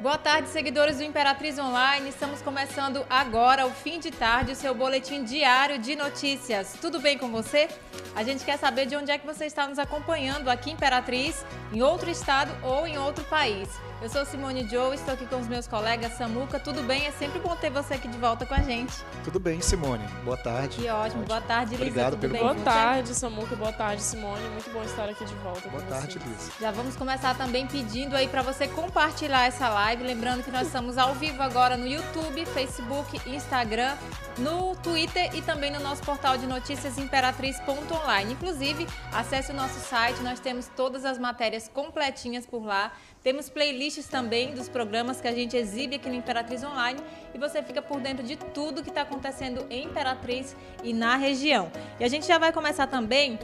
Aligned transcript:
Boa 0.00 0.16
tarde, 0.16 0.48
seguidores 0.48 0.96
do 0.96 1.02
Imperatriz 1.02 1.58
Online. 1.58 2.08
Estamos 2.08 2.40
começando 2.40 3.04
agora, 3.10 3.66
o 3.66 3.70
fim 3.70 4.00
de 4.00 4.10
tarde, 4.10 4.52
o 4.52 4.56
seu 4.56 4.74
boletim 4.74 5.24
diário 5.24 5.78
de 5.78 5.94
notícias. 5.94 6.74
Tudo 6.80 6.98
bem 6.98 7.18
com 7.18 7.30
você? 7.30 7.68
A 8.16 8.22
gente 8.22 8.42
quer 8.42 8.58
saber 8.58 8.86
de 8.86 8.96
onde 8.96 9.10
é 9.10 9.18
que 9.18 9.26
você 9.26 9.44
está 9.44 9.68
nos 9.68 9.78
acompanhando 9.78 10.48
aqui 10.48 10.70
Imperatriz, 10.70 11.44
em 11.70 11.82
outro 11.82 12.08
estado 12.08 12.50
ou 12.62 12.86
em 12.86 12.96
outro 12.96 13.22
país. 13.24 13.68
Eu 14.02 14.08
sou 14.08 14.24
Simone 14.24 14.66
Joe, 14.66 14.94
estou 14.94 15.12
aqui 15.12 15.26
com 15.26 15.36
os 15.38 15.46
meus 15.46 15.66
colegas 15.66 16.14
Samuca. 16.14 16.58
Tudo 16.58 16.82
bem? 16.82 17.06
É 17.06 17.10
sempre 17.10 17.38
bom 17.38 17.54
ter 17.54 17.68
você 17.68 17.94
aqui 17.94 18.08
de 18.08 18.16
volta 18.16 18.46
com 18.46 18.54
a 18.54 18.62
gente. 18.62 18.94
Tudo 19.22 19.38
bem, 19.38 19.60
Simone. 19.60 20.02
Boa 20.24 20.38
tarde. 20.38 20.78
Que 20.78 20.88
ótimo. 20.88 21.22
Boa 21.24 21.42
tarde, 21.42 21.72
Lisa. 21.72 21.82
Obrigado 21.84 22.10
Tudo 22.12 22.20
pelo 22.20 22.32
bem? 22.32 22.42
Boa 22.42 22.54
tarde, 22.54 23.14
Samuca. 23.14 23.54
Boa 23.56 23.72
tarde, 23.74 24.00
Simone. 24.00 24.42
Muito 24.48 24.70
bom 24.70 24.82
estar 24.84 25.06
aqui 25.06 25.22
de 25.22 25.34
volta 25.34 25.68
Boa 25.68 25.82
com 25.82 25.88
tarde, 25.90 26.18
vocês. 26.18 26.24
Liz. 26.24 26.50
Já 26.58 26.70
vamos 26.70 26.96
começar 26.96 27.36
também 27.36 27.66
pedindo 27.66 28.16
aí 28.16 28.26
para 28.26 28.40
você 28.40 28.66
compartilhar 28.68 29.46
essa 29.46 29.68
live, 29.68 30.02
lembrando 30.02 30.42
que 30.42 30.50
nós 30.50 30.68
estamos 30.68 30.96
ao 30.96 31.14
vivo 31.14 31.42
agora 31.42 31.76
no 31.76 31.86
YouTube, 31.86 32.46
Facebook, 32.46 33.20
Instagram, 33.28 33.94
no 34.38 34.76
Twitter 34.76 35.28
e 35.34 35.42
também 35.42 35.70
no 35.70 35.80
nosso 35.80 36.02
portal 36.04 36.38
de 36.38 36.46
notícias 36.46 36.96
imperatriz.online. 36.96 38.32
Inclusive, 38.32 38.88
acesse 39.12 39.52
o 39.52 39.54
nosso 39.54 39.78
site, 39.78 40.22
nós 40.22 40.40
temos 40.40 40.68
todas 40.74 41.04
as 41.04 41.18
matérias 41.18 41.68
completinhas 41.68 42.46
por 42.46 42.64
lá. 42.64 42.90
Temos 43.22 43.50
playlists 43.50 44.08
também 44.08 44.54
dos 44.54 44.66
programas 44.66 45.20
que 45.20 45.28
a 45.28 45.32
gente 45.32 45.54
exibe 45.54 45.96
aqui 45.96 46.08
no 46.08 46.14
Imperatriz 46.14 46.64
Online 46.64 46.98
e 47.34 47.38
você 47.38 47.62
fica 47.62 47.82
por 47.82 48.00
dentro 48.00 48.24
de 48.24 48.34
tudo 48.36 48.82
que 48.82 48.88
está 48.88 49.02
acontecendo 49.02 49.66
em 49.68 49.84
Imperatriz 49.84 50.56
e 50.82 50.94
na 50.94 51.16
região. 51.16 51.70
E 51.98 52.04
a 52.04 52.08
gente 52.08 52.26
já 52.26 52.38
vai 52.38 52.50
começar 52.50 52.86
também 52.86 53.38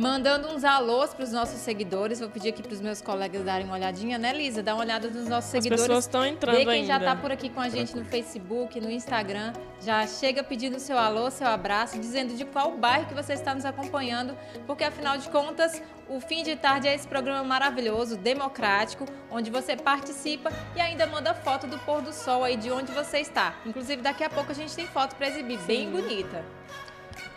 Mandando 0.00 0.48
uns 0.48 0.64
alôs 0.64 1.12
para 1.12 1.24
os 1.24 1.30
nossos 1.30 1.60
seguidores. 1.60 2.20
Vou 2.20 2.30
pedir 2.30 2.48
aqui 2.48 2.62
para 2.62 2.72
os 2.72 2.80
meus 2.80 3.02
colegas 3.02 3.44
darem 3.44 3.66
uma 3.66 3.74
olhadinha, 3.74 4.16
né, 4.16 4.32
Lisa? 4.32 4.62
Dá 4.62 4.72
uma 4.74 4.82
olhada 4.82 5.08
nos 5.08 5.28
nossos 5.28 5.54
As 5.54 5.62
seguidores. 5.62 5.82
pessoas 5.82 6.04
estão 6.06 6.24
entrando 6.24 6.56
Vê 6.56 6.64
quem 6.64 6.72
ainda. 6.72 6.86
já 6.86 6.96
está 6.96 7.14
por 7.14 7.30
aqui 7.30 7.50
com 7.50 7.60
a 7.60 7.68
gente 7.68 7.94
no 7.94 8.02
Facebook, 8.06 8.80
no 8.80 8.90
Instagram. 8.90 9.52
Já 9.78 10.06
chega 10.06 10.42
pedindo 10.42 10.80
seu 10.80 10.96
alô, 10.96 11.30
seu 11.30 11.46
abraço, 11.46 11.98
dizendo 11.98 12.34
de 12.34 12.46
qual 12.46 12.78
bairro 12.78 13.08
que 13.08 13.14
você 13.14 13.34
está 13.34 13.54
nos 13.54 13.66
acompanhando, 13.66 14.34
porque 14.66 14.84
afinal 14.84 15.18
de 15.18 15.28
contas, 15.28 15.82
o 16.08 16.18
fim 16.18 16.42
de 16.42 16.56
tarde 16.56 16.88
é 16.88 16.94
esse 16.94 17.06
programa 17.06 17.44
maravilhoso, 17.44 18.16
democrático, 18.16 19.04
onde 19.30 19.50
você 19.50 19.76
participa 19.76 20.50
e 20.74 20.80
ainda 20.80 21.06
manda 21.06 21.34
foto 21.34 21.66
do 21.66 21.78
pôr 21.80 22.00
do 22.00 22.14
sol 22.14 22.42
aí 22.42 22.56
de 22.56 22.70
onde 22.70 22.90
você 22.90 23.18
está. 23.18 23.54
Inclusive, 23.66 24.00
daqui 24.00 24.24
a 24.24 24.30
pouco 24.30 24.50
a 24.50 24.54
gente 24.54 24.74
tem 24.74 24.86
foto 24.86 25.14
para 25.14 25.28
exibir, 25.28 25.58
bem 25.66 25.90
bonita. 25.90 26.42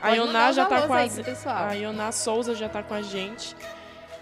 A 0.04 0.09
Ioná 0.12 0.52
já 0.52 0.66
tá 0.66 0.82
com 0.88 0.94
aí 0.94 1.08
a... 1.08 1.12
pro 1.12 1.23
pessoal. 1.23 1.66
a 1.66 1.73
Ioná 1.73 2.12
Souza 2.12 2.54
já 2.54 2.68
tá 2.70 2.84
com 2.84 2.94
a 2.94 3.02
gente. 3.02 3.56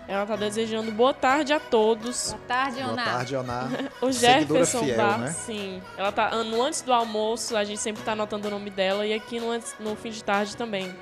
Ela 0.07 0.25
tá 0.25 0.35
desejando 0.35 0.91
boa 0.91 1.13
tarde 1.13 1.53
a 1.53 1.59
todos. 1.59 2.31
Boa 2.31 2.41
tarde, 2.47 2.81
Boa 2.81 2.91
Ana. 2.93 3.03
tarde, 3.03 3.35
Ana. 3.35 3.69
O 4.01 4.11
Jefferson 4.11 4.79
fiel, 4.83 4.97
Bar, 4.97 5.17
né? 5.19 5.27
sim. 5.31 5.81
Ela 5.97 6.11
tá 6.11 6.43
no 6.43 6.61
antes 6.61 6.81
do 6.81 6.91
almoço, 6.91 7.55
a 7.55 7.63
gente 7.63 7.79
sempre 7.79 8.03
tá 8.03 8.11
anotando 8.13 8.47
o 8.47 8.51
nome 8.51 8.69
dela 8.69 9.05
e 9.05 9.13
aqui 9.13 9.39
no, 9.39 9.51
antes- 9.51 9.75
no 9.79 9.95
fim 9.95 10.09
de 10.09 10.23
tarde 10.23 10.57
também. 10.57 10.93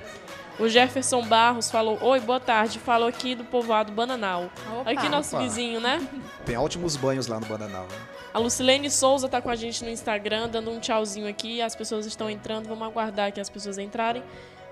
O 0.58 0.68
Jefferson 0.68 1.22
Barros 1.24 1.70
falou: 1.70 1.98
Oi, 2.02 2.20
boa 2.20 2.38
tarde. 2.38 2.78
Falou 2.78 3.08
aqui 3.08 3.34
do 3.34 3.44
povoado 3.44 3.90
Bananal. 3.90 4.50
Opa. 4.80 4.90
Aqui 4.90 5.08
nosso 5.08 5.34
Opa. 5.34 5.44
vizinho, 5.44 5.80
né? 5.80 6.06
Tem 6.44 6.56
ótimos 6.56 6.96
banhos 6.96 7.26
lá 7.26 7.40
no 7.40 7.46
Bananal. 7.46 7.84
Né? 7.84 7.96
A 8.32 8.38
Lucilene 8.38 8.90
Souza 8.90 9.28
tá 9.28 9.40
com 9.40 9.48
a 9.50 9.56
gente 9.56 9.82
no 9.82 9.90
Instagram, 9.90 10.48
dando 10.50 10.70
um 10.70 10.78
tchauzinho 10.78 11.26
aqui. 11.26 11.62
As 11.62 11.74
pessoas 11.74 12.04
estão 12.04 12.28
entrando, 12.28 12.68
vamos 12.68 12.86
aguardar 12.86 13.32
que 13.32 13.40
as 13.40 13.48
pessoas 13.48 13.78
entrarem 13.78 14.22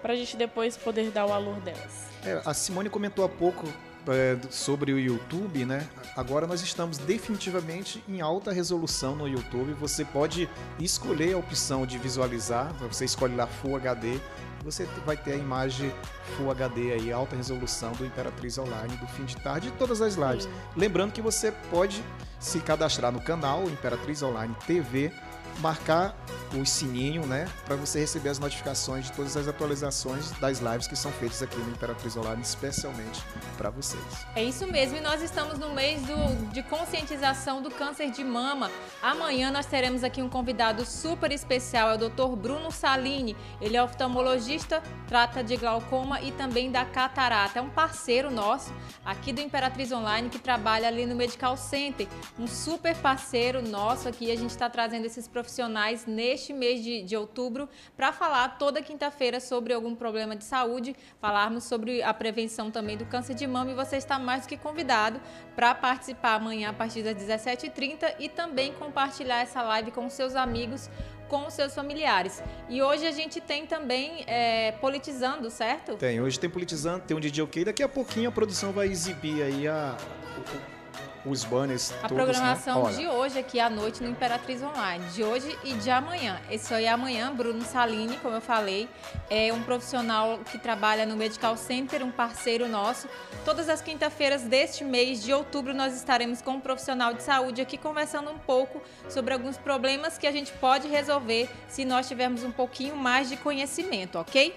pra 0.00 0.14
gente 0.14 0.36
depois 0.36 0.76
poder 0.76 1.10
dar 1.10 1.26
o 1.26 1.32
alô 1.32 1.52
delas. 1.54 2.08
É, 2.24 2.40
a 2.44 2.54
Simone 2.54 2.88
comentou 2.88 3.24
há 3.24 3.28
pouco 3.28 3.66
é, 4.08 4.36
sobre 4.50 4.92
o 4.92 4.98
YouTube, 4.98 5.64
né? 5.64 5.86
Agora 6.16 6.46
nós 6.46 6.62
estamos 6.62 6.98
definitivamente 6.98 8.02
em 8.08 8.20
alta 8.20 8.52
resolução 8.52 9.14
no 9.14 9.28
YouTube. 9.28 9.72
Você 9.74 10.04
pode 10.04 10.48
escolher 10.78 11.34
a 11.34 11.38
opção 11.38 11.86
de 11.86 11.98
visualizar. 11.98 12.72
Você 12.80 13.04
escolhe 13.04 13.34
lá 13.34 13.46
Full 13.46 13.76
HD. 13.76 14.18
Você 14.64 14.84
vai 15.06 15.16
ter 15.16 15.32
a 15.32 15.36
imagem 15.36 15.92
Full 16.36 16.50
HD 16.50 16.92
aí, 16.92 17.12
alta 17.12 17.36
resolução 17.36 17.92
do 17.92 18.04
Imperatriz 18.04 18.58
Online 18.58 18.96
do 18.96 19.06
fim 19.06 19.24
de 19.24 19.36
tarde 19.36 19.68
e 19.68 19.70
todas 19.72 20.02
as 20.02 20.14
lives. 20.14 20.44
Sim. 20.44 20.50
Lembrando 20.76 21.12
que 21.12 21.22
você 21.22 21.52
pode 21.70 22.02
se 22.40 22.60
cadastrar 22.60 23.12
no 23.12 23.20
canal 23.20 23.64
Imperatriz 23.64 24.22
Online 24.22 24.54
TV, 24.66 25.12
marcar 25.58 26.14
o 26.58 26.64
sininho, 26.64 27.26
né, 27.26 27.46
para 27.66 27.76
você 27.76 28.00
receber 28.00 28.30
as 28.30 28.38
notificações 28.38 29.04
de 29.06 29.12
todas 29.12 29.36
as 29.36 29.46
atualizações 29.46 30.30
das 30.40 30.60
lives 30.60 30.86
que 30.86 30.96
são 30.96 31.12
feitas 31.12 31.42
aqui 31.42 31.58
no 31.58 31.70
Imperatriz 31.70 32.16
Online, 32.16 32.40
especialmente 32.40 33.22
para 33.58 33.68
vocês. 33.68 34.02
É 34.34 34.42
isso 34.42 34.66
mesmo, 34.66 34.96
e 34.96 35.00
nós 35.00 35.20
estamos 35.20 35.58
no 35.58 35.74
mês 35.74 36.00
do- 36.02 36.50
de 36.52 36.62
conscientização 36.62 37.60
do 37.60 37.70
câncer 37.70 38.10
de 38.10 38.24
mama. 38.24 38.70
Amanhã 39.02 39.50
nós 39.50 39.66
teremos 39.66 40.02
aqui 40.02 40.22
um 40.22 40.28
convidado 40.28 40.86
super 40.86 41.30
especial, 41.32 41.90
é 41.90 41.94
o 41.96 42.08
Dr. 42.08 42.34
Bruno 42.36 42.70
Salini. 42.70 43.36
Ele 43.60 43.76
é 43.76 43.82
oftalmologista, 43.82 44.82
trata 45.06 45.44
de 45.44 45.56
glaucoma 45.56 46.20
e 46.22 46.32
também 46.32 46.70
da 46.70 46.84
catarata. 46.84 47.58
É 47.58 47.62
um 47.62 47.68
parceiro 47.70 48.30
nosso 48.30 48.72
aqui 49.04 49.32
do 49.32 49.40
Imperatriz 49.40 49.92
Online 49.92 50.30
que 50.30 50.38
trabalha 50.38 50.88
ali 50.88 51.04
no 51.04 51.14
Medical 51.14 51.56
Center. 51.56 52.08
Um 52.38 52.46
super 52.46 52.96
parceiro 52.96 53.60
nosso 53.60 54.08
aqui. 54.08 54.30
A 54.30 54.36
gente 54.36 54.50
está 54.50 54.70
trazendo 54.70 55.04
esses 55.04 55.26
profissionais 55.28 55.47
neste 56.06 56.52
mês 56.52 56.82
de, 56.82 57.02
de 57.02 57.16
outubro 57.16 57.68
para 57.96 58.12
falar 58.12 58.58
toda 58.58 58.82
quinta-feira 58.82 59.40
sobre 59.40 59.72
algum 59.72 59.94
problema 59.94 60.36
de 60.36 60.44
saúde, 60.44 60.94
falarmos 61.20 61.64
sobre 61.64 62.02
a 62.02 62.12
prevenção 62.12 62.70
também 62.70 62.96
do 62.96 63.06
câncer 63.06 63.34
de 63.34 63.46
mama 63.46 63.70
e 63.70 63.74
você 63.74 63.96
está 63.96 64.18
mais 64.18 64.42
do 64.42 64.48
que 64.48 64.56
convidado 64.56 65.20
para 65.54 65.74
participar 65.74 66.34
amanhã 66.34 66.70
a 66.70 66.72
partir 66.72 67.02
das 67.02 67.16
17h30 67.16 68.14
e 68.18 68.28
também 68.28 68.72
compartilhar 68.72 69.40
essa 69.40 69.62
live 69.62 69.90
com 69.90 70.08
seus 70.08 70.34
amigos, 70.34 70.88
com 71.28 71.48
seus 71.50 71.74
familiares. 71.74 72.42
E 72.68 72.82
hoje 72.82 73.06
a 73.06 73.12
gente 73.12 73.40
tem 73.40 73.66
também 73.66 74.24
é, 74.26 74.72
politizando, 74.72 75.50
certo? 75.50 75.96
Tem, 75.96 76.20
hoje 76.20 76.38
tem 76.38 76.48
politizando, 76.48 77.04
tem 77.04 77.16
um 77.16 77.20
DJ 77.20 77.44
OK, 77.44 77.64
daqui 77.64 77.82
a 77.82 77.88
pouquinho 77.88 78.28
a 78.28 78.32
produção 78.32 78.72
vai 78.72 78.88
exibir 78.88 79.42
aí 79.42 79.68
a, 79.68 79.96
os 81.24 81.44
banners 81.44 81.92
A 82.02 82.08
todos, 82.08 82.24
programação 82.24 82.84
né? 82.84 82.88
Olha, 82.88 82.96
de 82.96 83.08
hoje 83.08 83.38
aqui 83.38 83.60
à 83.60 83.68
noite 83.68 84.02
no 84.02 84.08
Imperatriz 84.08 84.62
Online, 84.62 85.04
de 85.10 85.24
hoje 85.24 85.58
e 85.64 85.74
de 85.74 85.90
amanhã. 85.90 86.40
Esse 86.50 86.72
aí 86.72 86.84
é 86.84 86.88
amanhã, 86.88 87.34
Bruno 87.34 87.62
Salini, 87.64 88.16
como 88.18 88.36
eu 88.36 88.40
falei, 88.40 88.88
é 89.28 89.52
um 89.52 89.62
profissional 89.62 90.38
que 90.50 90.58
trabalha 90.58 91.04
no 91.04 91.16
Medical 91.16 91.56
Center, 91.56 92.04
um 92.04 92.10
parceiro 92.10 92.68
nosso. 92.68 93.08
Todas 93.44 93.68
as 93.68 93.80
quinta-feiras 93.80 94.42
deste 94.42 94.84
mês 94.84 95.22
de 95.22 95.32
outubro 95.32 95.74
nós 95.74 95.94
estaremos 95.96 96.40
com 96.40 96.52
um 96.52 96.60
profissional 96.60 97.12
de 97.14 97.22
saúde 97.22 97.60
aqui 97.60 97.76
conversando 97.76 98.30
um 98.30 98.38
pouco 98.38 98.82
sobre 99.08 99.34
alguns 99.34 99.56
problemas 99.56 100.18
que 100.18 100.26
a 100.26 100.32
gente 100.32 100.52
pode 100.52 100.88
resolver 100.88 101.48
se 101.68 101.84
nós 101.84 102.08
tivermos 102.08 102.42
um 102.42 102.52
pouquinho 102.52 102.96
mais 102.96 103.28
de 103.28 103.36
conhecimento, 103.36 104.18
ok? 104.18 104.54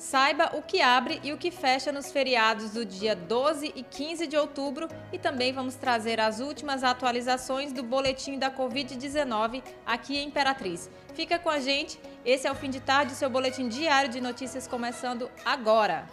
Saiba 0.01 0.53
o 0.55 0.63
que 0.63 0.81
abre 0.81 1.21
e 1.23 1.31
o 1.31 1.37
que 1.37 1.51
fecha 1.51 1.93
nos 1.93 2.11
feriados 2.11 2.71
do 2.71 2.87
dia 2.87 3.15
12 3.15 3.71
e 3.77 3.83
15 3.83 4.27
de 4.27 4.35
outubro 4.35 4.89
e 5.13 5.19
também 5.19 5.53
vamos 5.53 5.75
trazer 5.75 6.19
as 6.19 6.41
últimas 6.41 6.83
atualizações 6.83 7.71
do 7.71 7.83
boletim 7.83 8.39
da 8.39 8.51
Covid-19 8.51 9.63
aqui 9.85 10.17
em 10.17 10.29
Imperatriz. 10.29 10.89
Fica 11.13 11.39
com 11.39 11.51
a 11.51 11.61
gente, 11.61 12.01
esse 12.25 12.47
é 12.47 12.51
o 12.51 12.55
fim 12.55 12.71
de 12.71 12.81
tarde, 12.81 13.13
seu 13.13 13.29
boletim 13.29 13.69
diário 13.69 14.09
de 14.09 14.23
notícias 14.23 14.67
começando 14.67 15.31
agora. 15.45 16.09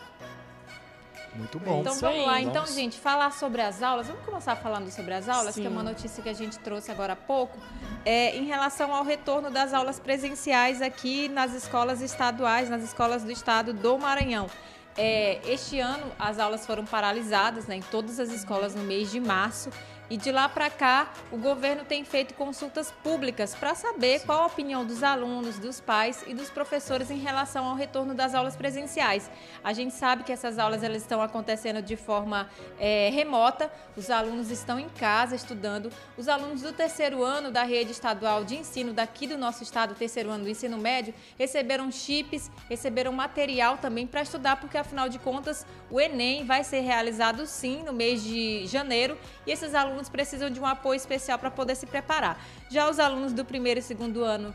Muito 1.35 1.59
bom. 1.59 1.81
Então 1.81 1.93
vamos 1.95 2.25
lá. 2.25 2.41
Então, 2.41 2.53
Vamos. 2.53 2.73
gente, 2.73 2.99
falar 2.99 3.31
sobre 3.31 3.61
as 3.61 3.83
aulas. 3.83 4.07
Vamos 4.07 4.23
começar 4.25 4.55
falando 4.55 4.89
sobre 4.89 5.13
as 5.13 5.29
aulas, 5.29 5.55
Sim. 5.55 5.61
que 5.61 5.67
é 5.67 5.69
uma 5.69 5.83
notícia 5.83 6.21
que 6.23 6.29
a 6.29 6.33
gente 6.33 6.57
trouxe 6.59 6.91
agora 6.91 7.13
há 7.13 7.15
pouco. 7.15 7.57
É, 8.03 8.35
em 8.35 8.45
relação 8.45 8.93
ao 8.93 9.03
retorno 9.03 9.51
das 9.51 9.73
aulas 9.73 9.99
presenciais 9.99 10.81
aqui 10.81 11.27
nas 11.27 11.53
escolas 11.53 12.01
estaduais, 12.01 12.69
nas 12.69 12.83
escolas 12.83 13.23
do 13.23 13.31
estado 13.31 13.73
do 13.73 13.97
Maranhão. 13.97 14.49
É, 14.97 15.39
este 15.45 15.79
ano 15.79 16.11
as 16.17 16.39
aulas 16.39 16.65
foram 16.65 16.83
paralisadas 16.83 17.67
né, 17.67 17.75
em 17.75 17.81
todas 17.81 18.19
as 18.19 18.31
escolas 18.31 18.73
no 18.73 18.83
mês 18.83 19.11
de 19.11 19.19
março. 19.19 19.69
E 20.09 20.15
de 20.15 20.31
lá 20.31 20.47
para 20.47 20.69
cá, 20.69 21.11
o 21.31 21.37
governo 21.37 21.83
tem 21.83 22.05
feito 22.05 22.33
consultas 22.33 22.91
públicas 23.03 23.53
para 23.53 23.75
saber 23.75 24.21
qual 24.21 24.43
a 24.43 24.45
opinião 24.45 24.85
dos 24.85 25.03
alunos, 25.03 25.59
dos 25.59 25.81
pais 25.81 26.23
e 26.25 26.33
dos 26.33 26.49
professores 26.49 27.11
em 27.11 27.17
relação 27.17 27.65
ao 27.65 27.75
retorno 27.75 28.13
das 28.13 28.33
aulas 28.33 28.55
presenciais. 28.55 29.29
A 29.61 29.73
gente 29.73 29.93
sabe 29.93 30.23
que 30.23 30.31
essas 30.31 30.57
aulas 30.57 30.81
elas 30.81 31.01
estão 31.01 31.21
acontecendo 31.21 31.81
de 31.81 31.97
forma 31.97 32.49
é, 32.79 33.09
remota, 33.09 33.69
os 33.97 34.09
alunos 34.09 34.49
estão 34.49 34.79
em 34.79 34.87
casa 34.87 35.35
estudando. 35.35 35.91
Os 36.17 36.29
alunos 36.29 36.61
do 36.61 36.71
terceiro 36.71 37.21
ano 37.21 37.51
da 37.51 37.63
rede 37.63 37.91
estadual 37.91 38.45
de 38.45 38.55
ensino 38.55 38.93
daqui 38.93 39.27
do 39.27 39.37
nosso 39.37 39.61
estado, 39.61 39.93
terceiro 39.93 40.29
ano 40.29 40.45
do 40.45 40.49
ensino 40.49 40.77
médio, 40.77 41.13
receberam 41.37 41.91
chips, 41.91 42.49
receberam 42.69 43.11
material 43.11 43.77
também 43.77 44.07
para 44.07 44.21
estudar, 44.21 44.57
porque 44.57 44.77
afinal 44.77 45.09
de 45.09 45.19
contas 45.19 45.65
o 45.89 45.99
Enem 45.99 46.45
vai 46.45 46.63
ser 46.63 46.79
realizado 46.79 47.45
sim 47.45 47.83
no 47.83 47.91
mês 47.91 48.23
de 48.23 48.65
janeiro 48.67 49.17
e 49.45 49.51
esses 49.51 49.73
alunos 49.73 49.96
precisam 50.07 50.49
de 50.49 50.59
um 50.59 50.65
apoio 50.65 50.97
especial 50.97 51.39
para 51.39 51.49
poder 51.49 51.75
se 51.75 51.85
preparar. 51.85 52.39
Já 52.69 52.89
os 52.89 52.99
alunos 52.99 53.33
do 53.33 53.43
primeiro 53.43 53.79
e 53.79 53.83
segundo 53.83 54.23
ano 54.23 54.53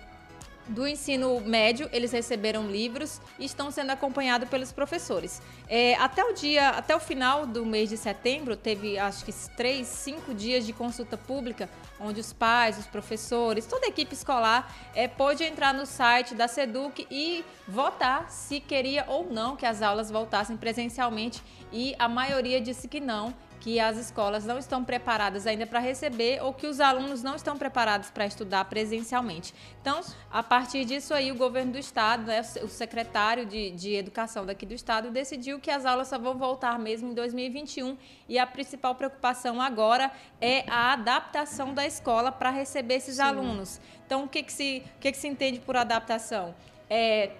do 0.68 0.86
ensino 0.86 1.40
médio, 1.40 1.88
eles 1.92 2.12
receberam 2.12 2.70
livros 2.70 3.20
e 3.38 3.44
estão 3.44 3.70
sendo 3.70 3.90
acompanhados 3.90 4.48
pelos 4.48 4.72
professores. 4.72 5.42
É, 5.68 5.94
até 5.96 6.24
o 6.24 6.32
dia, 6.32 6.70
até 6.70 6.94
o 6.94 7.00
final 7.00 7.46
do 7.46 7.66
mês 7.66 7.88
de 7.88 7.96
setembro, 7.96 8.56
teve 8.56 8.98
acho 8.98 9.24
que 9.24 9.32
três, 9.56 9.86
cinco 9.86 10.32
dias 10.34 10.64
de 10.64 10.72
consulta 10.72 11.16
pública, 11.16 11.68
onde 12.00 12.20
os 12.20 12.32
pais, 12.32 12.78
os 12.78 12.86
professores, 12.86 13.66
toda 13.66 13.86
a 13.86 13.88
equipe 13.88 14.14
escolar 14.14 14.72
é, 14.94 15.08
pôde 15.08 15.44
entrar 15.44 15.74
no 15.74 15.86
site 15.86 16.34
da 16.34 16.46
Seduc 16.46 17.06
e 17.10 17.44
votar 17.66 18.30
se 18.30 18.60
queria 18.60 19.04
ou 19.08 19.30
não 19.30 19.56
que 19.56 19.66
as 19.66 19.82
aulas 19.82 20.10
voltassem 20.10 20.56
presencialmente 20.56 21.42
e 21.72 21.94
a 21.98 22.08
maioria 22.08 22.60
disse 22.60 22.86
que 22.86 23.00
não 23.00 23.34
que 23.62 23.78
as 23.78 23.96
escolas 23.96 24.44
não 24.44 24.58
estão 24.58 24.82
preparadas 24.82 25.46
ainda 25.46 25.64
para 25.64 25.78
receber 25.78 26.42
ou 26.42 26.52
que 26.52 26.66
os 26.66 26.80
alunos 26.80 27.22
não 27.22 27.36
estão 27.36 27.56
preparados 27.56 28.10
para 28.10 28.26
estudar 28.26 28.64
presencialmente. 28.64 29.54
Então, 29.80 30.00
a 30.32 30.42
partir 30.42 30.84
disso 30.84 31.14
aí, 31.14 31.30
o 31.30 31.36
governo 31.36 31.70
do 31.70 31.78
estado, 31.78 32.24
né, 32.24 32.40
o 32.60 32.66
secretário 32.66 33.46
de, 33.46 33.70
de 33.70 33.94
educação 33.94 34.44
daqui 34.44 34.66
do 34.66 34.74
estado, 34.74 35.12
decidiu 35.12 35.60
que 35.60 35.70
as 35.70 35.86
aulas 35.86 36.08
só 36.08 36.18
vão 36.18 36.36
voltar 36.36 36.76
mesmo 36.76 37.12
em 37.12 37.14
2021 37.14 37.96
e 38.28 38.36
a 38.36 38.44
principal 38.44 38.96
preocupação 38.96 39.60
agora 39.60 40.10
é 40.40 40.64
a 40.68 40.94
adaptação 40.94 41.72
da 41.72 41.86
escola 41.86 42.32
para 42.32 42.50
receber 42.50 42.94
esses 42.94 43.20
alunos. 43.20 43.80
Então, 44.04 44.24
o 44.24 44.28
que, 44.28 44.42
que, 44.42 44.52
se, 44.52 44.82
o 44.96 44.98
que, 44.98 45.12
que 45.12 45.18
se 45.18 45.28
entende 45.28 45.60
por 45.60 45.76
adaptação? 45.76 46.52
É, 46.90 47.30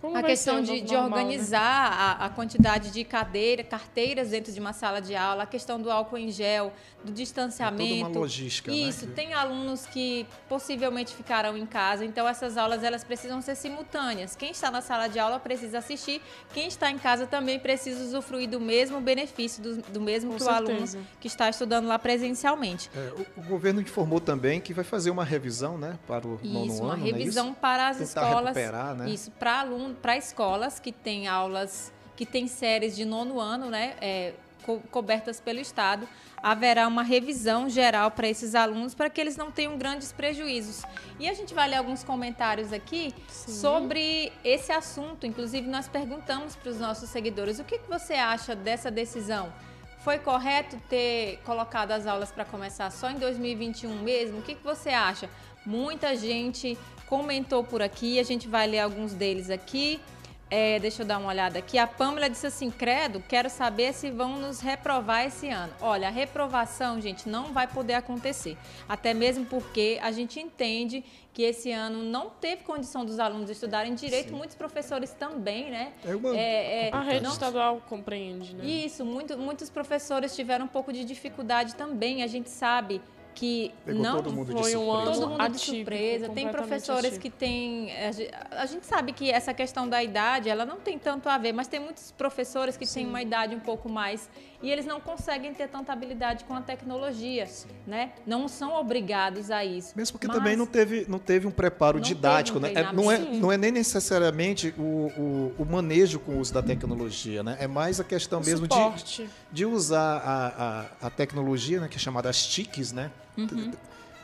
Como 0.00 0.16
a 0.16 0.22
questão 0.22 0.60
de, 0.60 0.80
de 0.82 0.92
né? 0.94 1.00
organizar 1.02 1.62
a, 1.92 2.26
a 2.26 2.28
quantidade 2.28 2.90
de 2.90 3.02
cadeira, 3.02 3.64
carteiras 3.64 4.30
dentro 4.30 4.52
de 4.52 4.60
uma 4.60 4.72
sala 4.72 5.00
de 5.00 5.14
aula, 5.16 5.44
a 5.44 5.46
questão 5.46 5.80
do 5.80 5.90
álcool 5.90 6.18
em 6.18 6.30
gel, 6.30 6.72
do 7.02 7.10
distanciamento. 7.12 7.82
É 7.94 7.98
toda 8.00 8.10
uma 8.10 8.20
logística, 8.20 8.70
né? 8.70 8.76
Isso, 8.76 9.06
tem 9.08 9.32
alunos 9.32 9.86
que 9.86 10.26
possivelmente 10.48 11.14
ficarão 11.14 11.56
em 11.56 11.64
casa, 11.66 12.04
então 12.04 12.28
essas 12.28 12.56
aulas 12.56 12.82
elas 12.82 13.04
precisam 13.04 13.40
ser 13.40 13.54
simultâneas. 13.54 14.36
Quem 14.36 14.50
está 14.50 14.70
na 14.70 14.80
sala 14.80 15.08
de 15.08 15.18
aula 15.18 15.38
precisa 15.38 15.78
assistir, 15.78 16.20
quem 16.52 16.68
está 16.68 16.90
em 16.90 16.98
casa 16.98 17.26
também 17.26 17.58
precisa 17.58 18.02
usufruir 18.04 18.48
do 18.48 18.60
mesmo 18.60 19.00
benefício, 19.00 19.62
do, 19.62 19.76
do 19.82 20.00
mesmo 20.00 20.32
Com 20.32 20.38
que 20.38 20.44
o 20.44 20.48
aluno 20.48 20.86
certeza. 20.86 20.98
que 21.20 21.26
está 21.26 21.48
estudando 21.48 21.86
lá 21.86 21.98
presencialmente. 21.98 22.90
É, 22.94 23.12
o, 23.36 23.40
o 23.40 23.44
governo 23.44 23.80
informou 23.80 24.20
também 24.20 24.60
que 24.60 24.74
vai 24.74 24.84
fazer 24.84 25.10
uma 25.10 25.24
revisão, 25.24 25.78
né, 25.78 25.98
para 26.06 26.26
o 26.26 26.38
nono 26.42 26.66
Isso, 26.66 26.82
uma 26.82 26.94
ano, 26.94 27.02
não 27.02 27.08
é 27.08 27.12
revisão 27.12 27.46
isso? 27.50 27.56
para 27.60 27.88
as 27.88 27.96
Tentar 27.98 28.22
escolas. 28.26 28.56
recuperar, 28.56 28.94
né? 28.94 29.08
Isso, 29.08 29.30
para 29.32 29.62
para 29.94 30.16
escolas 30.16 30.78
que 30.80 30.92
têm 30.92 31.26
aulas, 31.28 31.92
que 32.16 32.24
têm 32.26 32.46
séries 32.46 32.94
de 32.96 33.04
nono 33.04 33.40
ano, 33.40 33.70
né? 33.70 33.94
é, 34.00 34.34
co- 34.64 34.80
cobertas 34.90 35.40
pelo 35.40 35.60
Estado, 35.60 36.08
haverá 36.42 36.86
uma 36.86 37.02
revisão 37.02 37.68
geral 37.68 38.10
para 38.10 38.28
esses 38.28 38.54
alunos 38.54 38.94
para 38.94 39.08
que 39.10 39.20
eles 39.20 39.36
não 39.36 39.50
tenham 39.50 39.76
grandes 39.78 40.12
prejuízos. 40.12 40.82
E 41.18 41.28
a 41.28 41.34
gente 41.34 41.54
vai 41.54 41.68
ler 41.68 41.76
alguns 41.76 42.04
comentários 42.04 42.72
aqui 42.72 43.12
sobre 43.28 44.32
esse 44.44 44.70
assunto. 44.72 45.26
Inclusive, 45.26 45.66
nós 45.66 45.88
perguntamos 45.88 46.54
para 46.54 46.70
os 46.70 46.78
nossos 46.78 47.08
seguidores 47.10 47.58
o 47.58 47.64
que, 47.64 47.78
que 47.78 47.88
você 47.88 48.14
acha 48.14 48.54
dessa 48.54 48.90
decisão. 48.90 49.52
Foi 50.00 50.18
correto 50.18 50.76
ter 50.88 51.40
colocado 51.44 51.90
as 51.90 52.06
aulas 52.06 52.30
para 52.30 52.44
começar 52.44 52.90
só 52.92 53.10
em 53.10 53.16
2021 53.16 54.02
mesmo? 54.02 54.38
O 54.38 54.42
que, 54.42 54.54
que 54.54 54.62
você 54.62 54.90
acha? 54.90 55.28
Muita 55.64 56.14
gente 56.14 56.78
comentou 57.08 57.62
por 57.64 57.82
aqui, 57.82 58.18
a 58.18 58.22
gente 58.22 58.48
vai 58.48 58.66
ler 58.66 58.80
alguns 58.80 59.12
deles 59.14 59.50
aqui. 59.50 60.00
É, 60.48 60.78
deixa 60.78 61.02
eu 61.02 61.06
dar 61.06 61.18
uma 61.18 61.28
olhada 61.28 61.58
aqui. 61.58 61.76
A 61.76 61.88
Pâmela 61.88 62.30
disse 62.30 62.46
assim: 62.46 62.70
Credo, 62.70 63.20
quero 63.28 63.50
saber 63.50 63.92
se 63.92 64.12
vão 64.12 64.38
nos 64.38 64.60
reprovar 64.60 65.26
esse 65.26 65.48
ano. 65.48 65.72
Olha, 65.80 66.06
a 66.06 66.10
reprovação, 66.10 67.00
gente, 67.00 67.28
não 67.28 67.52
vai 67.52 67.66
poder 67.66 67.94
acontecer. 67.94 68.56
Até 68.88 69.12
mesmo 69.12 69.44
porque 69.46 69.98
a 70.00 70.12
gente 70.12 70.38
entende 70.38 71.02
que 71.34 71.42
esse 71.42 71.72
ano 71.72 72.00
não 72.04 72.30
teve 72.30 72.62
condição 72.62 73.04
dos 73.04 73.18
alunos 73.18 73.50
estudarem 73.50 73.92
direito, 73.96 74.28
Sim. 74.28 74.36
muitos 74.36 74.54
professores 74.54 75.10
também, 75.10 75.68
né? 75.68 75.92
É 76.04 76.14
uma- 76.14 76.36
É, 76.36 76.86
é, 76.86 76.90
A 76.92 77.00
rede 77.00 77.24
não- 77.24 77.32
estadual 77.32 77.82
compreende, 77.88 78.54
né? 78.54 78.64
isso, 78.64 79.04
muito- 79.04 79.36
muitos 79.36 79.68
professores 79.68 80.34
tiveram 80.36 80.66
um 80.66 80.68
pouco 80.68 80.92
de 80.92 81.04
dificuldade 81.04 81.74
também. 81.74 82.22
A 82.22 82.26
gente 82.28 82.48
sabe 82.50 83.02
que 83.36 83.70
Pegou 83.84 84.02
não 84.02 84.22
foi 84.22 84.74
um 84.76 84.90
ano 84.90 85.12
todo 85.12 85.28
mundo 85.28 85.48
de 85.50 85.58
surpresa. 85.60 86.28
Tem 86.30 86.48
professores 86.48 87.12
atípico. 87.12 87.22
que 87.22 87.30
têm. 87.30 87.92
A 87.94 88.10
ge- 88.12 88.30
a 88.50 88.64
gente 88.64 88.86
sabe 88.86 89.12
que 89.12 89.30
essa 89.30 89.52
questão 89.52 89.86
da 89.86 90.02
idade, 90.02 90.48
ela 90.48 90.64
não 90.64 90.76
tem 90.76 90.98
tanto 90.98 91.28
a 91.28 91.36
ver, 91.36 91.52
mas 91.52 91.68
tem 91.68 91.78
muitos 91.78 92.10
professores 92.12 92.78
que 92.78 92.86
têm 92.86 93.06
uma 93.06 93.20
idade 93.20 93.54
um 93.54 93.60
pouco 93.60 93.90
mais 93.90 94.26
e 94.62 94.70
eles 94.70 94.86
não 94.86 94.98
conseguem 95.00 95.52
ter 95.52 95.68
tanta 95.68 95.92
habilidade 95.92 96.44
com 96.44 96.54
a 96.54 96.62
tecnologia, 96.62 97.46
né? 97.86 98.12
Não 98.26 98.48
são 98.48 98.72
obrigados 98.74 99.50
a 99.50 99.62
isso. 99.62 99.92
Mesmo 99.94 100.14
porque 100.14 100.26
Mas- 100.28 100.36
também 100.38 100.56
não 100.56 100.64
teve, 100.66 101.04
não 101.06 101.18
teve 101.18 101.46
um 101.46 101.50
preparo 101.50 101.98
Não 101.98 102.02
didático, 102.02 102.58
teve 102.58 102.72
um 102.72 102.74
né? 102.82 102.88
É, 102.88 102.92
não, 102.92 103.12
é, 103.12 103.18
não 103.18 103.52
é 103.52 103.58
nem 103.58 103.70
necessariamente 103.70 104.72
o, 104.78 105.52
o, 105.58 105.62
o 105.62 105.64
manejo 105.66 106.18
com 106.20 106.32
o 106.32 106.38
uso 106.40 106.54
da 106.54 106.62
tecnologia, 106.62 107.42
né? 107.42 107.58
É 107.60 107.66
mais 107.66 108.00
a 108.00 108.04
questão 108.04 108.40
O 108.40 108.44
mesmo 108.44 108.66
de, 108.66 109.28
de 109.52 109.66
usar 109.66 110.22
a, 110.24 110.86
a, 111.02 111.06
a 111.08 111.10
tecnologia, 111.10 111.80
né? 111.82 111.88
Que 111.88 111.96
é 111.96 112.00
chamada 112.00 112.30
as 112.30 112.42
TICs, 112.46 112.92
né? 112.92 113.10
Uhum. 113.36 113.72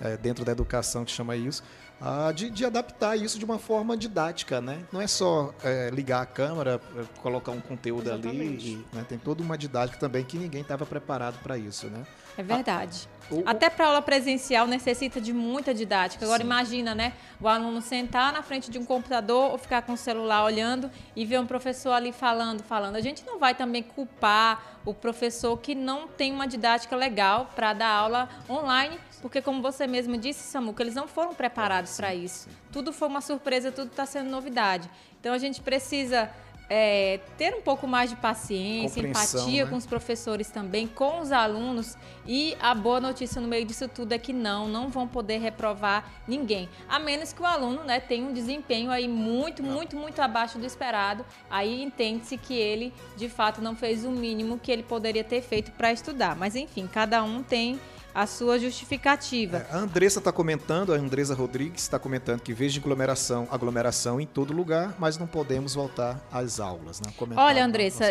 É, 0.01 0.17
dentro 0.17 0.45
da 0.45 0.51
educação 0.53 1.05
que 1.05 1.13
chama 1.13 1.37
isso. 1.37 1.63
ah, 2.01 2.33
de, 2.33 2.51
de 2.51 2.65
adaptar 2.65 3.17
isso 3.17 3.39
de 3.39 3.45
uma 3.45 3.59
forma 3.59 3.97
didática, 3.97 4.61
né? 4.61 4.83
Não 4.91 5.01
é 5.01 5.07
só 5.07 5.55
é, 5.63 5.89
ligar 5.91 6.23
a 6.23 6.27
câmera, 6.27 6.81
é, 6.97 7.05
colocar 7.21 7.53
um 7.53 7.61
conteúdo 7.61 8.11
ali, 8.11 8.29
Exatamente. 8.29 8.69
e, 8.71 8.87
né? 8.93 9.07
tem 9.09 9.19
toda 9.19 9.41
uma 9.43 9.57
didática 9.57 9.99
também 10.01 10.25
que 10.25 10.37
ninguém 10.37 10.63
estava 10.63 10.85
preparado 10.85 11.39
para 11.43 11.57
isso, 11.57 11.87
né? 11.87 12.05
É 12.37 12.43
verdade. 12.43 13.09
O- 13.33 13.43
Até 13.47 13.71
para 13.71 13.87
aula 13.87 14.03
presencial 14.03 14.67
necessita 14.67 15.21
de 15.21 15.33
muita 15.33 15.73
didática. 15.73 16.25
Agora 16.25 16.43
imagina, 16.43 16.95
né? 16.95 17.13
O 17.41 17.49
aluno 17.49 17.81
sentar 17.81 18.33
na 18.33 18.43
frente 18.43 18.71
de 18.71 18.79
um 18.79 18.85
computador 18.85 19.51
ou 19.53 19.59
ficar 19.59 19.83
com 19.83 19.93
o 19.95 19.97
celular 19.97 20.45
olhando 20.45 20.91
e 21.17 21.25
ver 21.25 21.41
um 21.41 21.47
professor 21.47 21.93
ali 21.93 22.13
falando, 22.13 22.63
falando. 22.63 22.97
A 22.97 23.01
gente 23.01 23.25
não 23.27 23.39
vai 23.39 23.55
também 23.55 23.83
culpar 23.83 24.81
o 24.85 24.93
professor 24.93 25.57
que 25.59 25.75
não 25.75 26.07
tem 26.09 26.33
uma 26.33 26.47
didática 26.47 26.95
legal 26.95 27.51
para 27.55 27.73
dar 27.73 27.89
aula 27.89 28.29
online, 28.51 28.99
porque 29.21 29.41
como 29.41 29.63
você 29.63 29.87
mesmo 29.87 30.17
disse, 30.17 30.41
Samuca, 30.51 30.83
eles 30.83 30.95
não 30.95 31.07
foram 31.09 31.35
preparados 31.35 31.97
para 31.97 32.15
isso. 32.15 32.49
Tudo 32.73 32.93
foi 32.93 33.09
uma 33.09 33.21
surpresa, 33.21 33.71
tudo 33.73 33.89
está 33.91 34.05
sendo 34.05 34.29
novidade. 34.29 34.91
Então 35.21 35.33
a 35.33 35.39
gente 35.39 35.61
precisa 35.61 36.29
é, 36.69 37.21
ter 37.37 37.55
um 37.55 37.61
pouco 37.61 37.87
mais 37.87 38.11
de 38.11 38.17
paciência, 38.17 39.03
Compreensão, 39.03 39.41
empatia 39.41 39.65
né? 39.65 39.71
com 39.71 39.77
os 39.77 39.87
professores 39.87 40.49
também, 40.49 40.87
com 40.87 41.21
os 41.21 41.33
alunos. 41.33 41.97
E 42.27 42.57
a 42.61 42.75
boa 42.75 43.01
notícia 43.01 43.41
no 43.41 43.49
meio 43.49 43.65
disso 43.65 43.89
tudo 43.89 44.13
é 44.13 44.19
que 44.19 44.33
não, 44.33 44.69
não 44.69 44.89
vão 44.89 45.07
poder 45.07 45.39
reprovar 45.39 46.11
ninguém. 46.27 46.69
A 46.89 46.99
menos 46.99 47.33
que 47.33 47.43
o 47.43 47.47
aluno 47.47 47.85
né, 47.85 48.01
tenha 48.01 48.27
um 48.27 48.33
desempenho 48.33 48.91
aí 48.91 49.09
muito, 49.09 49.63
muito, 49.63 49.97
muito 49.97 50.21
abaixo 50.21 50.59
do 50.59 50.65
esperado. 50.65 51.25
Aí 51.51 51.83
entende-se 51.83 52.37
que 52.39 52.55
ele, 52.55 52.93
de 53.17 53.29
fato, 53.29 53.61
não 53.61 53.77
fez 53.77 54.05
o 54.05 54.11
mínimo 54.11 54.59
que 54.59 54.71
ele 54.71 54.83
poderia 54.83 55.25
ter 55.25 55.43
feito 55.43 55.73
para 55.73 55.93
estudar. 55.93 56.37
Mas 56.37 56.57
enfim, 56.57 56.87
cada 56.87 57.23
um 57.23 57.43
tem 57.43 57.79
a 58.15 58.27
sua 58.27 58.59
justificativa. 58.59 59.67
É, 59.71 59.75
a 59.75 59.79
Andressa 59.79 60.19
está 60.19 60.33
comentando, 60.33 60.93
a 60.93 60.97
Andresa 60.97 61.35
Rodrigues 61.35 61.83
está 61.83 61.99
comentando 61.99 62.41
que 62.41 62.53
vejo 62.53 62.81
aglomeração, 62.81 63.49
aglomeração 63.51 64.21
em 64.21 64.27
todo 64.27 64.53
lugar, 64.53 64.95
mas 64.99 65.17
não 65.17 65.27
podemos 65.27 65.75
voltar 65.75 66.21
às 66.31 66.61
aulas, 66.61 67.01
né? 67.01 67.13
Comentar 67.17 67.45
Olha, 67.45 67.65
Andressa, 67.65 68.07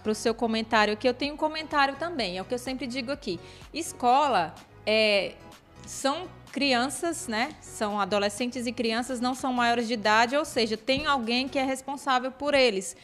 para 0.00 0.10
o 0.10 0.14
seu 0.14 0.34
comentário 0.34 0.94
aqui, 0.94 1.08
eu 1.08 1.14
tenho 1.14 1.34
um 1.34 1.36
comentário 1.36 1.96
também, 1.96 2.38
é 2.38 2.42
o 2.42 2.44
que 2.44 2.54
eu 2.54 2.58
sempre 2.58 2.86
digo 2.86 3.10
aqui. 3.10 3.40
Escola 3.72 4.54
é, 4.86 5.32
são 5.86 6.28
crianças, 6.52 7.26
né? 7.26 7.56
São 7.60 7.98
adolescentes 7.98 8.66
e 8.66 8.72
crianças, 8.72 9.20
não 9.20 9.34
são 9.34 9.52
maiores 9.52 9.88
de 9.88 9.94
idade, 9.94 10.36
ou 10.36 10.44
seja, 10.44 10.76
tem 10.76 11.06
alguém 11.06 11.48
que 11.48 11.58
é 11.58 11.64
responsável 11.64 12.30
por 12.30 12.52
eles. 12.52 12.94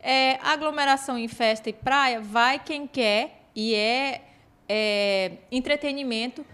É, 0.00 0.38
aglomeração 0.42 1.16
em 1.16 1.28
festa 1.28 1.70
e 1.70 1.72
praia, 1.72 2.20
vai 2.20 2.58
quem 2.58 2.86
quer 2.86 3.48
e 3.54 3.74
é, 3.74 4.25
é 4.68 5.32
entretenimento. 5.50 6.44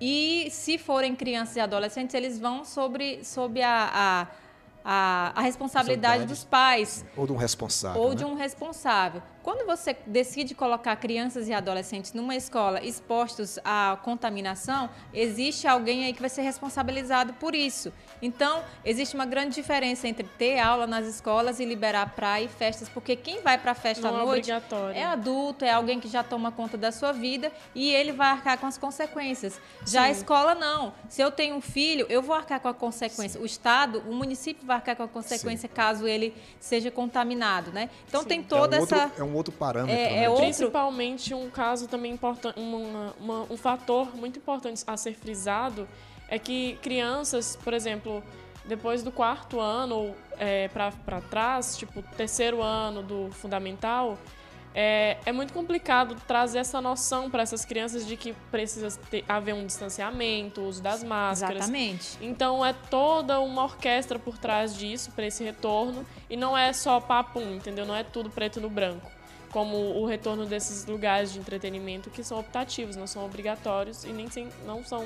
E 0.00 0.48
se 0.50 0.78
forem 0.78 1.14
crianças 1.14 1.56
e 1.56 1.60
adolescentes, 1.60 2.14
eles 2.14 2.38
vão 2.38 2.64
sobre, 2.64 3.24
sobre 3.24 3.62
a, 3.62 3.90
a 3.92 4.26
a, 4.90 5.32
a 5.34 5.42
responsabilidade 5.42 6.24
dos 6.24 6.44
pais. 6.44 7.04
Ou 7.14 7.26
de 7.26 7.32
um 7.32 7.36
responsável. 7.36 8.00
Ou 8.00 8.08
né? 8.08 8.14
de 8.14 8.24
um 8.24 8.34
responsável. 8.34 9.22
Quando 9.48 9.64
você 9.64 9.96
decide 10.06 10.54
colocar 10.54 10.94
crianças 10.96 11.48
e 11.48 11.54
adolescentes 11.54 12.12
numa 12.12 12.36
escola 12.36 12.84
expostos 12.84 13.58
à 13.64 13.96
contaminação, 14.02 14.90
existe 15.10 15.66
alguém 15.66 16.04
aí 16.04 16.12
que 16.12 16.20
vai 16.20 16.28
ser 16.28 16.42
responsabilizado 16.42 17.32
por 17.32 17.54
isso. 17.54 17.90
Então, 18.20 18.62
existe 18.84 19.14
uma 19.14 19.24
grande 19.24 19.54
diferença 19.54 20.06
entre 20.06 20.28
ter 20.36 20.58
aula 20.58 20.86
nas 20.86 21.06
escolas 21.06 21.60
e 21.60 21.64
liberar 21.64 22.14
praia 22.14 22.44
e 22.44 22.48
festas, 22.48 22.90
porque 22.90 23.16
quem 23.16 23.40
vai 23.40 23.56
para 23.56 23.72
a 23.72 23.74
festa 23.74 24.10
Não 24.10 24.18
à 24.18 24.22
é 24.22 24.26
noite 24.26 24.50
é 24.92 25.04
adulto, 25.04 25.64
é 25.64 25.72
alguém 25.72 25.98
que 25.98 26.08
já 26.08 26.22
toma 26.22 26.52
conta 26.52 26.76
da 26.76 26.92
sua 26.92 27.12
vida 27.12 27.50
e 27.74 27.88
ele 27.90 28.12
vai 28.12 28.28
arcar 28.28 28.58
com 28.58 28.66
as 28.66 28.76
consequências. 28.76 29.58
Já 29.86 30.02
a 30.02 30.06
Sim. 30.12 30.20
escola 30.20 30.54
não. 30.54 30.92
Se 31.08 31.22
eu 31.22 31.30
tenho 31.30 31.56
um 31.56 31.62
filho, 31.62 32.04
eu 32.10 32.20
vou 32.20 32.36
arcar 32.36 32.60
com 32.60 32.68
a 32.68 32.74
consequência. 32.74 33.40
O 33.40 33.46
estado, 33.46 34.02
o 34.06 34.12
município 34.12 34.66
vai 34.66 34.76
arcar 34.76 34.94
com 34.94 35.04
a 35.04 35.08
consequência 35.08 35.70
caso 35.70 36.06
ele 36.06 36.34
seja 36.60 36.90
contaminado, 36.90 37.72
né? 37.72 37.88
Então 38.06 38.20
Sim. 38.20 38.28
tem 38.28 38.38
É 38.40 38.42
um 38.42 38.44
toda 38.44 38.78
outro- 38.80 38.94
essa 38.98 39.12
É 39.16 39.24
um 39.24 39.37
outro 39.38 39.52
parâmetro. 39.52 39.94
É- 39.98 40.10
né? 40.10 40.24
é 40.24 40.28
outro- 40.28 40.44
Principalmente 40.44 41.32
um 41.34 41.48
caso 41.50 41.88
também 41.88 42.12
importante, 42.12 42.58
uma- 42.58 43.14
uma- 43.18 43.46
um 43.50 43.56
fator 43.56 44.14
muito 44.14 44.38
importante 44.38 44.82
a 44.86 44.96
ser 44.96 45.14
frisado 45.14 45.88
é 46.28 46.38
que 46.38 46.78
crianças, 46.82 47.56
por 47.64 47.72
exemplo, 47.72 48.22
depois 48.66 49.02
do 49.02 49.10
quarto 49.10 49.58
ano 49.60 49.94
ou 49.96 50.16
é, 50.38 50.68
para 50.68 51.20
trás, 51.30 51.76
tipo 51.76 52.02
terceiro 52.16 52.62
ano 52.62 53.02
do 53.02 53.30
fundamental, 53.32 54.18
é, 54.74 55.16
é 55.24 55.32
muito 55.32 55.52
complicado 55.52 56.14
trazer 56.28 56.58
essa 56.58 56.80
noção 56.80 57.28
para 57.30 57.42
essas 57.42 57.64
crianças 57.64 58.06
de 58.06 58.16
que 58.16 58.34
precisa 58.50 58.96
ter, 59.10 59.24
haver 59.28 59.54
um 59.54 59.66
distanciamento, 59.66 60.60
o 60.60 60.68
uso 60.68 60.82
das 60.82 61.02
máscaras. 61.02 61.56
Exatamente. 61.64 62.18
Então 62.20 62.64
é 62.64 62.72
toda 62.72 63.40
uma 63.40 63.64
orquestra 63.64 64.18
por 64.18 64.36
trás 64.38 64.76
disso, 64.76 65.10
para 65.12 65.26
esse 65.26 65.42
retorno, 65.42 66.04
e 66.30 66.36
não 66.36 66.56
é 66.56 66.72
só 66.72 67.00
papum, 67.00 67.54
entendeu? 67.54 67.84
Não 67.86 67.96
é 67.96 68.04
tudo 68.04 68.28
preto 68.30 68.60
no 68.60 68.68
branco. 68.70 69.10
Como 69.50 69.76
o 70.00 70.06
retorno 70.06 70.44
desses 70.46 70.84
lugares 70.86 71.32
de 71.32 71.38
entretenimento 71.38 72.10
que 72.10 72.22
são 72.22 72.38
optativos, 72.38 72.96
não 72.96 73.06
são 73.06 73.24
obrigatórios 73.24 74.04
e 74.04 74.08
nem 74.08 74.30
sem- 74.30 74.48
não 74.66 74.84
são 74.84 75.04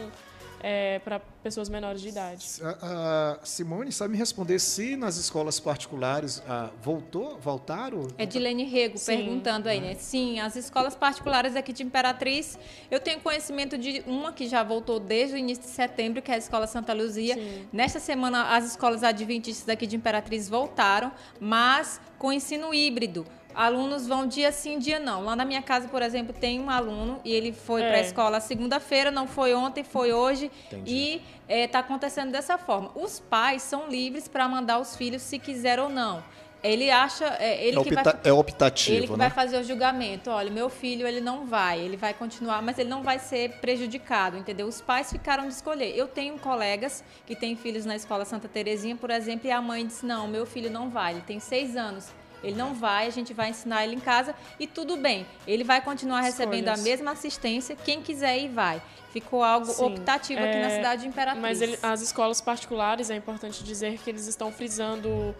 para 1.05 1.19
pessoas 1.43 1.69
menores 1.69 2.01
de 2.01 2.09
idade. 2.09 2.47
A, 2.63 3.39
a 3.43 3.45
Simone 3.45 3.91
sabe 3.91 4.13
me 4.13 4.19
responder 4.19 4.61
se 4.61 4.95
nas 4.95 5.17
escolas 5.17 5.59
particulares 5.59 6.41
ah, 6.49 6.71
voltou, 6.81 7.37
voltaram? 7.41 8.07
É 8.17 8.25
Dilene 8.25 8.63
Rego 8.65 8.97
Sim. 8.97 9.17
perguntando 9.17 9.69
aí, 9.69 9.81
né? 9.81 9.97
Sim, 9.97 10.39
as 10.39 10.55
escolas 10.55 10.95
particulares 10.95 11.57
aqui 11.57 11.73
de 11.73 11.83
Imperatriz, 11.83 12.57
eu 12.93 13.01
tenho 13.01 13.21
conhecimento 13.21 13.77
de 13.77 14.05
uma 14.07 14.33
que 14.33 14.47
já 14.49 14.63
voltou 14.63 15.01
desde 15.01 15.35
o 15.35 15.39
início 15.39 15.65
de 15.65 15.71
setembro, 15.71 16.23
que 16.23 16.31
é 16.31 16.35
a 16.35 16.39
Escola 16.39 16.69
Santa 16.69 16.93
Luzia. 16.93 17.35
Sim. 17.35 17.67
Nesta 17.73 17.99
semana, 17.99 18.55
as 18.57 18.65
escolas 18.67 19.03
adventistas 19.03 19.69
aqui 19.69 19.85
de 19.85 19.97
Imperatriz 19.97 20.49
voltaram, 20.49 21.11
mas 21.41 22.01
com 22.19 22.33
ensino 22.33 22.73
híbrido. 22.73 23.27
Alunos 23.55 24.07
vão 24.07 24.27
dia 24.27 24.51
sim, 24.53 24.79
dia 24.79 24.99
não. 24.99 25.25
Lá 25.25 25.37
na 25.37 25.45
minha 25.45 25.63
casa, 25.63 25.89
por 25.89 26.03
exemplo, 26.03 26.33
tem 26.33 26.61
um 26.61 26.71
aluno 26.71 27.21
e 27.25 27.33
ele 27.33 27.53
foi 27.53 27.83
É. 27.83 27.89
para 27.89 27.97
a 27.99 28.01
escola 28.01 28.41
segunda-feira, 28.41 29.11
não 29.11 29.27
foi 29.27 29.55
ontem, 29.55 29.85
foi 29.85 30.13
hoje. 30.13 30.51
Entendi. 30.67 30.93
E 30.93 31.23
está 31.49 31.81
acontecendo 31.81 32.31
dessa 32.33 32.57
forma. 32.59 32.91
Os 32.95 33.21
pais 33.21 33.63
são 33.63 33.89
livres 33.89 34.29
para 34.29 34.49
mandar 34.49 34.79
os 34.79 34.97
filhos 34.97 35.23
se 35.23 35.39
quiser 35.39 35.79
ou 35.79 35.89
não. 35.89 36.23
Ele 36.65 36.93
acha, 36.93 37.25
é, 37.41 37.67
ele 37.67 37.77
é, 37.77 37.83
que 37.83 37.93
vai 37.93 38.05
opta- 38.05 38.21
é 38.29 38.33
optativo, 38.33 38.97
ele 38.97 39.07
que 39.09 39.13
né? 39.15 39.19
vai 39.19 39.31
fazer 39.31 39.59
o 39.59 39.65
julgamento. 39.65 40.31
Olha, 40.31 40.49
meu 40.49 40.69
filho, 40.71 41.09
ele 41.09 41.21
não 41.21 41.45
vai, 41.45 41.81
ele 41.81 41.97
vai 41.97 42.15
continuar, 42.15 42.63
mas 42.63 42.79
ele 42.79 42.89
não 42.89 43.03
vai 43.03 43.19
ser 43.19 43.55
prejudicado, 43.61 44.37
entendeu? 44.39 44.69
Os 44.69 44.81
pais 44.81 45.11
ficaram 45.11 45.49
de 45.49 45.55
escolher. 45.55 45.93
Eu 45.99 46.07
tenho 46.07 46.39
colegas 46.39 47.03
que 47.27 47.35
têm 47.35 47.57
filhos 47.57 47.85
na 47.85 47.97
escola 47.97 48.25
Santa 48.25 48.47
Terezinha, 48.47 48.95
por 48.95 49.11
exemplo, 49.11 49.49
e 49.49 49.51
a 49.51 49.61
mãe 49.61 49.85
disse: 49.85 50.07
não, 50.07 50.29
meu 50.29 50.47
filho 50.47 50.71
não 50.71 50.89
vai, 50.89 51.15
ele 51.15 51.23
tem 51.23 51.41
seis 51.41 51.75
anos. 51.77 52.07
Ele 52.43 52.57
não 52.57 52.75
vai, 52.75 53.07
a 53.07 53.11
gente 53.11 53.33
vai 53.33 53.51
ensinar 53.51 53.85
ele 53.85 53.95
em 53.97 54.01
casa 54.01 54.35
e 54.59 54.67
tudo 54.67 54.97
bem. 54.97 55.27
Ele 55.47 55.65
vai 55.65 55.81
continuar 55.81 56.21
recebendo 56.23 56.69
a 56.69 56.73
Escolhas. 56.73 56.83
mesma 56.83 57.11
assistência, 57.13 57.77
quem 57.77 58.03
quiser 58.03 58.39
ir 58.39 58.49
vai. 58.49 58.83
Ficou 59.13 59.43
algo 59.45 59.67
Sim, 59.67 59.85
optativo 59.85 60.41
aqui 60.43 60.57
na 60.59 60.69
é, 60.69 60.77
cidade 60.77 61.03
de 61.03 61.09
Imperatriz. 61.09 61.43
Mas 61.43 61.61
ele- 61.61 61.79
as 61.83 62.01
escolas 62.01 62.41
particulares, 62.41 63.11
é 63.11 63.15
importante 63.17 63.63
dizer 63.63 63.99
que 63.99 64.09
eles 64.11 64.27
estão 64.27 64.51
frisando 64.51 65.35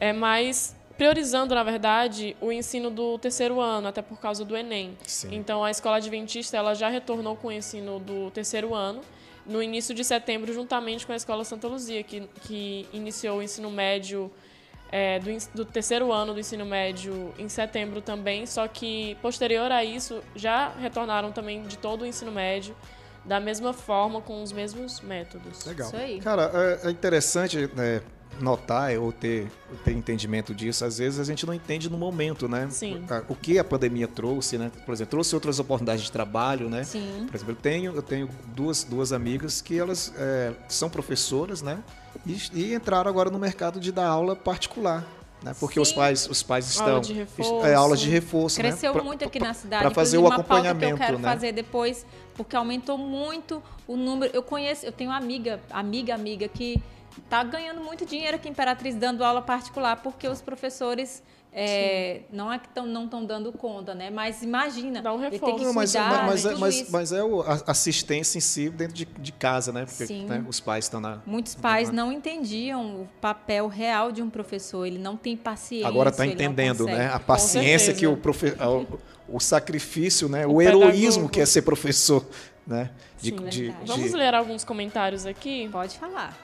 é, 0.00 0.12
mais 0.12 0.74
priorizando, 0.98 1.54
na 1.54 1.62
verdade, 1.62 2.36
o 2.40 2.52
ensino 2.52 2.90
do 2.90 3.18
terceiro 3.18 3.60
ano, 3.60 3.88
até 3.88 4.02
por 4.02 4.20
causa 4.20 4.44
do 4.44 4.56
Enem. 4.56 4.96
Sim. 5.06 5.34
Então, 5.34 5.64
a 5.64 5.70
escola 5.70 5.96
adventista 5.96 6.56
ela 6.56 6.74
já 6.74 6.88
retornou 6.88 7.34
com 7.34 7.48
o 7.48 7.52
ensino 7.52 7.98
do 7.98 8.30
terceiro 8.30 8.74
ano, 8.74 9.00
no 9.46 9.62
início 9.62 9.94
de 9.94 10.04
setembro, 10.04 10.52
juntamente 10.52 11.06
com 11.06 11.12
a 11.12 11.16
escola 11.16 11.44
Santa 11.44 11.66
Luzia, 11.66 12.02
que, 12.02 12.20
que 12.42 12.86
iniciou 12.92 13.38
o 13.38 13.42
ensino 13.42 13.70
médio 13.70 14.30
é, 14.92 15.18
do, 15.18 15.30
do 15.54 15.64
terceiro 15.64 16.12
ano 16.12 16.34
do 16.34 16.40
ensino 16.40 16.66
médio 16.66 17.32
em 17.38 17.48
setembro 17.48 18.02
também, 18.02 18.44
só 18.44 18.68
que 18.68 19.16
posterior 19.22 19.72
a 19.72 19.82
isso 19.82 20.22
já 20.36 20.68
retornaram 20.68 21.32
também 21.32 21.62
de 21.62 21.78
todo 21.78 22.02
o 22.02 22.06
ensino 22.06 22.30
médio, 22.30 22.76
da 23.24 23.40
mesma 23.40 23.72
forma, 23.72 24.20
com 24.20 24.42
os 24.42 24.52
mesmos 24.52 25.00
métodos. 25.00 25.64
Legal. 25.64 25.88
Isso 25.88 25.96
aí. 25.96 26.20
Cara, 26.20 26.50
é, 26.52 26.88
é 26.88 26.90
interessante 26.90 27.70
né, 27.74 28.02
notar 28.40 28.96
ou 28.98 29.12
ter, 29.12 29.50
ter 29.84 29.92
entendimento 29.92 30.54
disso. 30.54 30.84
Às 30.84 30.98
vezes 30.98 31.20
a 31.20 31.24
gente 31.24 31.46
não 31.46 31.54
entende 31.54 31.88
no 31.90 31.98
momento, 31.98 32.48
né? 32.48 32.68
Sim. 32.70 33.04
O 33.28 33.34
que 33.34 33.58
a 33.58 33.64
pandemia 33.64 34.08
trouxe, 34.08 34.58
né? 34.58 34.70
Por 34.84 34.92
exemplo, 34.92 35.10
trouxe 35.10 35.34
outras 35.34 35.58
oportunidades 35.58 36.04
de 36.04 36.12
trabalho, 36.12 36.68
né? 36.68 36.84
Sim. 36.84 37.26
Por 37.28 37.36
exemplo, 37.36 37.52
eu 37.52 37.56
tenho, 37.56 37.94
eu 37.94 38.02
tenho 38.02 38.28
duas, 38.54 38.84
duas 38.84 39.12
amigas 39.12 39.60
que 39.60 39.78
elas 39.78 40.12
é, 40.16 40.52
são 40.68 40.88
professoras, 40.90 41.62
né? 41.62 41.78
E, 42.26 42.36
e 42.52 42.74
entraram 42.74 43.08
agora 43.08 43.30
no 43.30 43.38
mercado 43.38 43.80
de 43.80 43.92
dar 43.92 44.06
aula 44.06 44.34
particular. 44.36 45.04
Né? 45.42 45.54
Porque 45.58 45.80
os 45.80 45.88
Sim. 45.88 45.94
pais, 45.96 46.28
os 46.30 46.42
pais 46.42 46.68
estão. 46.68 46.86
Aula 46.86 47.00
de 47.00 47.12
reforço. 47.12 47.66
É, 47.66 47.74
aulas 47.74 48.00
de 48.00 48.08
reforço. 48.08 48.56
Cresceu 48.56 48.90
né? 48.92 48.94
Pra- 48.94 49.04
muito 49.04 49.24
aqui 49.24 49.38
pra- 49.38 49.48
na 49.48 49.54
cidade. 49.54 49.82
Para 49.82 49.90
fazer 49.92 50.18
o 50.18 50.20
uma 50.20 50.30
pauta 50.30 50.44
que 50.44 50.52
acompanhamento, 50.52 50.92
eu 50.94 50.96
quero 50.98 51.18
né? 51.18 51.28
fazer 51.28 51.52
depois, 51.52 52.06
porque 52.34 52.54
aumentou 52.54 52.96
muito 52.96 53.60
o 53.86 53.96
número. 53.96 54.32
Eu 54.34 54.42
conheço, 54.42 54.86
eu 54.86 54.92
tenho 54.92 55.10
uma 55.10 55.16
amiga, 55.16 55.60
amiga, 55.70 56.14
amiga 56.14 56.46
que 56.46 56.80
está 57.18 57.42
ganhando 57.42 57.80
muito 57.80 58.04
dinheiro 58.06 58.36
aqui 58.36 58.48
em 58.48 58.52
Imperatriz 58.52 58.94
dando 58.94 59.24
aula 59.24 59.42
particular, 59.42 59.96
porque 60.02 60.28
os 60.28 60.40
professores 60.40 61.22
é, 61.54 62.22
não 62.32 62.50
é 62.50 62.58
que 62.58 62.68
tão, 62.70 62.86
não 62.86 63.04
estão 63.04 63.24
dando 63.24 63.52
conta, 63.52 63.94
né? 63.94 64.08
Mas 64.08 64.42
imagina, 64.42 65.02
Dá 65.02 65.12
um 65.12 65.20
ele 65.20 65.38
tem 65.38 65.38
que 65.38 65.44
reforço. 65.44 65.64
Não, 65.64 65.74
mas, 65.74 65.92
cuidar 65.92 66.26
mas, 66.26 66.40
de 66.40 66.46
é, 66.46 66.50
tudo 66.50 66.60
mas, 66.60 66.74
isso. 66.80 66.92
mas 66.92 67.12
é 67.12 67.20
a 67.20 67.70
assistência 67.70 68.38
em 68.38 68.40
si 68.40 68.70
dentro 68.70 68.94
de, 68.94 69.04
de 69.04 69.32
casa, 69.32 69.70
né? 69.70 69.84
Porque 69.84 70.06
Sim. 70.06 70.24
né, 70.24 70.42
os 70.48 70.60
pais 70.60 70.86
estão 70.86 70.98
na. 70.98 71.18
Muitos 71.26 71.54
pais 71.54 71.90
não 71.90 72.10
entendiam 72.10 73.02
o 73.02 73.08
papel 73.20 73.68
real 73.68 74.10
de 74.10 74.22
um 74.22 74.30
professor. 74.30 74.86
Ele 74.86 74.98
não 74.98 75.14
tem 75.14 75.36
paciência. 75.36 75.86
Agora 75.86 76.08
está 76.08 76.26
entendendo, 76.26 76.86
né? 76.86 77.10
A 77.12 77.20
paciência 77.20 77.92
que 77.92 78.06
o, 78.06 78.16
profe... 78.16 78.54
o, 78.58 78.98
o 79.36 79.38
sacrifício, 79.38 80.30
né? 80.30 80.46
O, 80.46 80.54
O 80.54 80.62
heroísmo 80.62 81.28
que 81.28 81.38
é 81.40 81.44
ser 81.44 81.62
professor, 81.62 82.26
né? 82.66 82.90
De, 83.20 83.28
Sim, 83.28 83.36
de- 83.48 83.62
verdade. 83.64 83.86
Vamos 83.86 84.10
de- 84.10 84.16
ler 84.16 84.34
alguns 84.34 84.64
comentários 84.64 85.26
aqui? 85.26 85.68
Pode 85.70 85.98
falar. 85.98 86.34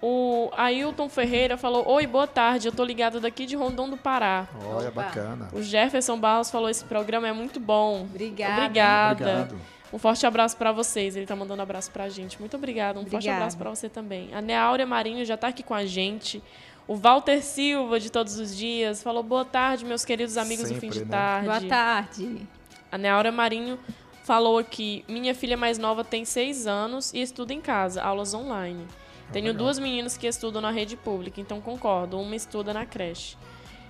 O 0.00 0.50
Ailton 0.56 1.08
Ferreira 1.08 1.56
falou: 1.56 1.86
Oi, 1.88 2.06
boa 2.06 2.26
tarde, 2.26 2.68
eu 2.68 2.72
tô 2.72 2.84
ligado 2.84 3.20
daqui 3.20 3.46
de 3.46 3.56
Rondon 3.56 3.90
do 3.90 3.96
Pará. 3.96 4.46
Olha, 4.64 4.88
Opa. 4.90 5.02
bacana. 5.02 5.48
O 5.52 5.60
Jefferson 5.60 6.18
Barros 6.18 6.50
falou: 6.50 6.68
Esse 6.68 6.84
programa 6.84 7.26
é 7.26 7.32
muito 7.32 7.58
bom. 7.58 8.02
Obrigada. 8.02 8.52
Obrigada. 8.62 9.24
Obrigado. 9.24 9.56
Um 9.92 9.98
forte 9.98 10.26
abraço 10.26 10.56
pra 10.56 10.70
vocês. 10.70 11.16
Ele 11.16 11.26
tá 11.26 11.34
mandando 11.34 11.62
abraço 11.62 11.90
pra 11.90 12.08
gente. 12.08 12.38
Muito 12.38 12.56
obrigada. 12.56 12.98
Um 12.98 13.02
forte 13.02 13.14
Obrigada. 13.16 13.38
abraço 13.38 13.58
pra 13.58 13.70
você 13.70 13.88
também. 13.88 14.32
A 14.34 14.40
Neáurea 14.40 14.86
Marinho 14.86 15.24
já 15.24 15.36
tá 15.36 15.48
aqui 15.48 15.62
com 15.62 15.74
a 15.74 15.84
gente. 15.84 16.42
O 16.86 16.94
Walter 16.94 17.42
Silva, 17.42 17.98
de 17.98 18.10
todos 18.10 18.38
os 18.38 18.56
dias, 18.56 19.02
falou: 19.02 19.22
Boa 19.22 19.44
tarde, 19.44 19.84
meus 19.84 20.04
queridos 20.04 20.36
amigos 20.36 20.68
do 20.68 20.74
fim 20.76 20.92
Sempre, 20.92 20.98
de 21.00 21.04
né? 21.06 21.10
tarde. 21.10 21.46
Boa 21.48 21.60
tarde. 21.68 22.46
A 22.92 22.96
Neaura 22.96 23.32
Marinho 23.32 23.78
falou 24.22 24.58
aqui: 24.58 25.04
minha 25.08 25.34
filha 25.34 25.56
mais 25.56 25.76
nova 25.76 26.04
tem 26.04 26.24
seis 26.24 26.66
anos 26.68 27.12
e 27.12 27.20
estuda 27.20 27.52
em 27.52 27.60
casa, 27.60 28.00
aulas 28.02 28.32
online. 28.32 28.86
Tenho 29.32 29.46
legal. 29.48 29.58
duas 29.64 29.78
meninas 29.78 30.16
que 30.16 30.26
estudam 30.26 30.60
na 30.62 30.70
rede 30.70 30.96
pública, 30.96 31.40
então 31.40 31.60
concordo. 31.60 32.18
Uma 32.20 32.34
estuda 32.36 32.72
na 32.72 32.86
creche. 32.86 33.36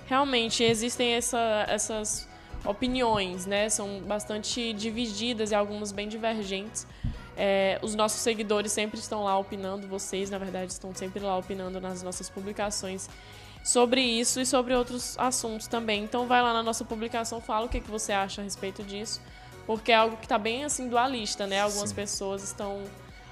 Realmente 0.06 0.62
existem 0.64 1.12
essa- 1.14 1.64
essas 1.68 2.28
opiniões, 2.64 3.46
né? 3.46 3.68
São 3.68 4.00
bastante 4.00 4.72
divididas 4.72 5.50
e 5.50 5.54
algumas 5.54 5.92
bem 5.92 6.08
divergentes. 6.08 6.86
É, 7.36 7.78
os 7.82 7.94
nossos 7.94 8.20
seguidores 8.20 8.72
sempre 8.72 8.98
estão 8.98 9.22
lá 9.22 9.38
opinando, 9.38 9.86
vocês, 9.86 10.28
na 10.28 10.38
verdade, 10.38 10.72
estão 10.72 10.92
sempre 10.94 11.20
lá 11.22 11.36
opinando 11.38 11.80
nas 11.80 12.02
nossas 12.02 12.28
publicações 12.28 13.08
sobre 13.64 14.00
isso 14.00 14.40
e 14.40 14.46
sobre 14.46 14.74
outros 14.74 15.16
assuntos 15.18 15.68
também. 15.68 16.02
Então 16.02 16.26
vai 16.26 16.42
lá 16.42 16.52
na 16.52 16.62
nossa 16.64 16.84
publicação, 16.84 17.40
fala 17.40 17.66
o 17.66 17.68
que, 17.68 17.80
que 17.80 17.90
você 17.90 18.12
acha 18.12 18.40
a 18.40 18.44
respeito 18.44 18.82
disso, 18.82 19.20
porque 19.66 19.92
é 19.92 19.94
algo 19.94 20.16
que 20.16 20.24
está 20.24 20.36
bem 20.38 20.64
assim 20.64 20.88
dualista, 20.88 21.46
né? 21.46 21.60
Algumas 21.60 21.90
Sim. 21.90 21.94
pessoas 21.94 22.42
estão 22.42 22.82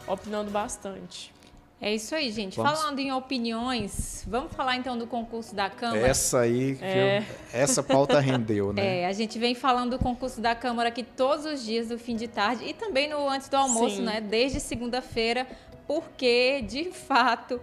opinando 0.07 0.53
bastante. 0.53 1.35
É 1.81 1.95
isso 1.95 2.15
aí, 2.15 2.31
gente. 2.33 2.57
Vamos. 2.57 2.81
Falando 2.81 2.99
em 3.01 3.13
opiniões, 3.13 4.25
vamos 4.27 4.53
falar 4.53 4.77
então 4.77 4.97
do 4.97 5.07
concurso 5.07 5.55
da 5.55 5.69
Câmara. 5.69 6.07
Essa 6.07 6.41
aí, 6.41 6.79
é. 6.81 7.21
viu? 7.21 7.37
essa 7.53 7.83
pauta 7.83 8.19
rendeu, 8.19 8.73
né? 8.73 8.83
É, 9.03 9.07
a 9.07 9.13
gente 9.13 9.39
vem 9.39 9.55
falando 9.55 9.91
do 9.91 9.99
concurso 9.99 10.41
da 10.41 10.55
Câmara 10.55 10.89
aqui 10.89 11.03
todos 11.03 11.45
os 11.45 11.63
dias 11.63 11.89
do 11.89 11.99
fim 11.99 12.17
de 12.17 12.29
tarde 12.29 12.65
e 12.65 12.73
também 12.73 13.09
no 13.09 13.29
antes 13.29 13.49
do 13.49 13.57
almoço, 13.57 13.97
Sim. 13.97 14.03
né? 14.03 14.21
Desde 14.21 14.59
segunda-feira, 14.59 15.47
porque 15.87 16.63
de 16.63 16.91
fato 16.93 17.61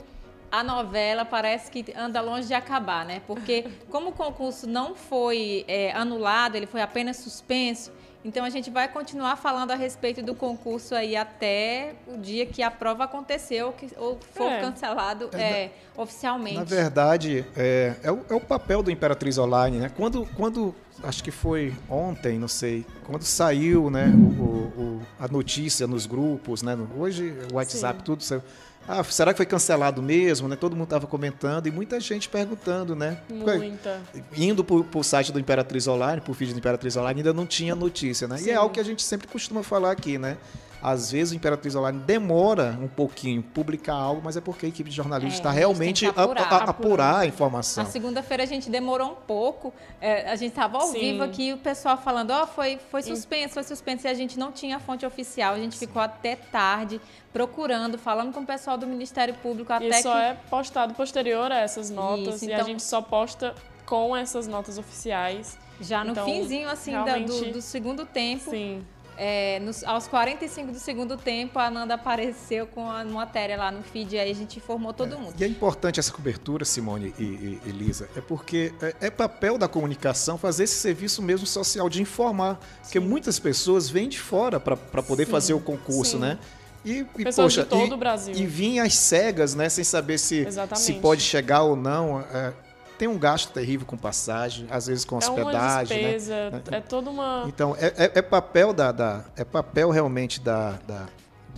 a 0.52 0.64
novela 0.64 1.26
parece 1.26 1.72
que 1.72 1.84
anda 1.98 2.22
longe 2.22 2.48
de 2.48 2.54
acabar, 2.54 3.04
né? 3.04 3.22
Porque 3.26 3.66
como 3.90 4.10
o 4.10 4.14
concurso 4.14 4.68
não 4.68 4.94
foi 4.94 5.66
é, 5.68 5.92
anulado, 5.94 6.56
ele 6.56 6.68
foi 6.68 6.82
apenas 6.82 7.18
suspenso 7.18 7.92
então 8.24 8.46
a 8.46 8.50
gente 8.50 8.70
vai 8.70 8.88
continuar 8.88 9.36
falando 9.36 9.72
a 9.72 9.76
respeito 9.76 10.22
do 10.22 10.34
concurso 10.34 10.96
aí 10.96 11.16
até 11.16 11.94
o 12.08 12.18
dia 12.18 12.46
que 12.46 12.62
a 12.64 12.72
prova 12.72 13.04
aconteceu 13.04 13.74
que, 13.74 13.90
ou 13.98 14.18
for 14.34 14.50
é. 14.50 14.62
cancelado 14.62 15.30
é, 15.34 15.42
é, 15.42 15.72
oficialmente. 15.98 16.56
Na 16.56 16.64
verdade, 16.64 17.46
é, 17.56 17.96
é, 18.02 18.12
o, 18.12 18.22
é 18.30 18.34
o 18.34 18.40
papel 18.40 18.82
do 18.82 18.90
Imperatriz 18.90 19.38
Online, 19.38 19.80
né? 19.80 19.92
Quando, 19.96 20.26
quando 20.38 20.74
acho 21.04 21.24
que 21.24 21.32
foi 21.32 21.74
ontem, 21.90 22.40
não 22.40 22.48
sei, 22.48 22.86
quando 23.06 23.24
saiu 23.24 23.90
né, 23.90 24.08
o, 24.08 24.44
o, 24.44 25.02
a 25.20 25.28
notícia 25.28 25.86
nos 25.86 26.06
grupos, 26.06 26.62
né? 26.62 26.78
Hoje 26.96 27.34
o 27.52 27.56
WhatsApp, 27.56 28.00
Sim. 28.00 28.06
tudo 28.06 28.24
saiu 28.24 28.42
ah, 28.88 29.04
será 29.04 29.34
que 29.34 29.38
foi 29.38 29.46
cancelado 29.46 30.02
mesmo? 30.02 30.48
Né? 30.48 30.56
Todo 30.56 30.76
mundo 30.76 30.86
estava 30.86 31.08
comentando 31.08 31.68
e 31.68 31.72
muita 31.72 32.00
gente 32.00 32.28
perguntando, 32.28 32.96
né? 32.96 33.18
Muita. 33.30 34.02
Indo 34.36 34.64
para 34.64 35.00
o 35.00 35.04
site 35.04 35.32
do 35.32 35.40
Imperatriz 35.40 35.88
Online, 35.88 36.20
para 36.20 36.32
o 36.32 36.34
vídeo 36.34 36.54
do 36.54 36.58
Imperatriz 36.58 36.96
Online, 36.98 37.22
ainda 37.22 37.34
não 37.34 37.46
tinha 37.46 37.76
notícia, 37.76 38.28
né? 38.28 38.38
Sim. 38.38 38.48
E 38.48 38.52
é 38.52 38.56
algo 38.56 38.74
que 38.74 38.80
a 38.80 38.84
gente 38.84 39.02
sempre 39.02 39.28
costuma 39.28 39.64
falar 39.64 39.92
aqui, 39.92 40.18
né? 40.18 40.38
Às 40.84 41.14
vezes 41.14 41.32
o 41.32 41.36
Imperatriz 41.38 41.74
Online 41.76 41.98
demora 41.98 42.78
um 42.82 42.90
pouquinho 42.90 43.42
publicar 43.42 43.94
algo, 43.94 44.22
mas 44.22 44.36
é 44.36 44.42
porque 44.42 44.66
a 44.66 44.70
equipe 44.70 44.90
de 44.90 44.96
jornalistas 44.98 45.36
está 45.36 45.54
é, 45.54 45.60
realmente 45.60 46.06
apurar, 46.06 46.42
a, 46.42 46.58
a, 46.58 46.70
apurar, 46.70 47.20
a 47.20 47.26
informação. 47.26 47.86
Na 47.86 47.90
segunda-feira 47.90 48.44
a 48.44 48.46
gente 48.46 48.70
demorou 48.70 49.12
um 49.12 49.16
pouco, 49.16 49.74
é, 50.02 50.30
a 50.30 50.36
gente 50.36 50.50
estava 50.50 50.78
ao 50.78 50.88
Sim. 50.88 51.00
vivo 51.00 51.24
aqui, 51.24 51.54
o 51.54 51.58
pessoal 51.58 51.96
falando, 51.96 52.32
ó, 52.32 52.44
oh, 52.44 52.48
foi, 52.48 52.78
foi 52.92 53.02
suspenso, 53.02 53.54
foi 53.54 53.64
suspenso, 53.64 54.08
e 54.08 54.10
a 54.10 54.14
gente 54.14 54.38
não 54.38 54.52
tinha 54.52 54.78
fonte 54.78 55.06
oficial, 55.06 55.54
a 55.54 55.58
gente 55.58 55.78
ficou 55.78 56.02
até 56.02 56.36
tarde 56.36 57.00
procurando, 57.32 57.98
falando 57.98 58.34
com 58.34 58.42
o 58.42 58.46
pessoal 58.46 58.78
do 58.78 58.86
Ministério 58.86 59.34
Público 59.36 59.72
até 59.72 59.88
e 59.88 60.02
só 60.02 60.18
é 60.20 60.34
postado 60.50 60.94
posterior 60.96 61.50
a 61.50 61.60
essas 61.60 61.90
notas, 61.90 62.36
Isso, 62.36 62.46
então... 62.46 62.50
e 62.50 62.52
a 62.52 62.56
então 62.58 62.68
gente 62.68 62.84
só 62.84 63.02
posta 63.02 63.56
com 63.86 64.14
essas 64.18 64.48
notas 64.48 64.78
oficiais. 64.78 65.58
Já 65.80 66.04
no 66.04 66.12
então, 66.12 66.26
finzinho, 66.26 66.70
assim, 66.70 66.92
realmente... 66.92 67.28
do, 67.28 67.54
do 67.54 67.62
segundo 67.62 68.06
tempo. 68.06 68.52
Sim 68.52 68.86
é, 69.18 69.60
nos, 69.60 69.84
aos 69.84 70.08
45 70.08 70.72
do 70.72 70.80
segundo 70.80 71.18
tempo, 71.18 71.60
a 71.60 71.70
Nanda 71.70 71.94
apareceu 71.94 72.66
com 72.68 72.90
a 72.90 73.04
matéria 73.04 73.58
lá 73.58 73.72
no 73.72 73.84
feed 73.84 74.16
e 74.16 74.20
aí 74.20 74.32
a 74.32 74.36
gente 74.36 74.58
informou 74.58 74.94
todo 74.94 75.16
é, 75.16 75.18
mundo. 75.18 75.34
E 75.38 75.44
é 75.44 75.48
importante 75.48 76.00
essa 76.00 76.12
cobertura, 76.12 76.66
Simone 76.66 77.14
e, 77.20 77.24
e 77.24 77.62
Elisa, 77.68 78.10
é 78.16 78.22
porque 78.22 78.74
é, 78.82 78.96
é, 79.02 79.10
papel 79.10 79.58
da 79.58 79.68
comunicação 79.68 80.38
fazer 80.38 80.64
esse 80.64 80.76
serviço 80.76 81.22
mesmo 81.22 81.46
social 81.46 81.90
de 81.90 82.02
informar. 82.02 82.56
Sim. 82.56 82.82
Porque 82.84 83.00
muitas 83.00 83.40
pessoas 83.40 83.90
vêm 83.90 84.10
de 84.10 84.20
fora 84.20 84.60
para 84.60 85.04
poder 85.04 85.26
Sim. 85.26 85.32
fazer 85.32 85.54
o 85.54 85.60
concurso, 85.60 86.14
Sim. 86.14 86.20
né? 86.20 86.40
E, 86.86 87.06
e 87.18 87.32
poxa, 87.34 87.66
e. 87.72 88.42
E 88.42 88.46
vinha 88.46 88.84
às 88.84 88.96
cegas, 88.96 89.56
né? 89.56 89.70
Sem 89.70 89.84
saber 89.84 90.18
se, 90.18 90.46
se 90.76 90.94
pode 90.94 91.22
chegar 91.22 91.64
ou 91.64 91.76
não. 91.76 92.20
É, 92.20 92.52
tem 92.98 93.08
um 93.08 93.18
gasto 93.18 93.52
terrível 93.52 93.86
com 93.86 93.98
passagem, 93.98 94.68
às 94.70 94.88
vezes 94.88 95.06
com 95.06 95.18
hospedagem. 95.18 95.98
É 95.98 96.08
uma 96.08 96.14
despesa, 96.14 96.50
né? 96.50 96.62
é 96.72 96.82
toda 96.82 97.10
uma. 97.10 97.46
Então, 97.48 97.76
é, 97.80 97.88
é, 98.06 98.12
é 98.16 98.22
papel 98.22 98.74
da, 98.74 98.92
da, 98.92 99.26
é 99.36 99.44
papel 99.44 99.90
realmente 99.90 100.40
da, 100.40 100.80
da, 100.88 101.08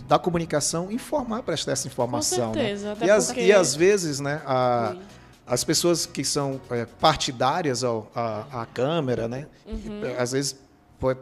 da 0.06 0.18
comunicação 0.18 0.90
informar, 0.90 1.42
prestar 1.42 1.72
essa 1.72 1.86
informação. 1.86 2.48
Com 2.48 2.54
certeza, 2.54 2.94
né? 2.94 3.06
e, 3.06 3.10
as, 3.10 3.26
porque... 3.26 3.40
e 3.40 3.52
às 3.52 3.74
vezes, 3.74 4.20
né, 4.20 4.42
a, 4.44 4.94
as 5.46 5.62
pessoas 5.62 6.06
que 6.06 6.24
são 6.24 6.60
é, 6.70 6.84
partidárias 6.84 7.84
ao, 7.84 8.10
à, 8.14 8.62
à 8.62 8.66
Câmara, 8.66 9.28
né? 9.28 9.46
Uhum. 9.66 10.02
Às 10.18 10.32
vezes 10.32 10.56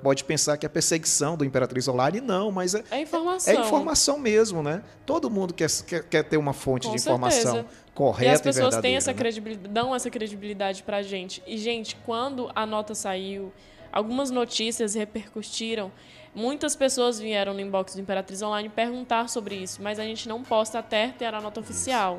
pode 0.02 0.22
pensar 0.24 0.56
que 0.56 0.64
é 0.64 0.68
perseguição 0.68 1.36
do 1.36 1.44
Imperatriz 1.44 1.88
Online, 1.88 2.20
não, 2.20 2.52
mas 2.52 2.74
é, 2.74 2.84
é 2.90 3.02
informação. 3.02 3.52
É, 3.52 3.56
é 3.56 3.60
informação 3.60 4.18
mesmo, 4.18 4.62
né? 4.62 4.82
Todo 5.04 5.28
mundo 5.28 5.52
quer, 5.52 5.68
quer, 5.86 6.04
quer 6.04 6.22
ter 6.22 6.36
uma 6.36 6.52
fonte 6.52 6.86
Com 6.86 6.94
de 6.94 7.00
informação 7.00 7.54
certeza. 7.54 7.83
Correta 7.94 8.30
e 8.30 8.34
as 8.34 8.40
pessoas 8.40 8.74
e 8.74 8.82
têm 8.82 8.96
essa 8.96 9.12
né? 9.12 9.18
credibilidade, 9.18 9.68
dão 9.68 9.94
essa 9.94 10.10
credibilidade 10.10 10.82
pra 10.82 11.02
gente. 11.02 11.42
E, 11.46 11.56
gente, 11.56 11.96
quando 12.04 12.50
a 12.54 12.66
nota 12.66 12.94
saiu, 12.94 13.52
algumas 13.92 14.30
notícias 14.30 14.94
repercutiram, 14.94 15.92
muitas 16.34 16.74
pessoas 16.74 17.20
vieram 17.20 17.54
no 17.54 17.60
inbox 17.60 17.94
do 17.94 18.00
Imperatriz 18.00 18.42
Online 18.42 18.68
perguntar 18.68 19.28
sobre 19.28 19.54
isso, 19.54 19.80
mas 19.80 19.98
a 19.98 20.04
gente 20.04 20.28
não 20.28 20.42
posta 20.42 20.80
até 20.80 21.08
ter 21.08 21.32
a 21.32 21.40
nota 21.40 21.60
oficial. 21.60 22.18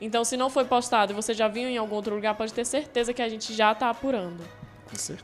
Então, 0.00 0.24
se 0.24 0.36
não 0.36 0.50
foi 0.50 0.66
postado 0.66 1.12
e 1.12 1.14
você 1.14 1.32
já 1.32 1.48
viu 1.48 1.68
em 1.68 1.78
algum 1.78 1.96
outro 1.96 2.14
lugar, 2.14 2.34
pode 2.34 2.52
ter 2.52 2.64
certeza 2.66 3.14
que 3.14 3.22
a 3.22 3.28
gente 3.28 3.54
já 3.54 3.72
está 3.72 3.88
apurando. 3.88 4.44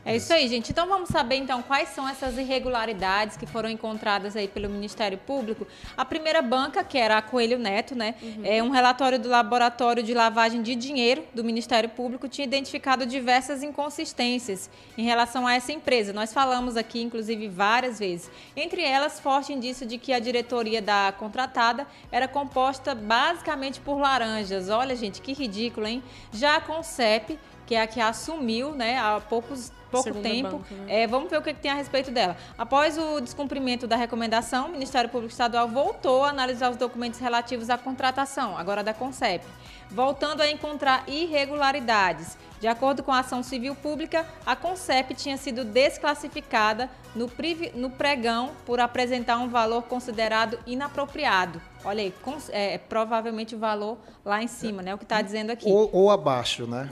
É 0.05 0.15
isso 0.15 0.33
aí, 0.33 0.47
gente. 0.47 0.71
Então 0.71 0.87
vamos 0.87 1.09
saber 1.09 1.35
então 1.35 1.61
quais 1.61 1.89
são 1.89 2.07
essas 2.07 2.37
irregularidades 2.37 3.37
que 3.37 3.45
foram 3.45 3.69
encontradas 3.69 4.35
aí 4.35 4.47
pelo 4.47 4.69
Ministério 4.69 5.17
Público. 5.17 5.67
A 5.95 6.05
primeira 6.05 6.41
banca, 6.41 6.83
que 6.83 6.97
era 6.97 7.17
a 7.17 7.21
Coelho 7.21 7.57
Neto, 7.57 7.95
né? 7.95 8.15
Uhum. 8.21 8.41
É 8.43 8.63
um 8.63 8.69
relatório 8.69 9.19
do 9.19 9.29
Laboratório 9.29 10.03
de 10.03 10.13
Lavagem 10.13 10.61
de 10.61 10.75
Dinheiro 10.75 11.23
do 11.33 11.43
Ministério 11.43 11.89
Público 11.89 12.27
tinha 12.27 12.45
identificado 12.45 13.05
diversas 13.05 13.63
inconsistências 13.63 14.69
em 14.97 15.03
relação 15.03 15.45
a 15.45 15.53
essa 15.53 15.71
empresa. 15.71 16.13
Nós 16.13 16.33
falamos 16.33 16.77
aqui, 16.77 17.01
inclusive, 17.01 17.47
várias 17.47 17.99
vezes. 17.99 18.29
Entre 18.55 18.81
elas, 18.81 19.19
forte 19.19 19.53
indício 19.53 19.85
de 19.85 19.97
que 19.97 20.13
a 20.13 20.19
diretoria 20.19 20.81
da 20.81 21.13
contratada 21.17 21.85
era 22.11 22.27
composta 22.27 22.95
basicamente 22.95 23.79
por 23.79 23.99
laranjas. 23.99 24.69
Olha, 24.69 24.95
gente, 24.95 25.21
que 25.21 25.33
ridículo, 25.33 25.87
hein? 25.87 26.03
Já 26.31 26.57
a 26.57 26.61
Concep 26.61 27.37
que 27.71 27.75
é 27.75 27.81
a 27.83 27.87
que 27.87 28.01
assumiu 28.01 28.73
né, 28.73 28.97
há 28.97 29.21
poucos, 29.21 29.71
pouco 29.89 30.09
Segunda 30.09 30.27
tempo. 30.27 30.57
Banca, 30.57 30.75
né? 30.75 31.03
é, 31.03 31.07
vamos 31.07 31.29
ver 31.29 31.37
o 31.37 31.41
que, 31.41 31.53
que, 31.53 31.61
tem 31.61 31.71
a 31.71 31.73
respeito 31.73 32.11
dela. 32.11 32.35
Após 32.57 32.97
o 32.97 33.21
descumprimento 33.21 33.87
da 33.87 33.95
recomendação, 33.95 34.67
o 34.67 34.71
Ministério 34.73 35.09
Público 35.09 35.31
Estadual 35.31 35.69
voltou 35.69 36.25
a 36.25 36.31
analisar 36.31 36.69
os 36.69 36.75
documentos 36.75 37.21
relativos 37.21 37.69
à 37.69 37.77
contratação, 37.77 38.57
agora 38.57 38.83
da 38.83 38.93
CONCEP, 38.93 39.45
voltando 39.89 40.41
a 40.41 40.51
encontrar 40.51 41.05
irregularidades. 41.07 42.37
De 42.59 42.67
acordo 42.67 43.03
com 43.03 43.13
a 43.13 43.19
ação 43.19 43.41
civil 43.41 43.73
pública, 43.73 44.27
a 44.45 44.53
CONCEP 44.53 45.13
tinha 45.13 45.37
sido 45.37 45.63
desclassificada 45.63 46.89
no, 47.15 47.31
no 47.75 47.89
pregão 47.89 48.51
por 48.65 48.81
apresentar 48.81 49.37
um 49.37 49.47
valor 49.47 49.83
considerado 49.83 50.59
inapropriado. 50.67 51.61
Olha 51.83 52.03
aí, 52.03 52.13
é, 52.49 52.77
provavelmente 52.77 53.55
o 53.55 53.59
valor 53.59 53.97
lá 54.23 54.41
em 54.41 54.47
cima, 54.47 54.81
né? 54.81 54.93
O 54.93 54.97
que 54.97 55.03
está 55.03 55.21
dizendo 55.21 55.51
aqui. 55.51 55.69
Ou, 55.69 55.89
ou 55.91 56.11
abaixo, 56.11 56.67
né? 56.67 56.89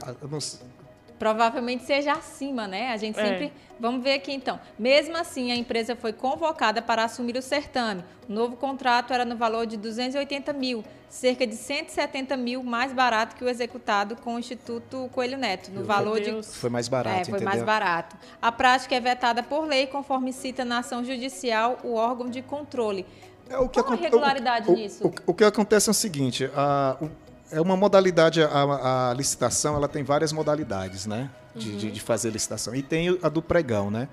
Provavelmente 1.18 1.84
seja 1.84 2.12
acima, 2.12 2.66
né? 2.66 2.92
A 2.92 2.96
gente 2.96 3.18
é. 3.20 3.24
sempre. 3.24 3.52
Vamos 3.78 4.02
ver 4.02 4.14
aqui 4.14 4.32
então. 4.32 4.58
Mesmo 4.78 5.16
assim, 5.16 5.52
a 5.52 5.56
empresa 5.56 5.94
foi 5.94 6.12
convocada 6.12 6.82
para 6.82 7.04
assumir 7.04 7.36
o 7.36 7.42
certame. 7.42 8.02
O 8.28 8.32
novo 8.32 8.56
contrato 8.56 9.12
era 9.12 9.24
no 9.24 9.36
valor 9.36 9.66
de 9.66 9.76
280 9.76 10.52
mil, 10.52 10.84
cerca 11.08 11.46
de 11.46 11.56
170 11.56 12.36
mil 12.36 12.62
mais 12.62 12.92
barato 12.92 13.36
que 13.36 13.44
o 13.44 13.48
executado 13.48 14.16
com 14.16 14.36
o 14.36 14.38
Instituto 14.38 15.10
Coelho 15.12 15.36
Neto, 15.36 15.70
no 15.70 15.84
valor 15.84 16.20
de. 16.20 16.42
Foi 16.42 16.70
mais 16.70 16.88
barato. 16.88 17.20
É, 17.20 17.24
foi 17.24 17.34
entendeu? 17.34 17.48
mais 17.48 17.62
barato. 17.62 18.16
A 18.40 18.52
prática 18.52 18.94
é 18.94 19.00
vetada 19.00 19.42
por 19.42 19.66
lei, 19.66 19.86
conforme 19.86 20.32
cita 20.32 20.64
na 20.64 20.78
ação 20.78 21.04
judicial 21.04 21.78
o 21.82 21.94
órgão 21.94 22.28
de 22.28 22.42
controle. 22.42 23.06
É, 23.50 23.58
o 23.58 23.68
que 23.68 23.82
Qual 23.82 23.92
a 23.92 23.96
regularidade 23.96 24.70
o, 24.70 24.74
nisso? 24.74 25.08
O, 25.08 25.32
o, 25.32 25.34
que 25.34 25.42
acontece 25.42 25.88
é 25.88 25.92
o 25.92 25.94
seguinte: 25.94 26.48
a, 26.54 26.96
o, 27.00 27.10
é 27.50 27.60
uma 27.60 27.76
modalidade, 27.76 28.40
a, 28.42 29.10
a, 29.10 29.14
licitação 29.14 29.74
ela 29.74 29.88
tem 29.88 30.04
várias 30.04 30.32
modalidades, 30.32 31.04
né? 31.04 31.28
De, 31.54 31.70
uhum. 31.70 31.76
de, 31.76 31.90
de, 31.90 32.00
fazer 32.00 32.30
licitação. 32.30 32.74
E 32.74 32.80
tem 32.80 33.18
a 33.22 33.28
do 33.28 33.42
pregão, 33.42 33.90
né? 33.90 34.08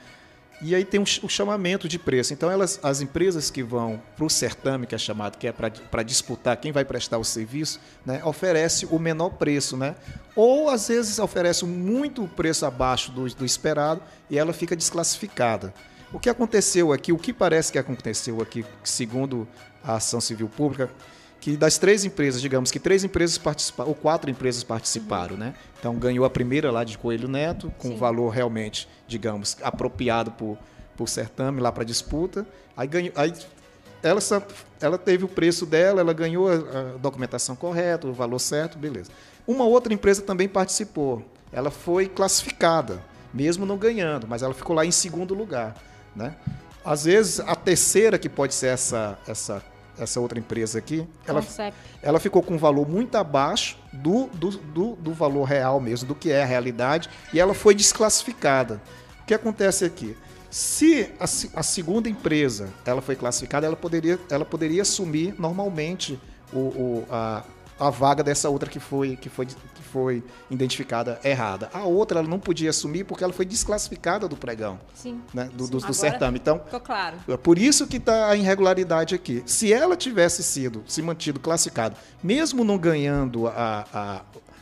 E 0.60 0.74
aí 0.74 0.84
tem 0.84 1.00
o, 1.00 1.04
o 1.04 1.30
chamamento 1.30 1.88
de 1.88 2.00
preço. 2.00 2.34
Então, 2.34 2.50
elas, 2.50 2.80
as 2.82 3.00
empresas 3.00 3.52
que 3.52 3.62
vão 3.62 4.02
para 4.16 4.26
o 4.26 4.30
certame, 4.30 4.88
que 4.88 4.96
é 4.96 4.98
chamado, 4.98 5.38
que 5.38 5.48
é 5.48 5.52
para 5.52 6.02
disputar 6.02 6.58
quem 6.58 6.72
vai 6.72 6.84
prestar 6.84 7.20
o 7.20 7.24
serviço, 7.24 7.80
né, 8.04 8.24
oferece 8.26 8.88
o 8.90 8.98
menor 8.98 9.30
preço, 9.30 9.78
né? 9.78 9.96
Ou 10.36 10.68
às 10.68 10.88
vezes 10.88 11.20
oferece 11.20 11.64
muito 11.64 12.28
preço 12.30 12.66
abaixo 12.66 13.12
do, 13.12 13.28
do 13.36 13.46
esperado 13.46 14.02
e 14.32 14.38
ela 14.38 14.52
fica 14.52 14.76
desclassificada. 14.76 15.72
O 16.12 16.20
que 16.20 16.30
aconteceu 16.30 16.94
aqui, 16.94 17.12
o 17.12 17.18
que 17.18 17.34
parece 17.34 17.72
que 17.72 17.78
aconteceu 17.78 18.42
aqui, 18.42 18.66
segundo 18.84 19.48
a 19.84 19.96
ação 19.96 20.22
civil 20.22 20.48
pública, 20.48 20.90
que 21.40 21.56
das 21.56 21.78
três 21.78 22.06
empresas, 22.06 22.42
digamos 22.42 22.72
que 22.72 22.80
três 22.80 23.04
empresas 23.04 23.38
participaram, 23.38 23.90
ou 23.90 23.96
quatro 23.96 24.30
empresas 24.30 24.64
participaram, 24.64 25.34
uhum. 25.34 25.40
né? 25.40 25.54
Então 25.80 25.96
ganhou 25.96 26.26
a 26.26 26.30
primeira 26.30 26.72
lá 26.72 26.84
de 26.84 26.98
Coelho 26.98 27.28
Neto, 27.28 27.72
com 27.78 27.90
Sim. 27.90 27.98
valor 27.98 28.30
realmente, 28.30 28.88
digamos, 29.08 29.58
apropriado 29.62 30.32
por, 30.32 30.58
por 30.96 31.08
certame 31.08 31.62
lá 31.62 31.72
para 31.72 31.84
disputa. 31.84 32.48
Aí 32.76 32.88
ganhou. 32.88 33.14
Aí 33.16 33.34
ela, 34.02 34.20
ela 34.80 34.98
teve 34.98 35.26
o 35.26 35.28
preço 35.28 35.66
dela, 35.66 36.02
ela 36.02 36.14
ganhou 36.14 36.50
a, 36.50 36.54
a 36.56 36.84
documentação 36.98 37.56
correta, 37.56 38.08
o 38.08 38.14
valor 38.14 38.40
certo, 38.40 38.78
beleza. 38.78 39.12
Uma 39.46 39.66
outra 39.66 39.94
empresa 39.94 40.22
também 40.22 40.48
participou. 40.48 41.24
Ela 41.52 41.72
foi 41.72 42.08
classificada, 42.08 43.02
mesmo 43.34 43.66
não 43.66 43.78
ganhando, 43.78 44.28
mas 44.28 44.42
ela 44.42 44.54
ficou 44.54 44.76
lá 44.76 44.86
em 44.86 44.92
segundo 44.92 45.34
lugar. 45.34 45.76
Né? 46.18 46.36
Às 46.84 47.04
vezes, 47.06 47.40
a 47.40 47.56
terceira, 47.56 48.18
que 48.18 48.28
pode 48.28 48.54
ser 48.56 48.68
essa, 48.68 49.20
essa, 49.28 49.62
essa 50.00 50.20
outra 50.20 50.40
empresa 50.40 50.80
aqui, 50.80 51.08
ela, 51.28 51.42
ela 52.02 52.20
ficou 52.20 52.42
com 52.42 52.56
um 52.56 52.58
valor 52.58 52.90
muito 52.90 53.16
abaixo 53.16 53.78
do, 53.94 54.26
do, 54.34 54.50
do, 54.50 54.96
do 54.96 55.14
valor 55.14 55.44
real 55.44 55.80
mesmo, 55.80 56.08
do 56.08 56.16
que 56.16 56.32
é 56.32 56.42
a 56.42 56.46
realidade, 56.46 57.08
e 57.32 57.40
ela 57.40 57.54
foi 57.54 57.76
desclassificada. 57.76 58.82
O 59.22 59.26
que 59.28 59.34
acontece 59.34 59.86
aqui? 59.86 60.18
Se 60.50 61.12
a, 61.20 61.26
a 61.60 61.64
segunda 61.64 62.10
empresa 62.10 62.70
ela 62.86 63.02
foi 63.02 63.16
classificada, 63.16 63.68
ela 63.68 63.76
poderia, 63.76 64.18
ela 64.32 64.46
poderia 64.46 64.82
assumir 64.82 65.36
normalmente 65.38 66.20
o, 66.54 66.58
o- 66.60 67.06
a, 67.12 67.44
a 67.80 67.90
vaga 67.90 68.24
dessa 68.24 68.50
outra 68.50 68.70
que 68.70 68.80
foi, 68.80 69.16
que, 69.16 69.30
foi, 69.30 69.46
que 69.46 69.84
foi 69.92 70.24
identificada 70.50 71.20
errada. 71.24 71.70
A 71.74 71.84
outra 71.84 72.20
ela 72.20 72.28
não 72.28 72.40
podia 72.40 72.70
assumir 72.70 73.04
porque 73.04 73.24
ela 73.24 73.34
foi 73.34 73.46
desclassificada 73.46 74.28
do 74.28 74.36
pregão, 74.36 74.80
Sim. 74.94 75.22
né, 75.34 75.46
do, 75.54 75.66
do, 75.66 75.68
do 75.70 75.78
Agora- 75.78 75.94
certame. 75.94 76.40
Então, 76.40 76.60
Ficou 76.66 76.80
claro. 76.80 77.18
é 77.28 77.38
por 77.38 77.58
isso 77.58 77.86
que 77.88 77.98
está 77.98 78.30
a 78.30 78.36
irregularidade 78.36 79.14
aqui. 79.16 79.44
Se 79.46 79.72
ela 79.72 79.96
tivesse 79.96 80.42
sido, 80.44 80.84
se 80.88 81.02
mantido 81.02 81.40
classificado, 81.40 81.96
mesmo 82.24 82.64
não 82.64 82.78
ganhando 82.78 83.48
a, 83.48 83.86
a, 83.94 84.22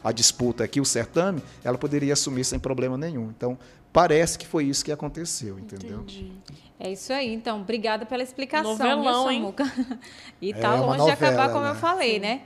a 0.10 0.12
disputa 0.12 0.64
aqui, 0.64 0.82
o 0.82 0.86
certame, 0.86 1.42
ela 1.64 1.78
poderia 1.78 2.14
assumir 2.14 2.44
sem 2.44 2.60
problema 2.60 2.98
nenhum. 2.98 3.30
Então, 3.36 3.58
parece 3.94 4.38
que 4.38 4.46
foi 4.46 4.66
isso 4.66 4.84
que 4.84 4.92
aconteceu, 4.92 5.58
entendeu? 5.58 6.00
Entendi. 6.02 6.32
É 6.78 6.92
isso 6.92 7.14
aí, 7.14 7.34
então. 7.34 7.62
Obrigada 7.62 8.06
pela 8.06 8.22
explicação, 8.22 8.72
Novelão, 8.72 9.22
viu, 9.24 9.32
hein? 9.32 9.40
Samuca? 9.40 9.64
E 10.42 10.52
É 10.52 10.56
tá 10.56 10.76
uma 10.76 10.98
longe 10.98 11.06
de 11.06 11.12
acabar, 11.12 11.50
como 11.50 11.64
né? 11.64 11.72
eu 11.72 11.76
falei, 11.76 12.20
né? 12.20 12.42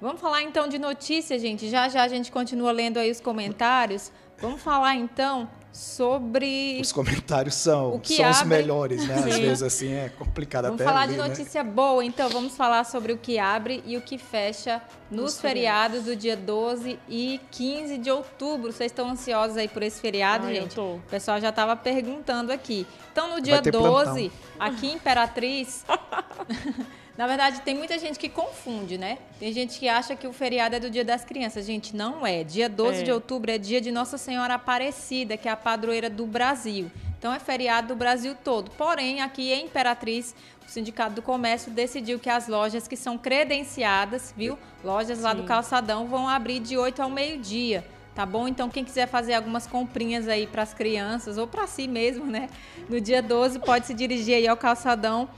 Vamos 0.00 0.20
falar 0.20 0.42
então 0.42 0.66
de 0.68 0.78
notícias, 0.78 1.40
gente. 1.42 1.68
Já 1.68 1.88
já 1.88 2.02
a 2.02 2.08
gente 2.08 2.32
continua 2.32 2.72
lendo 2.72 2.98
aí 2.98 3.10
os 3.10 3.20
comentários. 3.20 4.10
Vamos 4.38 4.62
falar 4.62 4.94
então 4.96 5.46
sobre. 5.70 6.78
Os 6.80 6.90
comentários 6.92 7.54
são, 7.54 7.94
O 7.96 8.00
que 8.00 8.16
são 8.16 8.30
os 8.30 8.38
abre- 8.40 8.56
melhores, 8.56 9.06
né? 9.06 9.14
Às 9.16 9.36
vezes 9.38 9.62
assim 9.62 9.92
é 9.92 10.08
complicado 10.08 10.64
Vamos 10.64 10.80
até 10.80 10.90
falar 10.90 11.04
ler, 11.04 11.12
de 11.12 11.20
né? 11.20 11.28
notícia 11.28 11.62
boa, 11.62 12.02
então 12.02 12.28
vamos 12.30 12.56
falar 12.56 12.84
sobre 12.84 13.12
o 13.12 13.18
que 13.18 13.38
abre 13.38 13.82
e 13.86 13.98
o 13.98 14.00
que 14.00 14.16
fecha 14.16 14.80
nos 15.10 15.20
Nos 15.34 15.40
feriados 15.40 16.04
do 16.04 16.16
dia 16.16 16.36
12 16.38 16.98
e 17.06 17.38
15 17.50 17.98
de 17.98 18.10
outubro. 18.10 18.72
Vocês 18.72 18.90
estão 18.90 19.10
ansiosos 19.10 19.58
aí 19.58 19.68
por 19.68 19.82
esse 19.82 20.00
feriado, 20.00 20.48
eu 20.48 20.62
gente? 20.62 20.74
tô. 20.74 20.94
O 20.94 21.02
pessoal 21.10 21.38
já 21.38 21.50
estava 21.50 21.76
perguntando 21.76 22.50
aqui. 22.50 22.86
Então, 23.12 23.28
no 23.28 23.40
dia 23.42 23.60
ter 23.60 23.70
12, 23.72 24.32
aqui 24.58 24.86
em 24.86 24.94
Imperatriz. 24.94 25.84
Na 27.16 27.26
verdade, 27.26 27.60
tem 27.60 27.74
muita 27.74 27.98
gente 27.98 28.18
que 28.18 28.28
confunde, 28.28 28.96
né? 28.96 29.18
Tem 29.38 29.52
gente 29.52 29.78
que 29.78 29.88
acha 29.88 30.16
que 30.16 30.26
o 30.26 30.32
feriado 30.32 30.76
é 30.76 30.80
do 30.80 30.88
Dia 30.88 31.04
das 31.04 31.24
Crianças. 31.24 31.66
Gente, 31.66 31.94
não 31.94 32.26
é. 32.26 32.42
Dia 32.42 32.68
12 32.68 33.00
É. 33.00 33.02
de 33.04 33.12
outubro 33.12 33.50
é 33.50 33.58
dia 33.58 33.80
de 33.80 33.90
Nossa 33.90 34.16
Senhora 34.16 34.54
Aparecida, 34.54 35.36
que 35.36 35.48
é 35.48 35.50
a 35.52 35.56
padroeira 35.56 36.08
do 36.08 36.24
Brasil. 36.26 36.90
Então, 37.18 37.32
é 37.34 37.38
feriado 37.38 37.88
do 37.88 37.96
Brasil 37.96 38.34
todo. 38.42 38.70
Porém, 38.70 39.20
aqui 39.20 39.52
em 39.52 39.66
Imperatriz, 39.66 40.34
o 40.66 40.70
Sindicato 40.70 41.14
do 41.16 41.20
Comércio 41.22 41.70
decidiu 41.70 42.18
que 42.18 42.30
as 42.30 42.48
lojas 42.48 42.88
que 42.88 42.96
são 42.96 43.18
credenciadas, 43.18 44.32
viu? 44.34 44.58
Lojas 44.82 45.20
lá 45.20 45.34
do 45.34 45.42
Sim. 45.42 45.48
Calçadão 45.48 46.06
vão 46.06 46.26
abrir 46.26 46.60
de 46.60 46.78
8 46.78 47.02
ao 47.02 47.10
meio-dia. 47.10 47.84
Tá 48.14 48.24
bom? 48.24 48.48
Então, 48.48 48.68
quem 48.70 48.84
quiser 48.84 49.06
fazer 49.06 49.34
algumas 49.34 49.66
comprinhas 49.66 50.26
aí 50.28 50.46
para 50.46 50.62
as 50.62 50.72
crianças 50.72 51.36
ou 51.36 51.46
para 51.46 51.66
si 51.66 51.86
mesmo, 51.86 52.24
né? 52.24 52.48
No 52.88 53.00
dia 53.00 53.22
12, 53.22 53.58
pode 53.60 53.86
se 53.86 53.94
dirigir 53.94 54.34
aí 54.34 54.48
ao 54.48 54.56
Calçadão 54.56 55.28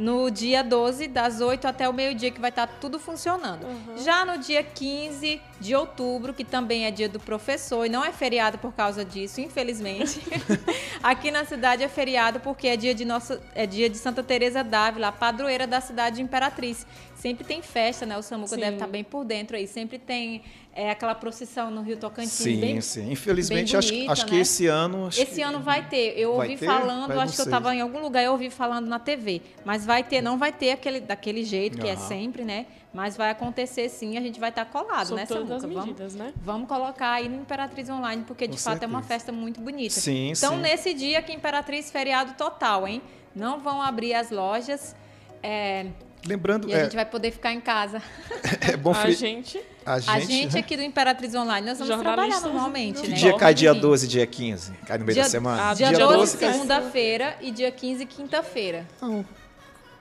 no 0.00 0.30
dia 0.30 0.64
12, 0.64 1.08
das 1.08 1.42
8 1.42 1.68
até 1.68 1.86
o 1.86 1.92
meio-dia, 1.92 2.30
que 2.30 2.40
vai 2.40 2.48
estar 2.48 2.66
tudo 2.66 2.98
funcionando. 2.98 3.66
Já 3.98 4.24
no 4.24 4.38
dia 4.38 4.62
15 4.62 5.42
de 5.60 5.74
outubro, 5.74 6.32
que 6.32 6.42
também 6.42 6.86
é 6.86 6.90
dia 6.90 7.06
do 7.06 7.20
professor, 7.20 7.84
e 7.84 7.90
não 7.90 8.02
é 8.02 8.10
feriado 8.10 8.56
por 8.56 8.72
causa 8.72 9.04
disso, 9.04 9.42
infelizmente. 9.42 10.22
Aqui 11.04 11.30
na 11.30 11.44
cidade 11.44 11.82
é 11.82 11.88
feriado 11.88 12.40
porque 12.40 12.66
é 12.66 12.78
dia 12.78 12.94
de 12.94 13.04
nossa, 13.04 13.42
é 13.54 13.66
dia 13.66 13.90
de 13.90 13.98
Santa 13.98 14.22
Teresa 14.22 14.64
d'Ávila, 14.64 15.12
padroeira 15.12 15.66
da 15.66 15.82
cidade 15.82 16.16
de 16.16 16.22
Imperatriz. 16.22 16.86
Sempre 17.20 17.44
tem 17.44 17.60
festa, 17.60 18.06
né? 18.06 18.16
O 18.16 18.22
Samuca 18.22 18.54
Sim. 18.54 18.60
deve 18.60 18.76
estar 18.76 18.86
bem 18.86 19.04
por 19.04 19.26
dentro 19.26 19.54
aí. 19.54 19.66
Sempre 19.66 19.98
tem 19.98 20.42
é, 20.74 20.90
aquela 20.90 21.14
procissão 21.14 21.70
no 21.70 21.82
Rio 21.82 21.98
Tocantins. 21.98 22.32
Sim, 22.32 22.58
bem, 22.60 22.80
sim. 22.80 23.12
Infelizmente, 23.12 23.72
bem 23.72 23.78
acho, 23.78 23.88
bonita, 23.92 24.12
acho 24.12 24.26
que 24.26 24.34
né? 24.36 24.40
esse 24.40 24.66
ano. 24.66 25.06
acho 25.06 25.20
esse 25.20 25.34
que- 25.34 25.42
ano 25.42 25.60
vai 25.60 25.86
ter. 25.86 26.18
Eu 26.18 26.36
Vai 26.36 26.46
ouvi 26.48 26.58
ter? 26.58 26.64
falando, 26.64 27.08
Vai, 27.08 27.18
acho 27.18 27.34
que 27.34 27.40
eu 27.42 27.44
estava 27.44 27.74
em 27.74 27.80
algum 27.82 28.00
lugar, 28.00 28.22
eu 28.24 28.32
ouvi 28.32 28.48
falando 28.48 28.86
na 28.86 28.98
TV. 28.98 29.42
Mas 29.66 29.84
vai 29.84 30.02
ter, 30.02 30.22
não 30.22 30.38
vai 30.38 30.50
ter 30.50 30.70
aquele, 30.72 30.98
daquele 31.00 31.44
jeito 31.44 31.76
que 31.78 31.86
é 31.86 31.92
Aham. 31.92 32.08
sempre, 32.08 32.42
né? 32.42 32.64
Mas 32.92 33.16
vai 33.18 33.28
acontecer 33.30 33.88
sim, 33.90 34.16
a 34.16 34.20
gente 34.22 34.40
vai 34.40 34.48
estar 34.48 34.64
colado, 34.64 35.08
Sob 35.08 35.20
né, 35.20 35.26
todas 35.26 35.46
Samuca? 35.46 35.56
as 35.56 35.62
Vamos, 35.72 35.86
medidas, 35.86 36.14
né? 36.14 36.32
vamos 36.42 36.66
colocar 36.68 37.12
aí 37.12 37.28
no 37.28 37.36
Imperatriz 37.42 37.88
Online, 37.90 38.24
porque 38.26 38.46
de 38.48 38.56
Com 38.56 38.62
fato 38.62 38.82
é 38.82 38.86
uma 38.86 39.00
certeza. 39.02 39.14
festa 39.20 39.32
muito 39.32 39.60
bonita. 39.60 39.94
Sim, 39.94 40.30
então, 40.32 40.54
sim. 40.54 40.60
nesse 40.62 40.94
dia 40.94 41.18
aqui 41.18 41.32
em 41.32 41.36
Imperatriz, 41.36 41.90
feriado 41.90 42.32
total, 42.32 42.88
hein? 42.88 43.00
Não 43.36 43.60
vão 43.60 43.80
abrir 43.82 44.14
as 44.14 44.30
lojas. 44.30 44.96
é, 45.42 45.86
Lembrando, 46.26 46.68
e 46.68 46.74
a 46.74 46.78
é, 46.78 46.82
gente 46.84 46.94
vai 46.96 47.06
poder 47.06 47.30
ficar 47.30 47.52
em 47.52 47.60
casa. 47.60 48.02
é 48.60 48.76
bom 48.76 48.92
A 48.92 49.10
gente. 49.10 49.58
a 49.86 49.98
gente, 49.98 50.10
A 50.10 50.20
gente 50.20 50.54
né? 50.54 50.60
aqui 50.60 50.76
do 50.76 50.82
Imperatriz 50.82 51.34
Online, 51.34 51.66
nós 51.66 51.78
vamos 51.78 51.98
trabalhar 52.02 52.40
normalmente, 52.42 52.96
do 53.02 53.08
né? 53.08 53.14
Que 53.14 53.20
dia 53.20 53.36
cai 53.36 53.54
dia 53.54 53.72
Sim. 53.72 53.80
12 53.80 54.06
dia 54.08 54.26
15? 54.26 54.72
Cai 54.86 54.98
no 54.98 55.04
meio 55.04 55.14
Dia, 55.14 55.22
da 55.24 55.28
semana? 55.30 55.70
Ah, 55.70 55.74
dia, 55.74 55.88
dia 55.88 55.98
12, 55.98 56.16
12, 56.16 56.36
cai- 56.38 56.52
segunda-feira, 56.52 57.36
e 57.40 57.50
dia 57.50 57.70
15, 57.70 58.04
quinta-feira. 58.06 58.86
Então, 58.96 59.24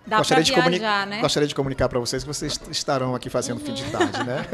Dá 0.06 0.18
gostaria, 0.18 0.44
pra 0.44 0.54
de 0.54 0.60
comuni- 0.60 0.80
viajar, 0.80 1.08
né? 1.08 1.20
gostaria 1.22 1.48
de 1.48 1.54
comunicar 1.56 1.88
para 1.88 2.00
vocês 2.00 2.24
que 2.24 2.28
vocês 2.28 2.60
estarão 2.72 3.14
aqui 3.16 3.30
fazendo 3.30 3.60
fim 3.62 3.74
de 3.74 3.84
tarde, 3.92 4.24
né? 4.24 4.46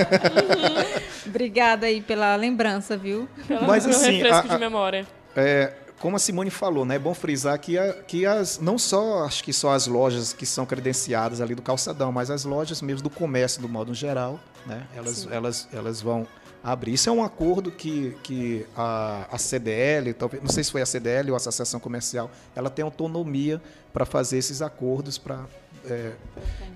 Obrigada 1.25 1.85
aí 1.87 2.01
pela 2.01 2.35
lembrança, 2.35 2.97
viu? 2.97 3.27
Pelo 3.47 3.65
Mas, 3.65 3.85
assim, 3.87 4.11
refresco 4.17 4.47
a- 4.47 4.51
a- 4.51 4.55
de 4.55 4.59
memória. 4.59 5.07
É, 5.35 5.73
como 5.99 6.15
a 6.15 6.19
Simone 6.19 6.49
falou, 6.49 6.85
né, 6.85 6.95
é 6.95 6.99
bom 6.99 7.13
frisar 7.13 7.57
que, 7.59 7.77
a- 7.77 7.93
que 7.93 8.25
as, 8.25 8.59
não 8.59 8.77
só 8.77 9.23
acho 9.25 9.43
que 9.43 9.53
só 9.53 9.71
as 9.73 9.87
lojas 9.87 10.33
que 10.33 10.45
são 10.45 10.65
credenciadas 10.65 11.41
ali 11.41 11.55
do 11.55 11.61
calçadão, 11.61 12.11
mas 12.11 12.29
as 12.29 12.43
lojas 12.45 12.81
mesmo 12.81 13.01
do 13.03 13.09
comércio 13.09 13.61
do 13.61 13.69
modo 13.69 13.93
geral, 13.93 14.39
né, 14.65 14.85
elas, 14.95 15.17
Sim. 15.19 15.27
elas, 15.31 15.67
elas 15.73 16.01
vão 16.01 16.27
abrir. 16.63 16.93
Isso 16.93 17.07
é 17.09 17.11
um 17.11 17.23
acordo 17.23 17.71
que, 17.71 18.17
que 18.23 18.65
a, 18.75 19.27
a 19.31 19.37
CDL, 19.37 20.13
talvez, 20.13 20.41
não 20.43 20.49
sei 20.49 20.63
se 20.63 20.71
foi 20.71 20.81
a 20.81 20.85
CDL 20.85 21.29
ou 21.31 21.35
a 21.35 21.37
Associação 21.37 21.79
Comercial, 21.79 22.29
ela 22.55 22.69
tem 22.69 22.83
autonomia 22.83 23.61
para 23.93 24.05
fazer 24.05 24.37
esses 24.37 24.61
acordos 24.61 25.17
para 25.17 25.45
é, 25.85 26.13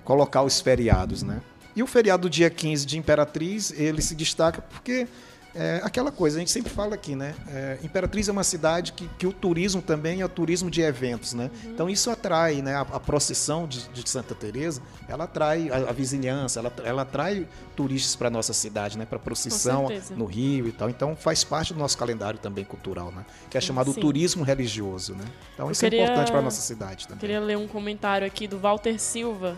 colocar 0.04 0.42
os 0.42 0.60
feriados, 0.60 1.22
né? 1.22 1.40
E 1.74 1.82
o 1.82 1.86
feriado 1.86 2.22
do 2.22 2.30
dia 2.30 2.48
15 2.50 2.84
de 2.86 2.98
Imperatriz, 2.98 3.72
ele 3.72 4.00
se 4.02 4.14
destaca 4.14 4.60
porque 4.62 5.06
é 5.54 5.80
aquela 5.82 6.12
coisa, 6.12 6.36
a 6.36 6.40
gente 6.40 6.50
sempre 6.50 6.70
fala 6.70 6.94
aqui, 6.94 7.16
né? 7.16 7.34
É, 7.48 7.78
Imperatriz 7.82 8.28
é 8.28 8.32
uma 8.32 8.44
cidade 8.44 8.92
que, 8.92 9.08
que 9.18 9.26
o 9.26 9.32
turismo 9.32 9.82
também 9.82 10.20
é 10.20 10.24
o 10.24 10.28
turismo 10.28 10.70
de 10.70 10.80
eventos, 10.80 11.34
né? 11.34 11.50
Então 11.64 11.90
isso 11.90 12.08
atrai, 12.10 12.62
né? 12.62 12.76
A, 12.76 12.82
a 12.82 13.00
procissão 13.00 13.66
de, 13.66 13.88
de 13.88 14.08
Santa 14.08 14.34
Teresa, 14.34 14.80
ela 15.08 15.24
atrai 15.24 15.68
a, 15.70 15.90
a 15.90 15.92
vizinhança, 15.92 16.60
ela, 16.60 16.72
ela 16.84 17.02
atrai 17.02 17.48
turistas 17.74 18.14
para 18.14 18.30
nossa 18.30 18.52
cidade, 18.52 18.96
né? 18.96 19.04
Para 19.04 19.18
procissão 19.18 19.88
no 20.16 20.24
Rio 20.24 20.68
e 20.68 20.72
tal. 20.72 20.88
Então 20.88 21.16
faz 21.16 21.42
parte 21.42 21.72
do 21.74 21.78
nosso 21.80 21.98
calendário 21.98 22.38
também 22.38 22.64
cultural, 22.64 23.10
né? 23.10 23.24
Que 23.50 23.58
é 23.58 23.60
chamado 23.60 23.92
Sim. 23.92 24.00
turismo 24.00 24.44
religioso, 24.44 25.14
né? 25.14 25.24
Então 25.54 25.66
Eu 25.66 25.72
isso 25.72 25.80
queria- 25.80 26.00
é 26.00 26.04
importante 26.04 26.30
para 26.30 26.42
nossa 26.42 26.60
cidade 26.60 27.08
também. 27.08 27.20
Queria 27.20 27.40
ler 27.40 27.58
um 27.58 27.66
comentário 27.66 28.26
aqui 28.26 28.46
do 28.46 28.58
Walter 28.58 28.98
Silva 29.00 29.56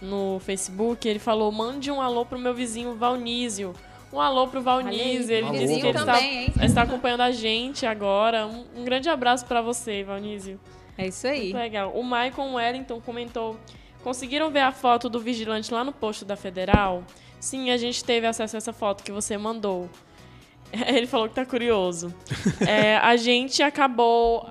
no 0.00 0.38
Facebook. 0.40 1.08
Ele 1.08 1.18
falou: 1.18 1.50
mande 1.50 1.90
um 1.90 2.00
alô 2.00 2.24
pro 2.24 2.38
meu 2.38 2.54
vizinho 2.54 2.94
Valnísio. 2.94 3.74
Um 4.16 4.20
alô 4.20 4.48
pro 4.48 4.62
Valnísio. 4.62 5.30
Ele 5.30 5.46
Alô, 5.46 5.58
disse 5.58 5.78
que 5.78 5.86
ele 5.86 5.98
está, 5.98 6.64
está 6.64 6.82
acompanhando 6.82 7.20
a 7.20 7.30
gente 7.30 7.84
agora. 7.84 8.46
Um, 8.46 8.64
um 8.78 8.82
grande 8.82 9.10
abraço 9.10 9.44
para 9.44 9.60
você, 9.60 10.02
Valnísio. 10.02 10.58
É 10.96 11.08
isso 11.08 11.26
aí. 11.26 11.42
Muito 11.42 11.58
legal. 11.58 11.92
O 11.94 12.02
Maicon 12.02 12.54
Wellington 12.54 12.98
comentou: 12.98 13.60
conseguiram 14.02 14.50
ver 14.50 14.60
a 14.60 14.72
foto 14.72 15.10
do 15.10 15.20
vigilante 15.20 15.70
lá 15.70 15.84
no 15.84 15.92
posto 15.92 16.24
da 16.24 16.34
Federal? 16.34 17.04
Sim, 17.38 17.70
a 17.70 17.76
gente 17.76 18.02
teve 18.02 18.26
acesso 18.26 18.56
a 18.56 18.58
essa 18.58 18.72
foto 18.72 19.04
que 19.04 19.12
você 19.12 19.36
mandou. 19.36 19.90
Ele 20.72 21.06
falou 21.06 21.28
que 21.28 21.34
tá 21.34 21.44
curioso. 21.44 22.14
É, 22.66 22.96
a 22.96 23.16
gente 23.16 23.62
acabou. 23.62 24.48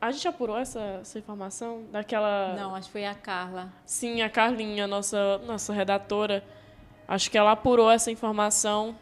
A 0.00 0.12
gente 0.12 0.28
apurou 0.28 0.56
essa, 0.56 1.00
essa 1.00 1.18
informação 1.18 1.82
daquela. 1.90 2.54
Não, 2.54 2.76
acho 2.76 2.86
que 2.86 2.92
foi 2.92 3.06
a 3.06 3.14
Carla. 3.14 3.72
Sim, 3.84 4.22
a 4.22 4.30
Carlinha, 4.30 4.86
nossa, 4.86 5.38
nossa 5.38 5.72
redatora. 5.72 6.44
Acho 7.10 7.30
que 7.30 7.36
ela 7.36 7.52
apurou 7.52 7.90
essa 7.90 8.10
informação. 8.10 8.96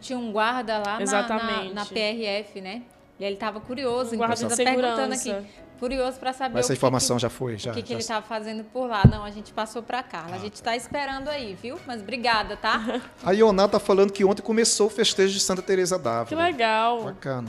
Tinha 0.00 0.18
um 0.18 0.30
guarda 0.30 0.78
lá 0.78 0.84
na, 0.84 0.96
na, 0.96 1.02
Exatamente. 1.02 1.74
na 1.74 1.84
PRF, 1.86 2.60
né? 2.60 2.82
E 3.18 3.24
ele 3.24 3.34
estava 3.34 3.58
curioso, 3.60 4.14
Um 4.14 4.18
guarda 4.18 4.34
inclusive 4.34 4.64
de 4.64 4.70
tá 4.70 4.80
perguntando 4.80 5.14
aqui. 5.14 5.46
Curioso 5.80 6.18
para 6.18 6.32
saber 6.32 6.54
Mas 6.54 6.64
o 6.64 6.66
essa 6.66 6.72
que 6.74 6.78
informação 6.78 7.16
que, 7.16 7.22
já 7.22 7.28
foi, 7.30 7.58
já. 7.58 7.70
o 7.70 7.74
que, 7.74 7.82
que 7.82 7.88
já 7.88 7.94
ele 7.94 8.02
se- 8.02 8.06
estava 8.12 8.24
fazendo 8.24 8.64
por 8.64 8.86
lá. 8.88 9.02
Não, 9.10 9.24
a 9.24 9.30
gente 9.30 9.52
passou 9.52 9.82
para 9.82 10.02
Carla. 10.02 10.36
A 10.36 10.38
gente 10.38 10.54
está 10.54 10.76
esperando 10.76 11.28
aí, 11.28 11.56
viu? 11.60 11.78
Mas 11.86 12.00
obrigada, 12.00 12.56
tá? 12.56 13.00
A 13.24 13.32
Ioná 13.32 13.66
tá 13.66 13.78
falando 13.80 14.12
que 14.12 14.24
ontem 14.24 14.42
começou 14.42 14.86
o 14.86 14.90
festejo 14.90 15.32
de 15.34 15.40
Santa 15.40 15.62
Teresa 15.62 15.98
d'Ávila. 15.98 16.26
Que 16.26 16.34
legal. 16.34 17.02
Bacana. 17.04 17.48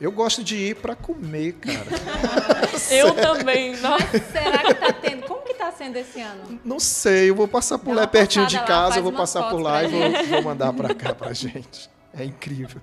Eu 0.00 0.10
gosto 0.10 0.42
de 0.42 0.56
ir 0.56 0.76
para 0.76 0.94
comer, 0.96 1.52
cara. 1.54 1.86
Eu 2.90 3.12
também. 3.20 3.76
Nossa. 3.76 4.18
Será 4.32 4.58
que 4.64 4.74
tá 4.74 4.92
tendo? 4.94 5.26
Como 5.26 5.39
que 5.72 5.78
tá 5.78 5.84
sendo 5.84 5.96
esse 5.96 6.20
ano? 6.20 6.60
Não 6.64 6.78
sei, 6.80 7.30
eu 7.30 7.34
vou 7.34 7.48
passar 7.48 7.78
por 7.78 7.94
lá 7.94 8.06
pertinho 8.06 8.46
de 8.46 8.56
lá, 8.56 8.64
casa, 8.64 8.82
faz 8.88 8.96
eu 8.96 9.02
vou 9.02 9.12
passar 9.12 9.48
por 9.50 9.60
lá 9.60 9.82
e 9.84 9.88
vou, 9.88 10.26
vou 10.28 10.42
mandar 10.42 10.72
para 10.72 10.94
cá 10.94 11.14
pra 11.14 11.32
gente. 11.32 11.88
É 12.12 12.24
incrível. 12.24 12.80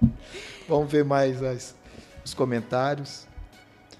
Vamos 0.68 0.90
ver 0.90 1.04
mais 1.04 1.42
as- 1.42 1.74
os 2.24 2.34
comentários. 2.34 3.26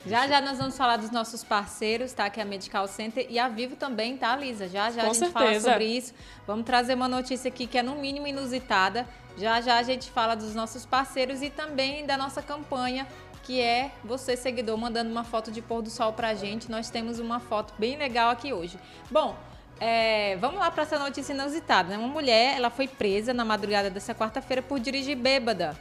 Já 0.07 0.27
já 0.29 0.41
nós 0.41 0.59
vamos 0.59 0.77
falar 0.77 0.97
dos 0.97 1.11
nossos 1.11 1.43
parceiros, 1.43 2.12
tá? 2.12 2.31
Que 2.31 2.38
é 2.41 2.43
a 2.43 2.47
Medical 2.47 2.87
Center 2.87 3.27
e 3.29 3.38
a 3.38 3.49
Vivo 3.49 3.75
também, 3.77 4.17
tá, 4.17 4.37
Lisa? 4.37 4.69
Já 4.69 4.91
já 4.91 5.03
Com 5.03 5.11
a 5.11 5.12
gente 5.12 5.19
certeza. 5.19 5.33
fala 5.33 5.61
sobre 5.61 5.85
isso. 5.87 6.14
Vamos 6.47 6.64
trazer 6.64 6.95
uma 6.95 7.09
notícia 7.09 7.49
aqui 7.49 7.67
que 7.67 7.77
é 7.79 7.83
no 7.83 7.97
mínimo 7.97 8.27
inusitada. 8.27 9.07
Já 9.37 9.61
já 9.61 9.79
a 9.79 9.83
gente 9.83 10.11
fala 10.11 10.35
dos 10.35 10.55
nossos 10.55 10.85
parceiros 10.87 11.43
e 11.43 11.51
também 11.51 12.07
da 12.07 12.17
nossa 12.17 12.41
campanha, 12.43 13.07
que 13.48 13.62
é 13.62 13.92
você, 14.04 14.37
seguidor, 14.37 14.76
mandando 14.76 15.11
uma 15.11 15.24
foto 15.24 15.50
de 15.50 15.62
pôr 15.62 15.80
do 15.80 15.88
sol 15.88 16.12
pra 16.12 16.34
gente. 16.34 16.70
Nós 16.70 16.90
temos 16.90 17.18
uma 17.18 17.40
foto 17.40 17.72
bem 17.78 17.96
legal 17.96 18.28
aqui 18.28 18.52
hoje. 18.52 18.78
Bom, 19.11 19.34
é, 19.80 20.37
vamos 20.37 20.61
lá 20.61 20.70
para 20.70 20.82
essa 20.82 20.98
notícia 20.98 21.32
inusitada. 21.32 21.88
Né? 21.88 21.96
Uma 21.96 22.08
mulher 22.08 22.56
ela 22.58 22.68
foi 22.68 22.87
presa 22.87 23.32
na 23.32 23.46
madrugada 23.46 23.88
dessa 23.88 24.14
quarta-feira 24.14 24.61
por 24.61 24.78
dirigir 24.78 25.16
bêbada. 25.16 25.74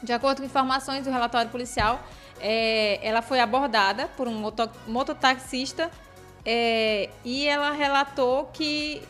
De 0.00 0.12
acordo 0.12 0.42
com 0.42 0.44
informações 0.44 1.02
do 1.02 1.10
relatório 1.10 1.50
policial, 1.50 2.00
é, 2.38 3.00
ela 3.02 3.20
foi 3.20 3.40
abordada 3.40 4.06
por 4.16 4.28
um 4.28 4.34
moto, 4.34 4.70
mototaxista 4.86 5.90
é, 6.46 7.10
e 7.24 7.48
ela 7.48 7.72
relatou 7.72 8.44
que 8.52 9.02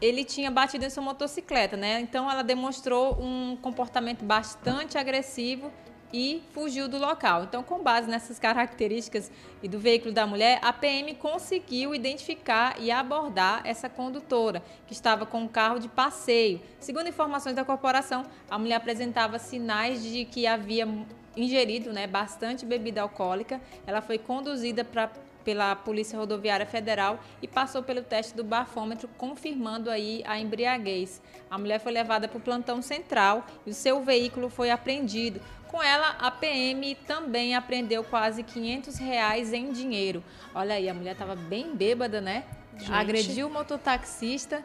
ele 0.00 0.24
tinha 0.24 0.50
batido 0.50 0.86
em 0.86 0.90
sua 0.90 1.02
motocicleta, 1.02 1.76
né? 1.76 2.00
Então 2.00 2.30
ela 2.30 2.42
demonstrou 2.42 3.22
um 3.22 3.58
comportamento 3.60 4.24
bastante 4.24 4.96
agressivo 4.96 5.70
e 6.12 6.42
fugiu 6.52 6.88
do 6.88 6.98
local. 6.98 7.44
Então, 7.44 7.62
com 7.62 7.82
base 7.82 8.08
nessas 8.08 8.38
características 8.38 9.30
e 9.62 9.68
do 9.68 9.78
veículo 9.78 10.12
da 10.12 10.26
mulher, 10.26 10.58
a 10.62 10.72
PM 10.72 11.14
conseguiu 11.14 11.94
identificar 11.94 12.76
e 12.78 12.90
abordar 12.90 13.62
essa 13.64 13.88
condutora, 13.88 14.62
que 14.86 14.92
estava 14.92 15.24
com 15.24 15.40
um 15.40 15.48
carro 15.48 15.78
de 15.78 15.88
passeio. 15.88 16.60
Segundo 16.78 17.08
informações 17.08 17.56
da 17.56 17.64
corporação, 17.64 18.24
a 18.50 18.58
mulher 18.58 18.76
apresentava 18.76 19.38
sinais 19.38 20.02
de 20.02 20.24
que 20.24 20.46
havia 20.46 20.86
ingerido 21.36 21.92
né, 21.92 22.06
bastante 22.06 22.66
bebida 22.66 23.00
alcoólica. 23.00 23.60
Ela 23.86 24.02
foi 24.02 24.18
conduzida 24.18 24.84
para 24.84 25.10
pela 25.42 25.74
Polícia 25.74 26.18
Rodoviária 26.18 26.66
Federal 26.66 27.18
e 27.40 27.48
passou 27.48 27.82
pelo 27.82 28.02
teste 28.02 28.34
do 28.34 28.44
bafômetro, 28.44 29.08
confirmando 29.18 29.90
aí 29.90 30.22
a 30.24 30.38
embriaguez. 30.38 31.20
A 31.50 31.58
mulher 31.58 31.80
foi 31.80 31.92
levada 31.92 32.28
para 32.28 32.38
o 32.38 32.40
plantão 32.40 32.80
central 32.80 33.44
e 33.66 33.70
o 33.70 33.74
seu 33.74 34.02
veículo 34.02 34.48
foi 34.48 34.70
apreendido. 34.70 35.40
Com 35.72 35.82
ela, 35.82 36.14
a 36.20 36.30
PM 36.30 36.94
também 37.06 37.54
apreendeu 37.56 38.04
quase 38.04 38.42
500 38.42 38.98
reais 38.98 39.52
em 39.54 39.72
dinheiro. 39.72 40.22
Olha 40.54 40.74
aí, 40.74 40.86
a 40.86 40.92
mulher 40.94 41.12
estava 41.12 41.34
bem 41.34 41.74
bêbada, 41.74 42.20
né? 42.20 42.44
Gente. 42.76 42.92
Agrediu 42.92 43.46
o 43.46 43.50
mototaxista 43.50 44.62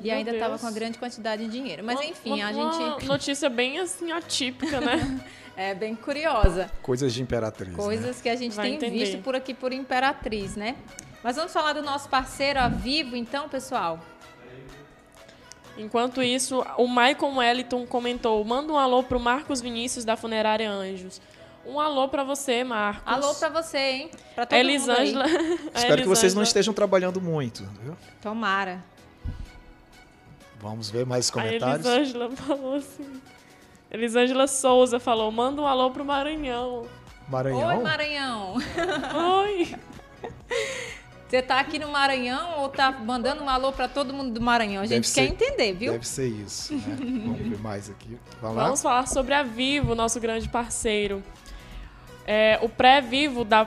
e 0.00 0.08
Meu 0.08 0.16
ainda 0.16 0.32
estava 0.32 0.58
com 0.58 0.66
uma 0.66 0.72
grande 0.72 0.98
quantidade 0.98 1.44
de 1.44 1.50
dinheiro. 1.52 1.84
Mas 1.84 2.00
Uma- 2.00 2.04
enfim, 2.06 2.42
a 2.42 2.50
uma 2.50 2.72
gente 2.72 3.06
notícia 3.06 3.48
bem 3.48 3.78
assim 3.78 4.10
atípica, 4.10 4.80
né? 4.80 5.20
é 5.56 5.72
bem 5.72 5.94
curiosa. 5.94 6.68
Coisas 6.82 7.14
de 7.14 7.22
imperatriz. 7.22 7.70
né? 7.70 7.76
Coisas 7.76 8.20
que 8.20 8.28
a 8.28 8.34
gente 8.34 8.56
Vai 8.56 8.66
tem 8.66 8.74
entender. 8.74 8.98
visto 8.98 9.18
por 9.22 9.36
aqui 9.36 9.54
por 9.54 9.72
Imperatriz, 9.72 10.56
né? 10.56 10.74
Mas 11.22 11.36
vamos 11.36 11.52
falar 11.52 11.74
do 11.74 11.82
nosso 11.82 12.08
parceiro, 12.08 12.58
a 12.58 12.66
Vivo, 12.66 13.14
então, 13.14 13.48
pessoal? 13.48 14.00
Enquanto 15.80 16.22
isso, 16.22 16.64
o 16.76 16.86
Michael 16.88 17.34
Wellington 17.36 17.86
comentou: 17.86 18.44
manda 18.44 18.72
um 18.72 18.78
alô 18.78 19.02
pro 19.02 19.18
Marcos 19.18 19.60
Vinícius 19.60 20.04
da 20.04 20.16
Funerária 20.16 20.70
Anjos. 20.70 21.20
Um 21.66 21.78
alô 21.78 22.08
pra 22.08 22.24
você, 22.24 22.64
Marcos. 22.64 23.02
Alô 23.06 23.34
pra 23.34 23.48
você, 23.48 23.78
hein? 23.78 24.10
Pra 24.34 24.46
todo 24.46 24.58
A 24.58 24.62
mundo 24.62 24.68
aí. 24.68 24.74
Elisângela. 24.74 25.24
a 25.74 25.78
Espero 25.78 26.02
que 26.02 26.08
vocês 26.08 26.34
não 26.34 26.42
Elisângela- 26.42 26.42
estejam 26.44 26.74
trabalhando 26.74 27.20
muito. 27.20 27.64
Viu? 27.82 27.96
Tomara. 28.22 28.82
Vamos 30.60 30.90
ver 30.90 31.06
mais 31.06 31.28
A 31.30 31.32
comentários. 31.32 31.86
Elisângela 31.86 32.30
falou 32.36 32.74
assim. 32.74 33.20
Elisângela 33.90 34.46
Souza 34.46 34.98
falou: 35.00 35.30
manda 35.32 35.60
um 35.62 35.66
alô 35.66 35.90
pro 35.90 36.04
Maranhão. 36.04 36.86
Maranhão? 37.28 37.68
Oi, 37.78 37.82
Maranhão. 37.82 38.54
Oi! 39.42 39.74
Você 41.30 41.40
tá 41.40 41.60
aqui 41.60 41.78
no 41.78 41.88
Maranhão 41.92 42.58
ou 42.58 42.68
tá 42.68 42.90
mandando 42.90 43.44
um 43.44 43.48
alô 43.48 43.70
pra 43.70 43.86
todo 43.86 44.12
mundo 44.12 44.32
do 44.34 44.40
Maranhão? 44.40 44.82
A 44.82 44.86
Deve 44.86 44.96
gente 44.96 45.14
quer 45.14 45.26
ser- 45.28 45.32
entender, 45.32 45.72
viu? 45.74 45.92
Deve 45.92 46.04
ser 46.08 46.26
isso. 46.26 46.74
Né? 46.74 46.82
Vamos 47.24 47.38
ver 47.38 47.58
mais 47.60 47.88
aqui. 47.88 48.18
Vamos 48.42 48.56
lá. 48.56 48.64
Vamos 48.64 48.82
falar 48.82 49.06
sobre 49.06 49.32
a 49.32 49.44
Vivo, 49.44 49.94
nosso 49.94 50.18
grande 50.18 50.48
parceiro. 50.48 51.22
É, 52.26 52.58
o 52.62 52.68
pré-vivo 52.68 53.44
da. 53.44 53.64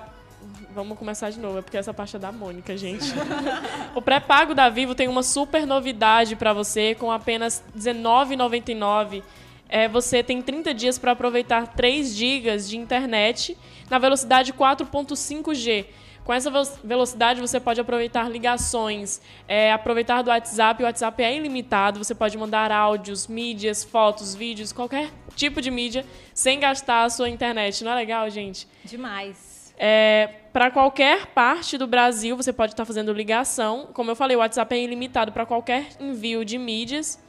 Vamos 0.76 0.98
começar 1.00 1.30
de 1.30 1.40
novo, 1.40 1.60
é 1.60 1.62
porque 1.62 1.78
essa 1.78 1.94
parte 1.94 2.18
é 2.18 2.20
da 2.20 2.34
Mônica, 2.34 2.76
gente. 2.76 3.06
o 3.96 4.02
pré-pago 4.02 4.54
da 4.54 4.68
Vivo 4.68 4.94
tem 4.94 5.08
uma 5.08 5.24
super 5.24 5.66
novidade 5.66 6.36
para 6.36 6.52
você, 6.52 6.94
com 6.96 7.14
apenas 7.14 7.64
R$19,99. 7.74 9.24
É, 9.70 9.88
você 9.88 10.22
tem 10.22 10.42
30 10.42 10.74
dias 10.74 11.00
para 11.00 11.14
aproveitar 11.14 11.68
3 11.68 12.14
GB 12.14 12.58
de 12.58 12.78
internet 12.78 13.58
na 13.90 13.98
velocidade 14.00 14.52
4.5G. 14.52 15.86
Com 16.24 16.32
essa 16.34 16.50
ve- 16.50 16.72
velocidade, 16.84 17.42
você 17.42 17.60
pode 17.60 17.82
aproveitar 17.82 18.30
ligações, 18.32 19.20
é, 19.48 19.74
aproveitar 19.74 20.22
do 20.22 20.30
WhatsApp. 20.30 20.82
O 20.82 20.86
WhatsApp 20.86 21.22
é 21.22 21.36
ilimitado, 21.36 22.02
você 22.04 22.16
pode 22.16 22.38
mandar 22.38 22.72
áudios, 22.72 23.28
mídias, 23.28 23.84
fotos, 23.84 24.34
vídeos, 24.34 24.72
qualquer 24.72 25.10
tipo 25.36 25.62
de 25.62 25.70
mídia, 25.70 26.06
sem 26.34 26.60
gastar 26.60 27.04
a 27.04 27.10
sua 27.10 27.28
internet. 27.30 27.84
Não 27.84 27.92
é 27.92 27.96
legal, 27.96 28.30
gente? 28.30 28.68
Demais. 28.86 29.74
É, 29.78 30.30
para 30.54 30.70
qualquer 30.72 31.26
parte 31.28 31.78
do 31.78 31.88
Brasil, 31.88 32.38
você 32.38 32.54
pode 32.54 32.74
estar 32.74 32.86
fazendo 32.86 33.12
ligação. 33.12 33.90
Como 33.94 34.10
eu 34.12 34.16
falei, 34.16 34.38
o 34.38 34.40
WhatsApp 34.40 34.76
é 34.76 34.82
ilimitado 34.84 35.32
para 35.32 35.46
qualquer 35.46 35.88
envio 36.00 36.46
de 36.46 36.58
mídias. 36.58 37.20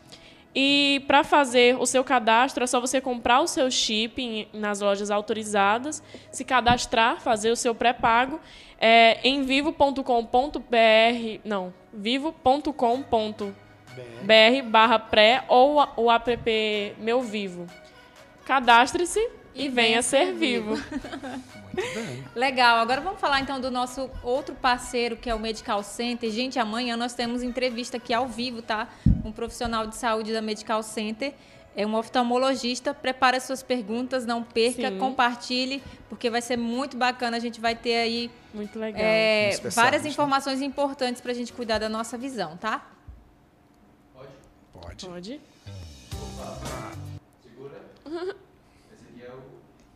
E 0.55 1.03
para 1.09 1.25
fazer 1.25 1.77
o 1.81 1.87
seu 1.87 2.05
cadastro, 2.05 2.63
é 2.63 2.67
só 2.67 2.81
você 2.81 3.01
comprar 3.01 3.41
o 3.41 3.47
seu 3.49 3.69
chip 3.71 4.49
nas 4.53 4.81
lojas 4.81 5.11
autorizadas, 5.11 6.03
se 6.31 6.45
cadastrar, 6.45 7.21
fazer 7.21 7.51
o 7.51 7.57
seu 7.57 7.75
pré-pago 7.75 8.41
é, 8.79 9.19
em 9.25 9.43
vivo.com.br, 9.43 10.01
não, 11.45 11.75
vivo.com.br 11.93 13.53
barra 14.67 14.99
pré 14.99 15.45
ou 15.49 15.77
o 15.97 16.11
app 16.11 16.95
Meu 16.99 17.21
Vivo. 17.21 17.67
Cadastre-se 18.45 19.44
e, 19.55 19.69
venha 19.69 20.03
ser 20.03 20.33
vivo. 20.33 20.71
Muito 20.71 21.95
bem. 21.95 22.25
Legal. 22.35 22.79
Agora 22.79 23.01
vamos 23.01 23.21
falar 23.21 23.41
então 23.41 23.61
do 23.61 23.71
nosso 23.71 24.11
outro 24.23 24.55
parceiro, 24.55 25.17
que 25.17 25.31
é 25.31 25.35
o 25.35 25.39
Medical 25.39 25.83
Center. 25.83 26.31
Gente, 26.31 26.59
amanhã 26.59 26.97
nós 26.97 27.15
temos 27.15 27.43
entrevista 27.43 27.97
aqui 27.97 28.13
ao 28.13 28.29
vivo, 28.29 28.63
tá? 28.63 28.89
Um 29.25 29.33
profissional 29.33 29.87
de 29.87 29.97
saúde 29.97 30.33
da 30.33 30.43
Medical 30.43 30.83
Center. 30.83 31.35
É 31.77 31.87
um 31.87 31.95
oftalmologista. 31.95 32.95
Prepare 32.95 33.41
suas 33.41 33.63
perguntas, 33.63 34.25
não 34.25 34.43
perca, 34.43 34.91
Sim. 34.91 34.99
compartilhe, 34.99 35.83
porque 36.09 36.31
vai 36.31 36.41
ser 36.41 36.57
muito 36.57 36.97
bacana. 36.97 37.37
A 37.37 37.41
gente 37.41 37.61
vai 37.61 37.75
ter 37.75 37.97
aí 37.97 38.31
Muito 38.53 38.79
legal. 38.79 39.03
é, 39.03 39.59
várias 39.71 40.03
né? 40.05 40.09
informações 40.09 40.63
importantes 40.63 41.21
para 41.21 41.33
a 41.33 41.35
gente 41.35 41.53
cuidar 41.53 41.79
da 41.79 41.89
nossa 41.89 42.17
visão, 42.17 42.57
tá? 42.57 42.87
Pode. 44.73 45.07
Pode? 45.07 45.41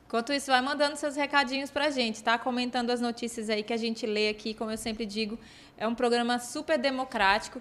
Enquanto 0.08 0.32
isso, 0.32 0.50
vai 0.50 0.62
mandando 0.62 0.96
seus 0.96 1.16
recadinhos 1.16 1.70
pra 1.70 1.90
gente, 1.90 2.22
tá? 2.22 2.38
Comentando 2.38 2.88
as 2.88 2.98
notícias 2.98 3.50
aí 3.50 3.62
que 3.62 3.74
a 3.74 3.76
gente 3.76 4.06
lê 4.06 4.30
aqui, 4.30 4.54
como 4.54 4.70
eu 4.70 4.78
sempre 4.78 5.04
digo, 5.04 5.38
é 5.76 5.86
um 5.86 5.94
programa 5.94 6.38
super 6.38 6.78
democrático. 6.78 7.60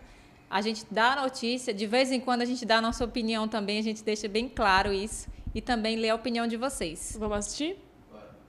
A 0.49 0.61
gente 0.61 0.85
dá 0.89 1.11
a 1.11 1.23
notícia, 1.23 1.73
de 1.73 1.85
vez 1.85 2.09
em 2.09 2.21
quando 2.21 2.43
a 2.43 2.45
gente 2.45 2.65
dá 2.65 2.77
a 2.77 2.81
nossa 2.81 3.03
opinião 3.03 3.49
também, 3.49 3.79
a 3.79 3.83
gente 3.83 4.01
deixa 4.01 4.29
bem 4.29 4.47
claro 4.47 4.93
isso. 4.93 5.27
E 5.53 5.59
também 5.59 5.97
lê 5.97 6.09
a 6.09 6.15
opinião 6.15 6.47
de 6.47 6.55
vocês. 6.55 7.17
Vamos 7.19 7.39
assistir? 7.39 7.77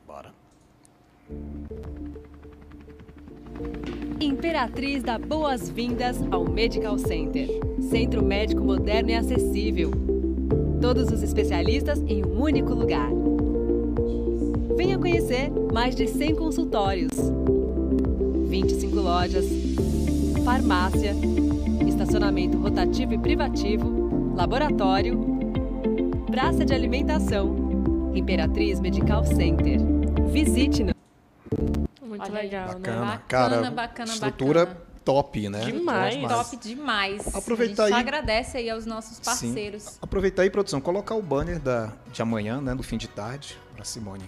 Bora. 0.07 0.33
Imperatriz 4.21 5.03
dá 5.03 5.19
boas-vindas 5.19 6.19
ao 6.31 6.45
Medical 6.45 6.97
Center. 6.99 7.49
Centro 7.91 8.25
médico 8.25 8.63
moderno 8.63 9.11
e 9.11 9.15
acessível. 9.15 9.91
Todos 10.81 11.11
os 11.11 11.21
especialistas 11.21 11.99
em 12.07 12.25
um 12.25 12.41
único 12.41 12.73
lugar. 12.73 13.11
Venha 14.77 14.99
conhecer 14.99 15.51
mais 15.73 15.95
de 15.95 16.07
100 16.07 16.35
consultórios, 16.37 17.11
25 18.49 18.97
lojas, 18.97 19.47
farmácia, 20.45 21.13
estacionamento 21.87 22.57
rotativo 22.59 23.15
e 23.15 23.19
privativo, 23.19 24.35
laboratório, 24.37 25.19
praça 26.31 26.65
de 26.65 26.73
alimentação. 26.75 27.69
Imperatriz 28.15 28.81
Medical 28.81 29.25
Center. 29.25 29.79
Visite-nos. 30.33 30.95
Muito 32.03 32.23
Olha 32.23 32.39
aí. 32.41 32.47
legal, 32.47 32.67
Bacana. 32.69 33.01
né? 33.01 33.07
Bacana, 33.07 33.19
Cara, 33.59 33.71
bacana, 33.71 34.13
estrutura 34.13 34.67
bacana. 34.67 34.88
Top, 35.09 35.49
né? 35.49 35.61
Demais. 35.65 36.21
Top 36.29 36.57
demais. 36.59 37.35
Aproveitar 37.35 37.85
a 37.85 37.87
gente 37.87 37.95
só 37.95 37.97
aí- 37.97 38.03
agradece 38.03 38.59
aí 38.59 38.69
aos 38.69 38.85
nossos 38.85 39.17
Sim. 39.17 39.23
parceiros. 39.25 39.99
Aproveitar 40.03 40.43
aí, 40.43 40.51
produção, 40.51 40.83
colocar 40.83 41.15
o 41.15 41.23
banner 41.23 41.59
da, 41.59 41.93
de 42.13 42.21
amanhã, 42.21 42.61
né, 42.61 42.75
do 42.75 42.83
fim 42.83 42.99
de 42.99 43.09
tarde, 43.09 43.59
para 43.75 43.85
Simone 43.85 44.25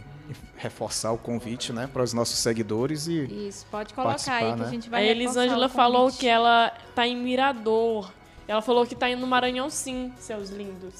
reforçar 0.56 1.10
o 1.12 1.18
convite, 1.18 1.70
né, 1.72 1.86
para 1.92 2.02
os 2.02 2.12
nossos 2.14 2.38
seguidores 2.38 3.08
e 3.08 3.24
Isso, 3.48 3.66
pode 3.70 3.92
colocar 3.92 4.36
aí 4.36 4.52
que 4.52 4.60
né? 4.60 4.66
a 4.66 4.70
gente 4.70 4.86
A 4.88 4.90
vai 4.92 5.02
reforçar 5.02 5.20
Elisângela 5.22 5.66
o 5.66 5.68
falou 5.68 6.10
que 6.12 6.26
ela 6.26 6.72
tá 6.94 7.06
em 7.06 7.16
Mirador. 7.16 8.10
Ela 8.48 8.62
falou 8.62 8.86
que 8.86 8.94
tá 8.94 9.10
indo 9.10 9.20
no 9.20 9.26
Maranhão 9.26 9.68
sim, 9.68 10.12
seus 10.18 10.48
lindos. 10.50 10.94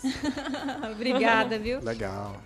Obrigada, 0.93 1.59
viu? 1.59 1.81
legal. 1.81 2.37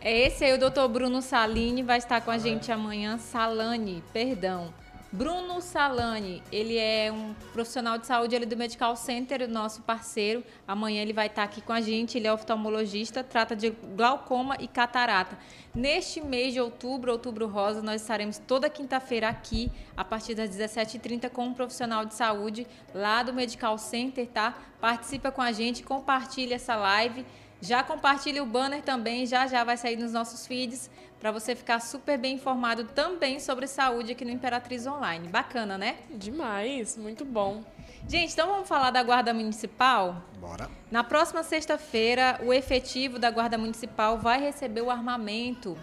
É 0.00 0.26
esse 0.26 0.44
aí, 0.44 0.52
o 0.52 0.58
doutor 0.58 0.86
Bruno 0.88 1.20
Salini, 1.22 1.82
vai 1.82 1.98
estar 1.98 2.20
com 2.20 2.30
a 2.30 2.38
gente 2.38 2.70
amanhã. 2.70 3.18
Salani, 3.18 4.02
perdão. 4.12 4.72
Bruno 5.14 5.60
Salani, 5.60 6.42
ele 6.50 6.76
é 6.76 7.12
um 7.12 7.34
profissional 7.52 7.96
de 7.96 8.04
saúde 8.04 8.34
ali 8.34 8.44
do 8.44 8.56
Medical 8.56 8.96
Center, 8.96 9.48
nosso 9.48 9.80
parceiro. 9.82 10.42
Amanhã 10.66 11.02
ele 11.02 11.12
vai 11.12 11.28
estar 11.28 11.44
aqui 11.44 11.60
com 11.60 11.72
a 11.72 11.80
gente, 11.80 12.18
ele 12.18 12.26
é 12.26 12.32
oftalmologista, 12.32 13.22
trata 13.22 13.54
de 13.54 13.70
glaucoma 13.70 14.56
e 14.58 14.66
catarata. 14.66 15.38
Neste 15.72 16.20
mês 16.20 16.52
de 16.52 16.60
outubro, 16.60 17.12
outubro 17.12 17.46
rosa, 17.46 17.80
nós 17.80 18.00
estaremos 18.00 18.38
toda 18.38 18.68
quinta-feira 18.68 19.28
aqui, 19.28 19.70
a 19.96 20.04
partir 20.04 20.34
das 20.34 20.50
17h30, 20.50 21.30
com 21.30 21.46
um 21.46 21.54
profissional 21.54 22.04
de 22.04 22.14
saúde 22.14 22.66
lá 22.92 23.22
do 23.22 23.32
Medical 23.32 23.78
Center, 23.78 24.26
tá? 24.26 24.58
Participa 24.80 25.30
com 25.30 25.40
a 25.40 25.52
gente, 25.52 25.84
compartilha 25.84 26.56
essa 26.56 26.74
live. 26.74 27.24
Já 27.64 27.82
compartilhe 27.82 28.40
o 28.40 28.46
banner 28.46 28.82
também, 28.82 29.26
já 29.26 29.46
já 29.46 29.64
vai 29.64 29.76
sair 29.76 29.96
nos 29.96 30.12
nossos 30.12 30.46
feeds 30.46 30.90
para 31.18 31.32
você 31.32 31.54
ficar 31.54 31.80
super 31.80 32.18
bem 32.18 32.34
informado 32.34 32.84
também 32.84 33.40
sobre 33.40 33.66
saúde 33.66 34.12
aqui 34.12 34.24
no 34.24 34.30
Imperatriz 34.30 34.86
Online. 34.86 35.26
Bacana, 35.28 35.78
né? 35.78 35.96
Demais, 36.10 36.98
muito 36.98 37.24
bom. 37.24 37.64
Gente, 38.06 38.34
então 38.34 38.46
vamos 38.48 38.68
falar 38.68 38.90
da 38.90 39.02
Guarda 39.02 39.32
Municipal? 39.32 40.22
Bora. 40.38 40.68
Na 40.90 41.02
próxima 41.02 41.42
sexta-feira, 41.42 42.38
o 42.44 42.52
efetivo 42.52 43.18
da 43.18 43.30
Guarda 43.30 43.56
Municipal 43.56 44.18
vai 44.18 44.38
receber 44.38 44.82
o 44.82 44.90
armamento. 44.90 45.74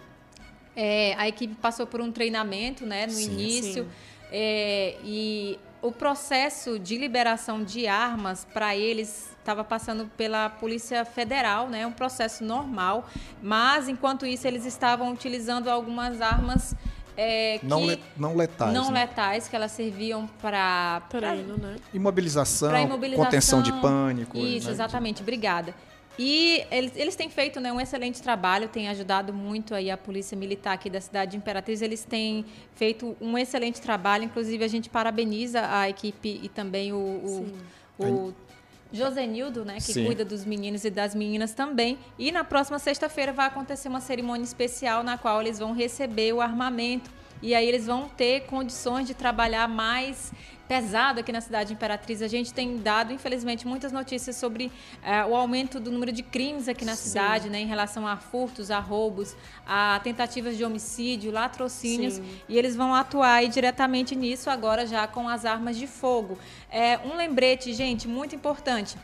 É, 0.76 1.14
a 1.18 1.26
equipe 1.26 1.56
passou 1.56 1.84
por 1.84 2.00
um 2.00 2.12
treinamento 2.12 2.86
né, 2.86 3.06
no 3.06 3.12
Sim, 3.12 3.32
início. 3.32 3.84
sim. 3.84 3.90
é, 4.30 4.96
e 5.02 5.58
o 5.82 5.90
processo 5.90 6.78
de 6.78 6.96
liberação 6.96 7.62
de 7.64 7.86
armas 7.88 8.46
para 8.54 8.74
eles 8.76 9.30
estava 9.40 9.64
passando 9.64 10.06
pela 10.16 10.48
Polícia 10.48 11.04
Federal, 11.04 11.68
né, 11.68 11.84
um 11.84 11.90
processo 11.92 12.44
normal. 12.44 13.08
Mas, 13.42 13.88
enquanto 13.88 14.24
isso, 14.24 14.46
eles 14.46 14.64
estavam 14.64 15.10
utilizando 15.12 15.68
algumas 15.68 16.20
armas 16.20 16.74
é, 17.16 17.58
que 17.58 17.66
Não, 17.66 17.84
le- 17.84 18.00
não 18.16 18.34
letais. 18.36 18.72
não 18.72 18.90
né? 18.90 19.00
letais, 19.00 19.48
que 19.48 19.54
elas 19.56 19.72
serviam 19.72 20.26
para 20.40 21.02
Treino, 21.10 21.58
né? 21.58 21.76
Imobilização, 21.92 22.70
para 22.70 22.80
imobilização. 22.80 23.24
contenção 23.24 23.62
de 23.62 23.72
pânico. 23.82 24.38
Isso, 24.38 24.66
né? 24.68 24.72
exatamente. 24.72 25.20
Obrigada. 25.20 25.74
E 26.18 26.64
eles, 26.70 26.92
eles 26.94 27.16
têm 27.16 27.30
feito 27.30 27.58
né, 27.58 27.72
um 27.72 27.80
excelente 27.80 28.20
trabalho, 28.20 28.68
têm 28.68 28.88
ajudado 28.88 29.32
muito 29.32 29.74
aí 29.74 29.90
a 29.90 29.96
Polícia 29.96 30.36
Militar 30.36 30.74
aqui 30.74 30.90
da 30.90 31.00
cidade 31.00 31.32
de 31.32 31.36
Imperatriz. 31.38 31.80
Eles 31.80 32.04
têm 32.04 32.44
feito 32.74 33.16
um 33.20 33.38
excelente 33.38 33.80
trabalho. 33.80 34.24
Inclusive, 34.24 34.62
a 34.62 34.68
gente 34.68 34.90
parabeniza 34.90 35.66
a 35.68 35.88
equipe 35.88 36.40
e 36.42 36.48
também 36.48 36.92
o, 36.92 36.96
o, 37.98 38.04
o 38.04 38.34
Josenildo, 38.92 39.64
né, 39.64 39.76
que 39.76 39.92
Sim. 39.94 40.04
cuida 40.04 40.24
dos 40.24 40.44
meninos 40.44 40.84
e 40.84 40.90
das 40.90 41.14
meninas 41.14 41.54
também. 41.54 41.98
E 42.18 42.30
na 42.30 42.44
próxima 42.44 42.78
sexta-feira 42.78 43.32
vai 43.32 43.46
acontecer 43.46 43.88
uma 43.88 44.00
cerimônia 44.00 44.44
especial 44.44 45.02
na 45.02 45.16
qual 45.16 45.40
eles 45.40 45.58
vão 45.58 45.72
receber 45.72 46.32
o 46.34 46.40
armamento. 46.40 47.10
E 47.42 47.54
aí 47.54 47.66
eles 47.68 47.86
vão 47.86 48.08
ter 48.08 48.46
condições 48.46 49.06
de 49.06 49.14
trabalhar 49.14 49.68
mais 49.68 50.32
pesado 50.68 51.20
aqui 51.20 51.32
na 51.32 51.40
cidade 51.40 51.68
de 51.68 51.74
Imperatriz. 51.74 52.22
A 52.22 52.28
gente 52.28 52.54
tem 52.54 52.78
dado, 52.78 53.12
infelizmente, 53.12 53.66
muitas 53.66 53.92
notícias 53.92 54.36
sobre 54.36 54.72
eh, 55.04 55.24
o 55.24 55.34
aumento 55.34 55.78
do 55.78 55.90
número 55.90 56.10
de 56.12 56.22
crimes 56.22 56.66
aqui 56.66 56.84
na 56.84 56.96
Sim. 56.96 57.08
cidade, 57.10 57.50
né, 57.50 57.60
em 57.60 57.66
relação 57.66 58.06
a 58.06 58.16
furtos, 58.16 58.70
a 58.70 58.78
roubos, 58.78 59.36
a 59.66 60.00
tentativas 60.02 60.56
de 60.56 60.64
homicídio, 60.64 61.30
latrocínios. 61.30 62.14
Sim. 62.14 62.24
E 62.48 62.56
eles 62.56 62.74
vão 62.74 62.94
atuar 62.94 63.34
aí 63.34 63.48
diretamente 63.48 64.14
nisso 64.14 64.48
agora 64.48 64.86
já 64.86 65.06
com 65.06 65.28
as 65.28 65.44
armas 65.44 65.76
de 65.76 65.86
fogo. 65.86 66.38
É, 66.70 66.98
um 67.04 67.16
lembrete, 67.16 67.74
gente, 67.74 68.08
muito 68.08 68.34
importante. 68.34 68.96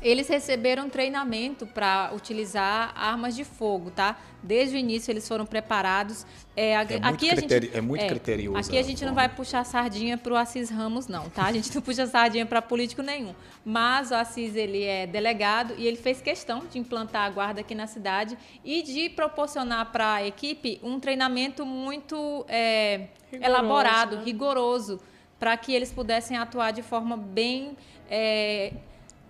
Eles 0.00 0.28
receberam 0.28 0.88
treinamento 0.88 1.66
para 1.66 2.10
utilizar 2.14 2.92
armas 2.96 3.34
de 3.34 3.44
fogo, 3.44 3.90
tá? 3.90 4.16
Desde 4.42 4.76
o 4.76 4.78
início 4.78 5.10
eles 5.10 5.26
foram 5.26 5.44
preparados. 5.44 6.24
É, 6.56 6.76
a- 6.76 6.82
É 6.82 6.86
muito, 7.00 7.04
aqui 7.06 7.30
a 7.30 7.34
gente, 7.34 7.70
é 7.76 7.80
muito 7.80 8.06
criterioso. 8.06 8.58
Aqui 8.58 8.78
a 8.78 8.82
gente 8.82 9.04
não 9.04 9.12
vai 9.14 9.28
puxar 9.28 9.64
sardinha 9.64 10.16
para 10.16 10.32
o 10.32 10.36
Assis 10.36 10.70
Ramos, 10.70 11.08
não, 11.08 11.28
tá? 11.28 11.46
A 11.46 11.52
gente 11.52 11.74
não 11.74 11.82
puxa 11.82 12.06
sardinha 12.06 12.46
para 12.46 12.62
político 12.62 13.02
nenhum. 13.02 13.34
Mas 13.64 14.10
o 14.12 14.14
Assis, 14.14 14.54
ele 14.54 14.84
é 14.84 15.06
delegado 15.06 15.74
e 15.76 15.86
ele 15.86 15.96
fez 15.96 16.20
questão 16.20 16.62
de 16.70 16.78
implantar 16.78 17.26
a 17.26 17.30
guarda 17.30 17.60
aqui 17.60 17.74
na 17.74 17.86
cidade 17.88 18.38
e 18.64 18.82
de 18.82 19.08
proporcionar 19.10 19.90
para 19.90 20.14
a 20.14 20.26
equipe 20.26 20.78
um 20.82 21.00
treinamento 21.00 21.66
muito 21.66 22.44
é, 22.48 23.08
Rigoroso, 23.32 23.50
elaborado, 23.52 24.16
né? 24.16 24.22
rigoroso, 24.24 25.00
para 25.38 25.56
que 25.56 25.72
eles 25.74 25.92
pudessem 25.92 26.36
atuar 26.36 26.72
de 26.72 26.82
forma 26.82 27.16
bem, 27.16 27.76
é, 28.10 28.72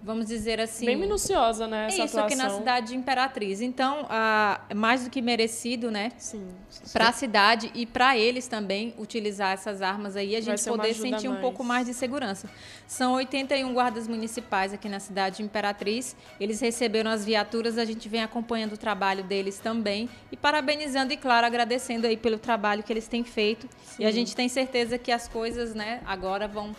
vamos 0.09 0.25
dizer 0.25 0.59
assim... 0.59 0.87
Bem 0.87 0.97
minuciosa, 0.97 1.67
né? 1.67 1.85
É 1.85 1.87
Essa 1.89 1.95
isso 1.97 2.19
atuação. 2.19 2.25
aqui 2.25 2.35
na 2.35 2.49
cidade 2.49 2.87
de 2.89 2.97
Imperatriz. 2.97 3.61
Então, 3.61 4.07
ah, 4.09 4.59
é 4.71 4.73
mais 4.73 5.05
do 5.05 5.11
que 5.11 5.21
merecido, 5.21 5.91
né? 5.91 6.13
Sim. 6.17 6.49
Para 6.95 7.09
a 7.09 7.13
cidade 7.13 7.71
e 7.75 7.85
para 7.85 8.17
eles 8.17 8.49
também 8.49 8.95
utilizar 8.97 9.53
essas 9.53 9.83
armas 9.83 10.17
aí, 10.17 10.35
a 10.35 10.41
gente 10.41 10.65
poder 10.65 10.95
sentir 10.95 11.29
um 11.29 11.33
mais. 11.33 11.43
pouco 11.43 11.63
mais 11.63 11.87
de 11.87 11.93
segurança. 11.93 12.49
São 12.87 13.13
81 13.13 13.71
guardas 13.75 14.09
municipais 14.09 14.73
aqui 14.73 14.89
na 14.89 14.99
cidade 14.99 15.37
de 15.37 15.43
Imperatriz. 15.43 16.17
Eles 16.41 16.59
receberam 16.59 17.11
as 17.11 17.23
viaturas, 17.23 17.77
a 17.77 17.85
gente 17.85 18.09
vem 18.09 18.23
acompanhando 18.23 18.73
o 18.73 18.79
trabalho 18.79 19.23
deles 19.23 19.59
também 19.59 20.09
e 20.33 20.39
parabenizando 20.39 21.13
e 21.13 21.19
claro 21.19 21.47
agradecendo 21.47 22.07
aí 22.07 22.17
pelo 22.17 22.39
trabalho 22.39 22.83
que 22.83 22.91
eles 22.91 23.07
têm 23.07 23.25
feito. 23.25 23.69
E 23.99 24.07
a 24.07 24.09
Sim. 24.09 24.15
gente 24.15 24.35
tem 24.35 24.49
certeza 24.49 24.97
que 24.97 25.13
as 25.13 25.29
coisas, 25.29 25.75
né, 25.75 26.01
agora 26.07 26.49
vão 26.49 26.75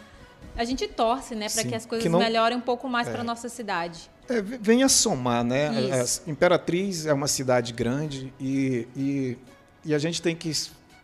a 0.57 0.63
gente 0.65 0.87
torce, 0.87 1.35
né, 1.35 1.47
para 1.49 1.63
que 1.63 1.75
as 1.75 1.83
que 1.83 1.89
coisas 1.89 2.11
não- 2.11 2.19
melhorem 2.19 2.57
um 2.57 2.61
pouco 2.61 2.87
mais 2.89 3.07
É. 3.07 3.11
para 3.11 3.23
nossa 3.23 3.47
cidade. 3.49 4.09
É, 4.29 4.41
venha 4.41 4.87
somar, 4.87 5.43
né? 5.43 5.71
Isso. 6.03 6.21
A 6.27 6.29
Imperatriz 6.31 7.05
é 7.05 7.13
uma 7.13 7.27
cidade 7.27 7.73
grande 7.73 8.31
e, 8.39 8.87
e, 8.95 9.37
e 9.85 9.93
a 9.95 9.97
gente 9.97 10.21
tem 10.21 10.35
que, 10.35 10.51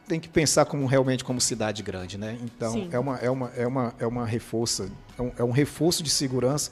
tem 0.08 0.19
que 0.19 0.29
pensar 0.29 0.65
como 0.65 0.86
realmente 0.86 1.23
como 1.23 1.41
cidade 1.41 1.81
grande, 1.81 2.17
né? 2.17 2.38
Então 2.43 2.71
Sim. 2.73 2.89
é 2.91 2.99
uma, 2.99 3.17
é, 3.17 3.29
uma, 3.29 3.51
é, 3.58 3.65
uma, 3.65 3.93
é 3.99 4.05
uma 4.05 4.25
reforça, 4.25 4.89
é 5.17 5.21
um, 5.21 5.31
é 5.39 5.43
um 5.43 5.51
reforço 5.51 6.03
de 6.03 6.10
segurança 6.12 6.71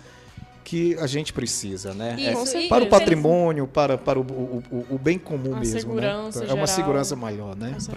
que 0.63 0.95
a 0.99 1.05
gente 1.07 1.33
precisa, 1.33 1.93
né? 1.93 2.15
É- 2.17 2.33
Isso, 2.33 2.57
e- 2.57 2.67
para 2.67 2.83
o 2.83 2.87
patrimônio, 2.87 3.67
para, 3.67 3.97
para 3.97 4.19
o, 4.19 4.23
o, 4.23 4.63
o- 4.71 4.95
o 4.95 4.97
bem 4.97 5.19
comum 5.19 5.55
A 5.55 5.59
mesmo, 5.59 5.93
né? 5.95 6.07
É 6.07 6.13
uma 6.17 6.31
geral. 6.31 6.67
segurança 6.67 7.15
maior, 7.15 7.55
né? 7.55 7.75
Com 7.77 7.91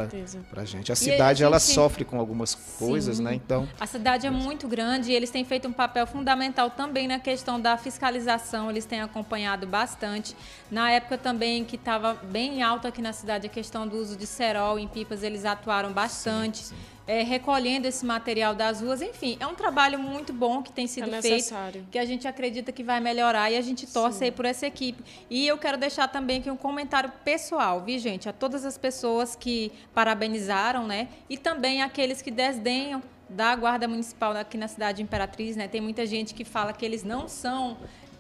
Para 0.51 0.63
a 0.63 0.65
gente. 0.65 0.91
A 0.91 0.95
a 0.95 0.97
cidade 0.97 1.43
ela 1.45 1.59
gente- 1.59 1.73
sofre 1.75 2.05
com 2.05 2.19
algumas 2.19 2.55
coisas, 2.55 3.19
né? 3.19 3.35
Então 3.35 3.69
A 3.81 3.87
cidade 3.87 4.27
é 4.27 4.31
muito 4.31 4.67
grande 4.67 5.11
e 5.11 5.15
eles 5.15 5.31
têm 5.31 5.45
feito 5.45 5.69
um 5.69 5.73
papel 5.73 6.07
fundamental 6.07 6.71
também 6.71 7.07
na 7.07 7.19
questão 7.19 7.61
da 7.61 7.77
fiscalização, 7.77 8.71
eles 8.71 8.85
têm 8.85 9.01
acompanhado 9.01 9.67
bastante. 9.67 10.35
Na 10.71 10.91
época 10.91 11.17
também 11.19 11.65
que 11.65 11.77
estava 11.77 12.15
bem 12.15 12.63
alto 12.63 12.89
aqui 12.89 13.01
na 13.01 13.13
cidade 13.13 13.47
a 13.47 13.51
questão 13.51 13.87
do 13.87 13.97
uso 13.97 14.17
de 14.17 14.27
cerol 14.27 14.79
em 14.79 14.89
pipas, 14.89 15.23
eles 15.23 15.45
atuaram 15.45 15.93
bastante. 15.93 16.65
sim. 16.65 16.75
É, 17.07 17.23
recolhendo 17.23 17.87
esse 17.87 18.05
material 18.05 18.55
das 18.55 18.81
ruas, 18.81 19.01
enfim, 19.01 19.37
é 19.39 19.47
um 19.47 19.55
trabalho 19.55 19.99
muito 19.99 20.33
bom 20.33 20.63
que 20.63 20.73
tem 20.73 20.87
sido 20.87 21.15
É 21.15 21.23
feito 21.23 21.55
que 21.91 21.99
a 21.99 22.05
gente 22.05 22.27
acredita 22.27 22.73
que 22.73 22.83
vai 22.83 23.01
melhorar 23.01 23.51
e 23.51 23.57
a 23.57 23.61
gente 23.61 23.87
torce 23.87 24.19
Sim. 24.19 24.25
aí 24.27 24.31
por 24.33 24.45
essa 24.45 24.67
equipe. 24.67 25.03
E 25.31 25.47
eu 25.47 25.57
quero 25.57 25.79
deixar 25.79 26.09
também 26.09 26.41
aqui 26.41 26.51
um 26.51 26.57
comentário 26.57 27.13
pessoal, 27.25 27.81
viu, 27.81 27.99
gente? 27.99 28.29
A 28.29 28.33
todas 28.33 28.65
as 28.65 28.77
pessoas 28.77 29.37
que 29.37 29.73
parabenizaram, 29.95 30.87
né? 30.87 31.09
E 31.31 31.39
também 31.39 31.83
aqueles 31.83 32.21
que 32.21 32.31
desdenham 32.31 33.03
da 33.29 33.55
Guarda 33.57 33.89
Municipal 33.89 34.33
aqui 34.33 34.57
na 34.57 34.69
cidade 34.69 34.97
de 34.97 35.03
Imperatriz, 35.03 35.57
né? 35.57 35.69
Tem 35.69 35.81
muita 35.81 36.07
gente 36.07 36.35
que 36.35 36.45
fala 36.45 36.73
que 36.73 36.85
eles 36.85 37.03
não 37.03 37.29
são 37.29 37.77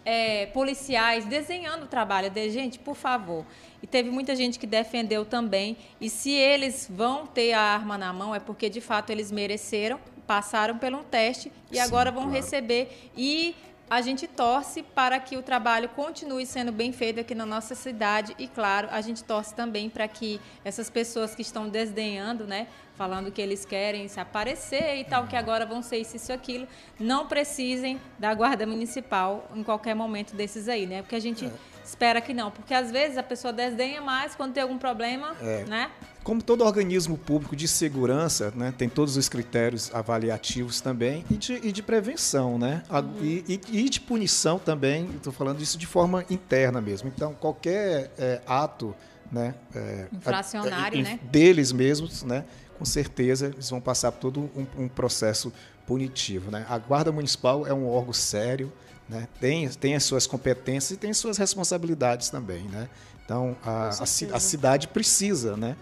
é, 0.07 0.47
policiais 0.47 1.25
desenhando 1.25 1.83
o 1.83 1.87
trabalho 1.87 2.31
deles. 2.31 2.55
Gente, 2.55 2.79
por 2.79 2.95
favor. 2.95 3.45
E 3.83 3.87
teve 3.89 4.09
muita 4.09 4.37
gente 4.37 4.57
que 4.57 4.67
defendeu 4.67 5.25
também. 5.25 5.77
E 6.01 6.09
se 6.09 6.31
eles 6.31 6.87
vão 6.89 7.27
ter 7.27 7.53
a 7.53 7.61
arma 7.61 7.99
na 7.99 8.13
mão, 8.13 8.33
é 8.33 8.39
porque 8.39 8.71
de 8.71 8.81
fato 8.81 9.11
eles 9.11 9.33
mereceram, 9.33 9.99
passaram 10.25 10.79
por 10.79 10.95
um 10.95 11.03
teste 11.03 11.53
e 11.73 11.77
Sim, 11.77 11.81
agora 11.83 12.13
vão 12.13 12.23
claro. 12.23 12.37
receber. 12.37 13.11
E 13.17 13.57
a 13.91 14.01
gente 14.01 14.27
torce 14.27 14.83
para 14.83 15.19
que 15.19 15.37
o 15.37 15.43
trabalho 15.43 15.89
continue 15.89 16.47
sendo 16.47 16.73
bem 16.73 16.93
feito 16.93 17.21
aqui 17.21 17.35
na 17.35 17.47
nossa 17.47 17.75
cidade. 17.75 18.35
E, 18.39 18.47
claro, 18.47 18.89
a 18.91 19.01
gente 19.01 19.23
torce 19.25 19.55
também 19.55 19.91
para 19.91 20.07
que 20.07 20.41
essas 20.65 20.89
pessoas 20.89 21.35
que 21.35 21.43
estão 21.43 21.69
desdenhando, 21.69 22.47
né? 22.47 22.69
Falando 22.97 23.31
que 23.31 23.43
eles 23.43 23.65
querem 23.65 24.09
se 24.09 24.19
aparecer 24.19 24.97
e 24.97 25.05
tal, 25.05 25.27
que 25.27 25.37
agora 25.37 25.67
vão 25.67 25.83
ser 25.83 25.99
isso, 25.99 26.17
isso, 26.17 26.33
aquilo, 26.33 26.67
não 26.99 27.27
precisem 27.27 28.01
da 28.19 28.33
guarda 28.35 28.67
municipal 28.67 29.51
em 29.55 29.63
qualquer 29.63 29.95
momento 29.95 30.35
desses 30.35 30.67
aí, 30.69 30.87
né? 30.87 31.03
Porque 31.03 31.15
a 31.15 31.21
gente 31.21 31.51
espera 31.85 32.21
que 32.23 32.33
não. 32.33 32.51
Porque 32.51 32.73
às 32.73 32.91
vezes 32.91 33.19
a 33.19 33.23
pessoa 33.23 33.53
desdenha 33.53 34.01
mais 34.01 34.35
quando 34.35 34.55
tem 34.55 34.63
algum 34.63 34.79
problema, 34.79 35.35
né? 35.69 35.91
Como 36.25 36.43
todo 36.43 36.65
organismo 36.65 37.17
público 37.19 37.55
de 37.55 37.69
segurança, 37.69 38.53
né, 38.57 38.75
tem 38.77 38.89
todos 38.89 39.17
os 39.17 39.29
critérios 39.29 39.95
avaliativos 39.95 40.81
também 40.81 41.25
e 41.31 41.35
de, 41.35 41.53
e 41.69 41.71
de 41.71 41.83
prevenção, 41.83 42.59
né? 42.59 42.83
A- 42.91 43.05
E, 43.23 43.45
e- 43.47 43.79
e 43.85 43.89
de 43.89 44.01
punição 44.01 44.59
também, 44.59 45.05
estou 45.15 45.33
falando 45.33 45.59
disso 45.59 45.77
de 45.79 45.87
forma 45.87 46.25
interna 46.29 46.81
mesmo. 46.81 47.09
Então, 47.15 47.33
qualquer 47.35 48.11
é, 48.19 48.41
ato 48.47 48.93
né, 49.31 49.55
é, 49.75 50.07
Infracionário, 50.13 51.01
a- 51.01 51.03
né? 51.03 51.21
deles 51.25 51.71
mesmos, 51.73 52.23
né, 52.25 52.45
com 52.79 52.85
certeza 52.85 53.47
eles 53.47 53.71
vão 53.71 53.81
passar 53.81 54.13
por 54.13 54.21
todo 54.21 54.51
um, 54.55 54.85
um 54.85 54.89
processo 54.89 55.53
punitivo. 55.87 56.51
Né? 56.51 56.67
A 56.69 56.79
Guarda 56.79 57.11
Municipal 57.13 57.67
é 57.67 57.73
um 57.73 57.89
órgão 57.89 58.13
sério, 58.13 58.73
né? 59.09 59.29
tem, 59.41 59.69
tem 59.69 59.95
as 59.95 60.05
suas 60.05 60.27
competências 60.27 60.93
e 60.93 60.97
tem 60.97 61.11
as 61.11 61.19
suas 61.19 61.39
responsabilidades 61.39 62.31
também. 62.31 62.65
Né? 62.65 62.89
Então, 63.25 63.57
a, 63.65 63.89
a, 63.89 64.03
a 64.03 64.41
cidade 64.41 64.89
precisa, 64.89 65.57
né? 65.57 65.77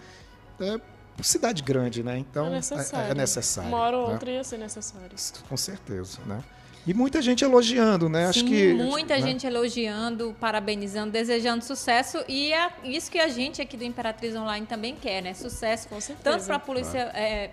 É 0.59 0.79
cidade 1.23 1.63
grande, 1.63 2.03
né? 2.03 2.17
Então, 2.17 2.47
é 2.47 2.49
necessário. 2.49 3.07
é, 3.07 3.11
é 3.11 3.13
necessário. 3.13 3.69
Uma 3.69 3.79
hora 3.79 3.97
ou 3.97 4.07
né? 4.07 4.13
outra 4.13 4.31
ia 4.31 4.43
ser 4.43 4.57
necessário. 4.57 5.11
Com 5.47 5.57
certeza, 5.57 6.19
né? 6.25 6.43
E 6.87 6.93
muita 6.93 7.21
gente 7.21 7.43
elogiando, 7.43 8.07
né? 8.07 8.27
Acho 8.27 8.41
Sim, 8.41 8.45
que 8.47 8.73
muita 8.73 9.15
né? 9.15 9.21
gente 9.21 9.47
elogiando, 9.47 10.35
parabenizando, 10.39 11.11
desejando 11.11 11.63
sucesso. 11.63 12.23
E 12.27 12.53
é 12.53 12.69
isso 12.83 13.09
que 13.09 13.17
a 13.17 13.27
gente 13.27 13.61
aqui 13.61 13.75
do 13.75 13.83
Imperatriz 13.83 14.35
Online 14.35 14.65
também 14.67 14.95
quer, 14.95 15.21
né? 15.23 15.33
Sucesso. 15.33 15.89
Com 15.89 15.99
certeza. 15.99 16.37
Tanto 16.37 16.45
para 16.45 16.55
a 16.57 16.59
polícia. 16.59 16.99
É, 17.15 17.51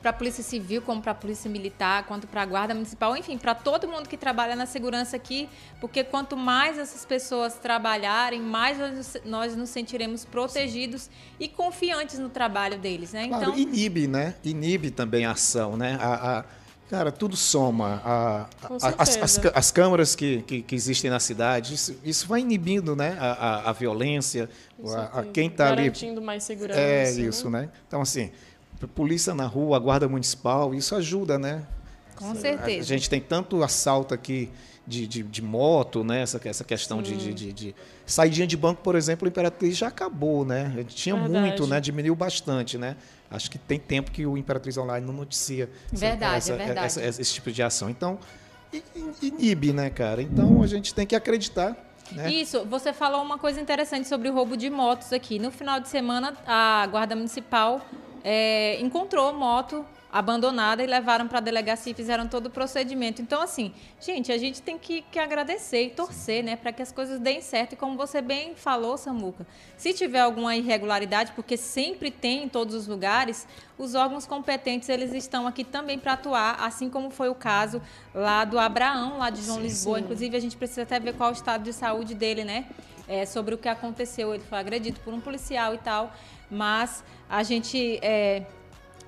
para 0.00 0.10
a 0.10 0.12
Polícia 0.12 0.44
Civil, 0.44 0.82
como 0.82 1.02
para 1.02 1.10
a 1.10 1.14
Polícia 1.16 1.50
Militar, 1.50 2.04
quanto 2.04 2.28
para 2.28 2.42
a 2.42 2.46
Guarda 2.46 2.72
Municipal, 2.72 3.16
enfim, 3.16 3.36
para 3.36 3.56
todo 3.56 3.88
mundo 3.88 4.08
que 4.08 4.16
trabalha 4.16 4.54
na 4.54 4.64
segurança 4.64 5.16
aqui, 5.16 5.48
porque 5.80 6.04
quanto 6.04 6.36
mais 6.36 6.78
essas 6.78 7.04
pessoas 7.04 7.54
trabalharem, 7.54 8.40
mais 8.40 8.78
nós, 9.24 9.56
nos 9.56 9.68
sentiremos 9.68 10.24
protegidos 10.24 11.10
e 11.40 11.48
confiantes 11.48 12.20
no 12.20 12.28
trabalho 12.28 12.78
deles, 12.78 13.12
né? 13.12 13.26
Claro, 13.26 13.42
Então, 13.46 13.58
inibe, 13.58 14.06
né? 14.06 14.36
Inibe 14.44 14.92
também 14.92 15.26
a 15.26 15.32
ação, 15.32 15.76
né? 15.76 15.98
A, 16.00 16.38
a- 16.38 16.44
cara, 16.88 17.10
tudo 17.12 17.36
soma. 17.36 18.00
A- 18.04 18.46
a- 18.62 18.94
as, 18.98 19.16
as, 19.16 19.40
as 19.54 19.70
câmaras 19.70 20.14
que, 20.14 20.42
que, 20.42 20.62
que 20.62 20.74
existem 20.74 21.10
na 21.10 21.20
cidade, 21.20 21.74
isso, 21.74 21.96
isso 22.04 22.26
vai 22.28 22.40
inibindo, 22.40 22.94
né? 22.94 23.16
A, 23.18 23.32
a, 23.32 23.70
a 23.70 23.72
violência, 23.72 24.48
a, 24.84 25.20
a 25.20 25.24
quem 25.24 25.48
está 25.48 25.68
ali. 25.68 25.76
Garantindo 25.82 26.22
mais 26.22 26.42
segurança. 26.44 26.78
É 26.80 27.10
né? 27.12 27.20
isso, 27.22 27.50
né? 27.50 27.68
Então, 27.86 28.00
assim, 28.00 28.30
a 28.82 28.86
polícia 28.86 29.34
na 29.34 29.46
rua, 29.46 29.76
a 29.76 29.80
guarda 29.80 30.08
municipal, 30.08 30.74
isso 30.74 30.94
ajuda, 30.94 31.38
né? 31.38 31.64
com 32.14 32.30
A 32.30 32.34
certeza. 32.34 32.86
gente 32.88 33.10
tem 33.10 33.20
tanto 33.20 33.62
assalto 33.62 34.14
aqui 34.14 34.48
de, 34.86 35.06
de, 35.06 35.22
de 35.22 35.42
moto, 35.42 36.02
né? 36.02 36.22
Essa, 36.22 36.40
essa 36.44 36.64
questão 36.64 37.02
de, 37.02 37.14
de, 37.14 37.34
de, 37.34 37.52
de- 37.52 37.74
Saidinha 38.06 38.46
de 38.46 38.56
banco, 38.56 38.80
por 38.82 38.94
exemplo, 38.94 39.26
o 39.26 39.28
Imperatriz 39.28 39.76
já 39.76 39.88
acabou, 39.88 40.42
né? 40.44 40.72
Tinha 40.88 41.14
Verdade. 41.16 41.38
muito, 41.46 41.66
né? 41.66 41.78
Diminuiu 41.80 42.14
bastante, 42.14 42.78
né? 42.78 42.96
Acho 43.30 43.50
que 43.50 43.58
tem 43.58 43.78
tempo 43.78 44.10
que 44.10 44.24
o 44.26 44.36
Imperatriz 44.36 44.76
Online 44.78 45.04
não 45.04 45.12
noticia 45.14 45.68
essa- 45.92 45.96
Verdade, 46.06 46.36
essa- 46.36 46.52
é 46.52 46.56
verdade. 46.56 46.86
essa- 46.86 47.04
esse 47.22 47.34
tipo 47.34 47.50
de 47.50 47.62
ação. 47.62 47.90
Então, 47.90 48.18
inibe, 49.22 49.72
né, 49.72 49.90
cara? 49.90 50.22
Então 50.22 50.62
a 50.62 50.66
gente 50.66 50.94
tem 50.94 51.06
que 51.06 51.14
acreditar. 51.14 51.76
Né? 52.12 52.30
Isso, 52.32 52.64
você 52.66 52.92
falou 52.92 53.20
uma 53.22 53.36
coisa 53.38 53.60
interessante 53.60 54.06
sobre 54.06 54.28
o 54.28 54.32
roubo 54.32 54.56
de 54.56 54.70
motos 54.70 55.12
aqui. 55.12 55.38
No 55.38 55.50
final 55.50 55.80
de 55.80 55.88
semana, 55.88 56.34
a 56.46 56.86
Guarda 56.90 57.16
Municipal 57.16 57.84
é, 58.22 58.80
encontrou 58.80 59.32
moto 59.32 59.84
abandonada 60.18 60.82
e 60.82 60.86
levaram 60.86 61.28
para 61.28 61.38
a 61.38 61.40
delegacia 61.42 61.92
e 61.92 61.94
fizeram 61.94 62.26
todo 62.26 62.46
o 62.46 62.50
procedimento. 62.50 63.20
Então, 63.20 63.42
assim, 63.42 63.72
gente, 64.00 64.32
a 64.32 64.38
gente 64.38 64.62
tem 64.62 64.78
que, 64.78 65.02
que 65.02 65.18
agradecer 65.18 65.82
e 65.82 65.90
torcer, 65.90 66.42
né, 66.42 66.56
para 66.56 66.72
que 66.72 66.80
as 66.80 66.90
coisas 66.90 67.20
deem 67.20 67.42
certo. 67.42 67.74
E 67.74 67.76
como 67.76 67.96
você 67.98 68.22
bem 68.22 68.54
falou, 68.54 68.96
Samuca, 68.96 69.46
se 69.76 69.92
tiver 69.92 70.20
alguma 70.20 70.56
irregularidade, 70.56 71.32
porque 71.32 71.56
sempre 71.58 72.10
tem 72.10 72.44
em 72.44 72.48
todos 72.48 72.74
os 72.74 72.86
lugares, 72.86 73.46
os 73.76 73.94
órgãos 73.94 74.26
competentes 74.26 74.88
eles 74.88 75.12
estão 75.12 75.46
aqui 75.46 75.62
também 75.62 75.98
para 75.98 76.14
atuar, 76.14 76.56
assim 76.60 76.88
como 76.88 77.10
foi 77.10 77.28
o 77.28 77.34
caso 77.34 77.82
lá 78.14 78.44
do 78.44 78.58
Abraão, 78.58 79.18
lá 79.18 79.28
de 79.28 79.42
João 79.42 79.60
Lisboa. 79.60 80.00
Inclusive, 80.00 80.34
a 80.34 80.40
gente 80.40 80.56
precisa 80.56 80.82
até 80.82 80.98
ver 80.98 81.14
qual 81.14 81.28
é 81.28 81.32
o 81.32 81.34
estado 81.34 81.62
de 81.62 81.74
saúde 81.74 82.14
dele, 82.14 82.42
né? 82.42 82.64
É, 83.06 83.26
sobre 83.26 83.54
o 83.54 83.58
que 83.58 83.68
aconteceu. 83.68 84.34
Ele 84.34 84.42
foi 84.42 84.58
agredido 84.58 84.98
por 85.00 85.12
um 85.12 85.20
policial 85.20 85.74
e 85.74 85.78
tal. 85.78 86.12
Mas 86.50 87.04
a 87.28 87.42
gente 87.42 87.98
é, 88.02 88.44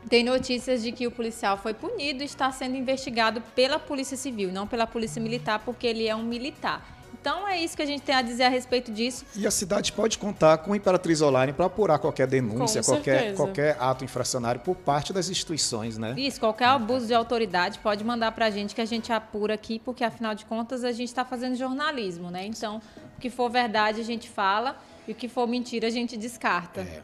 tem 0.08 0.24
notícias 0.24 0.82
de 0.82 0.92
que 0.92 1.06
o 1.06 1.10
policial 1.10 1.56
foi 1.56 1.74
punido 1.74 2.22
e 2.22 2.26
está 2.26 2.50
sendo 2.50 2.76
investigado 2.76 3.40
pela 3.54 3.78
Polícia 3.78 4.16
Civil, 4.16 4.52
não 4.52 4.66
pela 4.66 4.86
Polícia 4.86 5.20
Militar, 5.20 5.60
porque 5.64 5.86
ele 5.86 6.08
é 6.08 6.16
um 6.16 6.22
militar. 6.22 6.98
Então 7.20 7.48
é 7.48 7.60
isso 7.60 7.76
que 7.76 7.82
a 7.82 7.86
gente 7.86 8.02
tem 8.02 8.14
a 8.14 8.22
dizer 8.22 8.44
a 8.44 8.48
respeito 8.48 8.92
disso. 8.92 9.24
E 9.34 9.46
a 9.46 9.50
cidade 9.50 9.92
pode 9.92 10.18
contar 10.18 10.58
com 10.58 10.70
o 10.70 10.76
Imperatriz 10.76 11.20
Online 11.20 11.52
para 11.52 11.66
apurar 11.66 11.98
qualquer 11.98 12.26
denúncia, 12.26 12.82
qualquer, 12.82 13.34
qualquer 13.34 13.76
ato 13.80 14.04
infracionário 14.04 14.60
por 14.60 14.76
parte 14.76 15.12
das 15.12 15.28
instituições, 15.28 15.98
né? 15.98 16.14
Isso, 16.16 16.38
qualquer 16.38 16.66
abuso 16.66 17.06
de 17.06 17.14
autoridade 17.14 17.80
pode 17.80 18.04
mandar 18.04 18.32
para 18.32 18.46
a 18.46 18.50
gente 18.50 18.74
que 18.74 18.80
a 18.80 18.86
gente 18.86 19.12
apura 19.12 19.54
aqui, 19.54 19.80
porque 19.84 20.04
afinal 20.04 20.34
de 20.34 20.44
contas 20.44 20.84
a 20.84 20.92
gente 20.92 21.08
está 21.08 21.24
fazendo 21.24 21.56
jornalismo, 21.56 22.30
né? 22.30 22.46
Então, 22.46 22.80
o 23.16 23.20
que 23.20 23.30
for 23.30 23.50
verdade 23.50 24.00
a 24.00 24.04
gente 24.04 24.28
fala 24.28 24.76
e 25.06 25.12
o 25.12 25.14
que 25.14 25.28
for 25.28 25.46
mentira 25.48 25.88
a 25.88 25.90
gente 25.90 26.16
descarta. 26.16 26.82
É? 26.82 27.02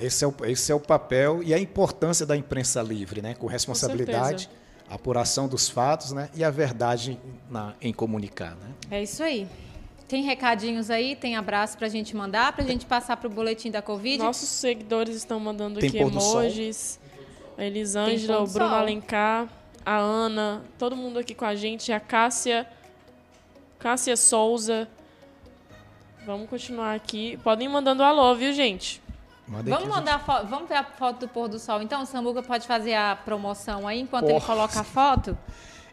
Esse, 0.00 0.24
é 0.24 0.28
o, 0.28 0.34
esse 0.44 0.70
é 0.70 0.74
o 0.74 0.80
papel 0.80 1.42
e 1.42 1.52
a 1.52 1.58
importância 1.58 2.24
da 2.24 2.36
imprensa 2.36 2.82
livre, 2.82 3.20
né? 3.22 3.34
com 3.34 3.46
responsabilidade, 3.46 4.48
a 4.88 4.94
apuração 4.94 5.48
dos 5.48 5.68
fatos 5.68 6.12
né? 6.12 6.28
e 6.34 6.42
a 6.44 6.50
verdade 6.50 7.18
na- 7.50 7.74
em 7.80 7.92
comunicar. 7.92 8.56
Né? 8.56 8.74
É 8.90 9.02
isso 9.02 9.22
aí. 9.22 9.46
Tem 10.08 10.22
recadinhos 10.22 10.90
aí, 10.90 11.16
tem 11.16 11.36
abraço 11.36 11.78
pra 11.78 11.88
gente 11.88 12.14
mandar, 12.14 12.52
pra 12.52 12.64
gente 12.64 12.84
passar 12.84 13.16
pro 13.16 13.30
boletim 13.30 13.70
da 13.70 13.80
Covid. 13.80 14.18
Nossos 14.22 14.48
seguidores 14.48 15.16
estão 15.16 15.40
mandando 15.40 15.80
Tem 15.80 15.88
aqui 15.88 15.98
emojis. 15.98 17.00
A 17.56 17.64
Elisângela, 17.64 18.42
o 18.42 18.46
Bruno 18.46 18.68
sol. 18.70 18.78
Alencar, 18.78 19.48
a 19.84 19.96
Ana, 19.96 20.62
todo 20.78 20.94
mundo 20.96 21.18
aqui 21.18 21.34
com 21.34 21.44
a 21.44 21.54
gente, 21.54 21.92
a 21.92 22.00
Cássia, 22.00 22.66
Cássia 23.78 24.16
Souza. 24.16 24.88
Vamos 26.26 26.48
continuar 26.48 26.94
aqui. 26.94 27.38
Podem 27.42 27.66
ir 27.66 27.70
mandando 27.70 28.02
alô, 28.02 28.34
viu, 28.34 28.52
gente? 28.52 29.00
Mandem 29.46 29.72
Vamos 29.74 29.88
mandar 29.88 30.14
a 30.14 30.18
fo- 30.18 30.46
vamos 30.46 30.68
ver 30.68 30.76
a 30.76 30.84
foto 30.84 31.20
do 31.20 31.28
pôr 31.28 31.48
do 31.48 31.58
sol. 31.58 31.82
Então, 31.82 32.02
o 32.02 32.06
Samuca 32.06 32.42
pode 32.42 32.66
fazer 32.66 32.94
a 32.94 33.16
promoção 33.16 33.86
aí 33.88 34.00
enquanto 34.00 34.24
ele 34.24 34.34
Porra. 34.34 34.46
coloca 34.46 34.80
a 34.80 34.84
foto. 34.84 35.36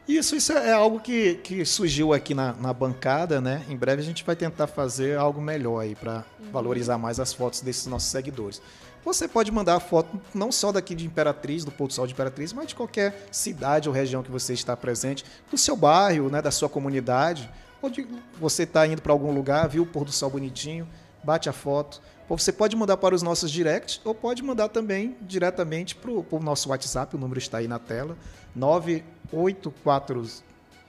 Isso, 0.07 0.35
isso 0.35 0.53
é 0.53 0.71
algo 0.73 0.99
que, 0.99 1.35
que 1.35 1.63
surgiu 1.65 2.13
aqui 2.13 2.33
na, 2.33 2.53
na 2.53 2.73
bancada, 2.73 3.39
né? 3.39 3.63
Em 3.69 3.75
breve 3.75 4.01
a 4.01 4.05
gente 4.05 4.23
vai 4.23 4.35
tentar 4.35 4.65
fazer 4.65 5.17
algo 5.17 5.39
melhor 5.39 5.79
aí 5.81 5.93
para 5.93 6.23
valorizar 6.51 6.97
mais 6.97 7.19
as 7.19 7.31
fotos 7.31 7.61
desses 7.61 7.85
nossos 7.85 8.09
seguidores. 8.09 8.59
Você 9.05 9.27
pode 9.27 9.51
mandar 9.51 9.75
a 9.75 9.79
foto 9.79 10.19
não 10.33 10.51
só 10.51 10.71
daqui 10.71 10.95
de 10.95 11.05
Imperatriz, 11.05 11.63
do 11.63 11.71
Pôr 11.71 11.87
do 11.87 11.93
Sol 11.93 12.07
de 12.07 12.13
Imperatriz, 12.13 12.51
mas 12.53 12.67
de 12.67 12.75
qualquer 12.75 13.27
cidade 13.31 13.87
ou 13.87 13.93
região 13.93 14.23
que 14.23 14.31
você 14.31 14.51
está 14.53 14.75
presente, 14.75 15.23
do 15.49 15.57
seu 15.57 15.75
bairro, 15.75 16.27
né, 16.29 16.41
da 16.41 16.51
sua 16.51 16.67
comunidade, 16.67 17.49
ou 17.81 17.89
de 17.89 18.07
você 18.39 18.63
está 18.63 18.85
indo 18.87 19.01
para 19.01 19.11
algum 19.13 19.31
lugar, 19.31 19.67
viu 19.69 19.83
o 19.83 19.85
pôr 19.85 20.05
do 20.05 20.11
sol 20.11 20.29
bonitinho, 20.31 20.87
bate 21.23 21.47
a 21.47 21.53
foto. 21.53 22.01
Ou 22.29 22.37
você 22.37 22.53
pode 22.53 22.75
mandar 22.75 22.97
para 22.97 23.15
os 23.15 23.23
nossos 23.23 23.51
directs, 23.51 23.99
ou 24.05 24.13
pode 24.13 24.43
mandar 24.43 24.69
também 24.69 25.17
diretamente 25.21 25.95
para 25.95 26.11
o 26.11 26.39
nosso 26.39 26.69
WhatsApp, 26.69 27.15
o 27.15 27.19
número 27.19 27.39
está 27.39 27.57
aí 27.57 27.67
na 27.67 27.79
tela, 27.79 28.15
984... 28.55 30.23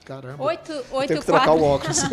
Caramba, 0.05 0.43
8, 0.43 0.73
eu 0.73 0.85
8, 0.91 1.09
tenho 1.09 1.21
que 1.21 1.27
trocar 1.27 1.53
o 1.53 1.63
óculos. 1.63 1.99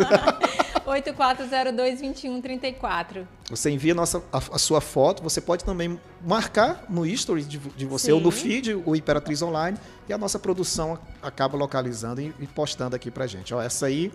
8402-2134. 0.88 3.28
Você 3.50 3.70
envia 3.70 3.92
a, 3.92 3.96
nossa, 3.96 4.24
a, 4.32 4.38
a 4.38 4.58
sua 4.58 4.80
foto, 4.80 5.22
você 5.22 5.42
pode 5.42 5.66
também 5.66 6.00
marcar 6.26 6.86
no 6.90 7.06
history 7.06 7.44
de, 7.44 7.58
de 7.58 7.86
você 7.86 8.10
ou 8.12 8.22
no 8.22 8.32
Sim. 8.32 8.42
feed, 8.42 8.74
o 8.86 8.96
Imperatriz 8.96 9.42
Online, 9.42 9.78
e 10.08 10.14
a 10.14 10.18
nossa 10.18 10.40
produção 10.40 10.98
acaba 11.22 11.58
localizando 11.58 12.22
e, 12.22 12.34
e 12.40 12.48
postando 12.48 12.96
aqui 12.96 13.12
pra 13.12 13.28
gente. 13.28 13.54
Ó, 13.54 13.62
essa 13.62 13.88
aí 13.88 14.14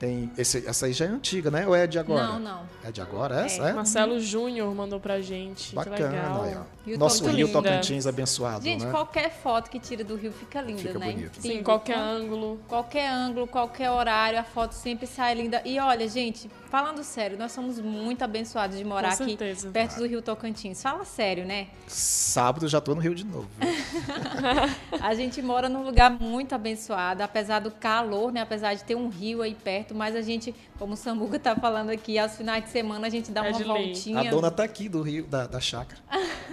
tem. 0.00 0.32
Esse, 0.36 0.66
essa 0.66 0.86
aí 0.86 0.94
já 0.94 1.04
é 1.04 1.08
antiga, 1.08 1.50
né? 1.50 1.66
Ou 1.66 1.76
é 1.76 1.86
de 1.86 1.98
agora? 1.98 2.26
Não, 2.26 2.38
não. 2.40 2.62
É 2.82 2.90
de 2.90 3.02
agora 3.02 3.44
essa? 3.44 3.68
É? 3.68 3.72
Marcelo 3.74 4.18
Júnior 4.18 4.74
mandou 4.74 4.98
pra 4.98 5.20
gente. 5.20 5.68
que 5.68 5.74
Bacana, 5.76 6.08
legal. 6.08 6.42
aí, 6.42 6.56
ó. 6.56 6.98
Nosso 6.98 7.24
Rio 7.26 7.46
linda. 7.46 7.52
Tocantins 7.52 8.06
abençoado, 8.06 8.64
Gente, 8.64 8.84
né? 8.84 8.90
qualquer 8.90 9.30
foto 9.30 9.68
que 9.70 9.78
tira 9.78 10.02
do 10.02 10.16
Rio 10.16 10.32
fica 10.32 10.62
linda, 10.62 10.80
Fica 10.80 10.98
né? 10.98 11.12
bonito. 11.12 11.34
Sim, 11.34 11.38
Incrível. 11.48 11.64
qualquer 11.64 11.98
ângulo. 11.98 12.58
Qualquer 12.66 13.10
ângulo, 13.10 13.46
qualquer 13.46 13.90
horário, 13.90 14.38
a 14.40 14.42
foto 14.44 14.72
sempre 14.72 15.06
sai 15.06 15.34
linda. 15.34 15.60
E 15.66 15.78
olha, 15.78 16.08
gente, 16.08 16.50
falando 16.70 17.02
sério, 17.02 17.36
nós 17.36 17.50
somos 17.50 17.80
muito 17.80 18.22
abençoados 18.22 18.78
de 18.78 18.84
morar 18.84 19.12
aqui 19.12 19.36
perto 19.72 19.96
do 19.98 20.06
Rio 20.06 20.22
Tocantins. 20.22 20.80
Fala 20.80 21.04
sério, 21.04 21.44
né? 21.44 21.66
Sábado 21.88 22.68
já 22.68 22.80
tô 22.80 22.94
no 22.94 23.00
Rio 23.00 23.14
de 23.14 23.24
novo. 23.24 23.48
A 25.02 25.14
gente 25.14 25.42
mora 25.42 25.68
num 25.68 25.82
lugar 25.82 26.10
muito 26.10 26.54
abençoado, 26.54 27.22
apesar 27.22 27.58
do 27.58 27.70
calor, 27.70 28.32
né? 28.32 28.40
Apesar 28.40 28.74
de 28.74 28.84
ter 28.84 28.94
um 28.94 29.08
rio 29.08 29.42
aí 29.42 29.54
perto, 29.54 29.94
mas 29.94 30.14
a 30.14 30.22
gente, 30.22 30.54
como 30.78 30.94
o 30.94 30.96
Samuga 30.96 31.38
tá 31.38 31.56
falando 31.56 31.90
aqui, 31.90 32.18
aos 32.18 32.36
finais 32.36 32.64
de 32.64 32.70
semana 32.70 33.06
a 33.06 33.10
gente 33.10 33.30
dá 33.32 33.44
É 33.44 33.50
uma 33.50 33.64
voltinha. 33.64 34.20
A 34.20 34.30
dona 34.30 34.50
tá 34.50 34.62
aqui 34.62 34.88
do 34.88 35.02
Rio, 35.02 35.26
da, 35.26 35.46
da 35.46 35.58
chácara. 35.58 36.00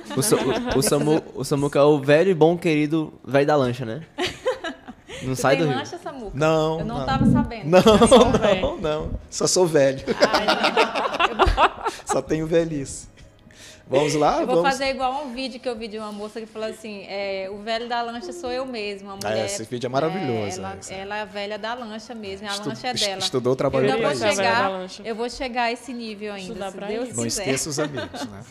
O, 0.10 0.76
o, 0.76 0.80
o 0.80 0.82
Samu, 0.82 1.24
o 1.36 1.44
Samuca 1.44 1.80
é 1.80 1.84
o 1.84 2.00
velho 2.00 2.32
e 2.32 2.34
bom 2.34 2.58
querido 2.58 3.14
velho 3.24 3.46
da 3.46 3.56
lancha, 3.56 3.86
né? 3.86 4.06
Não 5.24 5.36
Você 5.36 5.42
sai 5.42 5.56
tem 5.58 5.66
do 5.66 5.70
Rio. 5.72 5.80
lancha, 5.80 5.98
Samuca? 5.98 6.32
Não, 6.34 6.80
Eu 6.80 6.86
não, 6.86 6.98
não. 7.00 7.06
tava 7.06 7.26
sabendo. 7.26 7.66
Não, 7.70 8.32
velho. 8.32 8.62
não, 8.62 8.78
não. 8.78 9.12
Só 9.30 9.48
sou 9.48 9.66
velho. 9.66 10.04
Ai, 10.32 10.48
Só 12.06 12.22
tenho 12.22 12.46
velhice. 12.48 13.08
Vamos 13.90 14.16
lá? 14.16 14.42
Eu 14.42 14.46
vou 14.48 14.56
vamos. 14.58 14.70
fazer 14.70 14.90
igual 14.90 15.24
um 15.26 15.34
vídeo 15.34 15.62
que 15.62 15.70
eu 15.70 15.74
vi 15.74 15.88
de 15.88 15.98
uma 15.98 16.12
moça 16.12 16.42
que 16.42 16.46
falou 16.46 16.68
assim: 16.68 17.06
é, 17.08 17.48
o 17.50 17.60
velho 17.60 17.88
da 17.88 18.02
lancha 18.02 18.34
sou 18.34 18.52
eu 18.52 18.66
mesma. 18.66 19.14
A 19.14 19.16
mulher, 19.16 19.46
esse 19.46 19.64
vídeo 19.64 19.88
é 19.88 19.90
maravilhoso, 19.90 20.60
ela, 20.60 20.76
esse. 20.78 20.94
ela 20.94 21.16
é 21.16 21.22
a 21.22 21.26
velha 21.26 21.58
da 21.58 21.74
lancha 21.74 22.14
mesmo, 22.14 22.50
a 22.50 22.52
Estu- 22.52 22.68
lancha 22.68 22.88
é 22.90 22.94
dela. 22.94 23.20
Estudou, 23.20 23.54
Eu 23.54 23.56
trabalhou 23.56 23.90
ainda 23.94 23.98
pra 23.98 24.14
vou 24.14 24.28
isso. 24.28 24.36
chegar, 24.36 24.72
eu 25.06 25.16
vou 25.16 25.30
chegar 25.30 25.64
a 25.64 25.72
esse 25.72 25.94
nível 25.94 26.34
ainda, 26.34 26.50
Estudar 26.52 26.72
se 26.72 26.78
pra 26.78 26.88
Deus 26.88 27.08
isso. 27.08 27.16
Não 27.18 27.24
quiser. 27.24 27.42
esqueça 27.44 27.70
os 27.70 27.80
amigos, 27.80 28.26
né? 28.26 28.42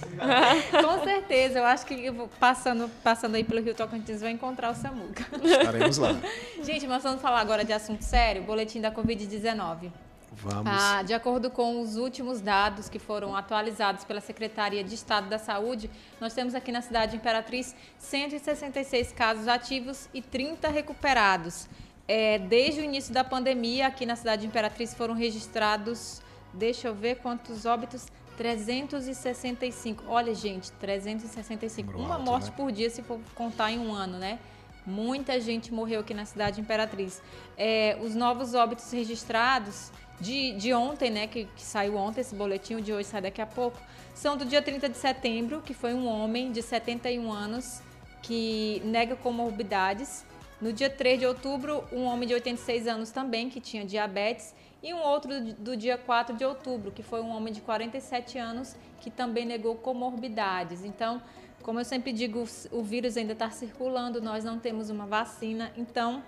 Com 0.83 1.05
certeza, 1.05 1.59
eu 1.59 1.67
acho 1.67 1.85
que 1.85 1.93
eu 2.07 2.15
vou- 2.15 2.31
passando, 2.41 2.91
passando 3.05 3.35
aí 3.35 3.45
pelo 3.45 3.61
Rio 3.61 3.75
Tocantins 3.75 4.23
vai 4.23 4.31
encontrar 4.31 4.71
o 4.71 4.75
Samuca. 4.75 5.23
Estaremos 5.45 5.99
lá. 5.99 6.17
Gente, 6.67 6.85
mas 6.89 7.05
vamos 7.05 7.23
falar 7.23 7.39
agora 7.39 7.65
de 7.65 7.73
assunto 7.73 8.03
sério, 8.03 8.43
boletim 8.43 8.81
da 8.81 8.91
Covid-19. 8.91 9.93
Vamos. 10.33 10.67
Ah, 10.67 11.01
de 11.05 11.15
acordo 11.15 11.49
com 11.49 11.81
os 11.81 11.97
últimos 11.97 12.41
dados 12.41 12.89
que 12.89 12.99
foram 12.99 13.37
atualizados 13.37 14.03
pela 14.03 14.21
Secretaria 14.21 14.83
de 14.83 14.93
Estado 14.93 15.29
da 15.29 15.39
Saúde, 15.39 15.89
nós 16.21 16.35
temos 16.35 16.57
aqui 16.57 16.73
na 16.73 16.83
cidade 16.83 17.13
de 17.13 17.19
Imperatriz 17.19 17.73
166 17.99 19.13
casos 19.13 19.47
ativos 19.47 20.09
e 20.13 20.21
30 20.21 20.69
recuperados. 20.69 21.69
É, 22.09 22.41
desde 22.41 22.81
o 22.81 22.85
início 22.85 23.15
da 23.15 23.23
pandemia, 23.23 23.87
aqui 23.87 24.05
na 24.05 24.17
cidade 24.17 24.43
de 24.43 24.49
Imperatriz 24.49 24.93
foram 24.93 25.15
registrados, 25.15 26.21
deixa 26.53 26.89
eu 26.89 26.95
ver 26.97 27.19
quantos 27.19 27.65
óbitos, 27.65 28.09
365. 28.37 30.03
Olha, 30.09 30.35
gente, 30.35 30.73
365. 30.73 31.93
Número 31.93 32.09
Uma 32.09 32.17
alto, 32.17 32.27
morte 32.27 32.51
né? 32.51 32.55
por 32.57 32.73
dia, 32.73 32.91
se 32.91 33.05
for 33.05 33.21
contar 33.37 33.71
em 33.71 33.79
um 33.79 33.95
ano, 33.95 34.19
né? 34.19 34.41
Muita 34.87 35.41
gente 35.41 35.75
morreu 35.75 36.01
aqui 36.01 36.15
na 36.15 36.25
cidade 36.25 36.57
de 36.57 36.63
Imperatriz. 36.63 37.21
É, 37.59 37.99
os 38.01 38.15
novos 38.15 38.55
óbitos 38.55 38.91
registrados 38.93 39.91
de, 40.21 40.53
de 40.53 40.73
ontem, 40.73 41.11
né, 41.11 41.27
que, 41.27 41.45
que 41.57 41.63
saiu 41.63 41.97
ontem, 41.97 42.21
esse 42.21 42.35
boletim, 42.35 42.81
de 42.81 42.93
hoje 42.93 43.09
sai 43.09 43.21
daqui 43.21 43.43
a 43.43 43.47
pouco, 43.47 43.79
são 44.15 44.37
do 44.37 44.45
dia 44.45 44.63
30 44.63 44.89
de 44.89 44.97
setembro, 44.97 45.61
que 45.61 45.75
foi 45.75 45.93
um 45.93 46.07
homem 46.07 46.53
de 46.53 46.63
71 46.63 47.33
anos 47.33 47.81
que 48.23 48.81
nega 48.85 49.17
comorbidades. 49.17 50.25
No 50.61 50.73
dia 50.73 50.89
3 50.89 51.19
de 51.21 51.27
outubro, 51.27 51.85
um 51.93 52.05
homem 52.05 52.27
de 52.27 52.33
86 52.35 52.87
anos 52.87 53.11
também, 53.11 53.51
que 53.51 53.61
tinha 53.61 53.85
diabetes. 53.85 54.55
E 54.83 54.95
um 54.95 55.03
outro 55.03 55.39
do- 55.41 55.53
do 55.55 55.77
dia 55.77 55.99
4 55.99 56.35
de 56.37 56.45
outubro, 56.45 56.91
que 56.93 57.03
foi 57.03 57.21
um 57.21 57.29
homem 57.31 57.53
de 57.53 57.61
47 57.61 58.39
anos 58.39 58.75
que 59.01 59.11
também 59.11 59.45
negou 59.45 59.75
comorbidades. 59.75 60.85
Então, 60.85 61.21
como 61.67 61.81
eu 61.81 61.85
sempre 61.85 62.13
digo, 62.13 62.47
o 62.71 62.81
vírus 62.85 63.17
ainda 63.17 63.33
está 63.33 63.51
circulando, 63.51 64.23
nós 64.23 64.45
não 64.45 64.57
temos 64.57 64.89
uma 64.89 65.05
vacina, 65.05 65.73
então 65.77 66.23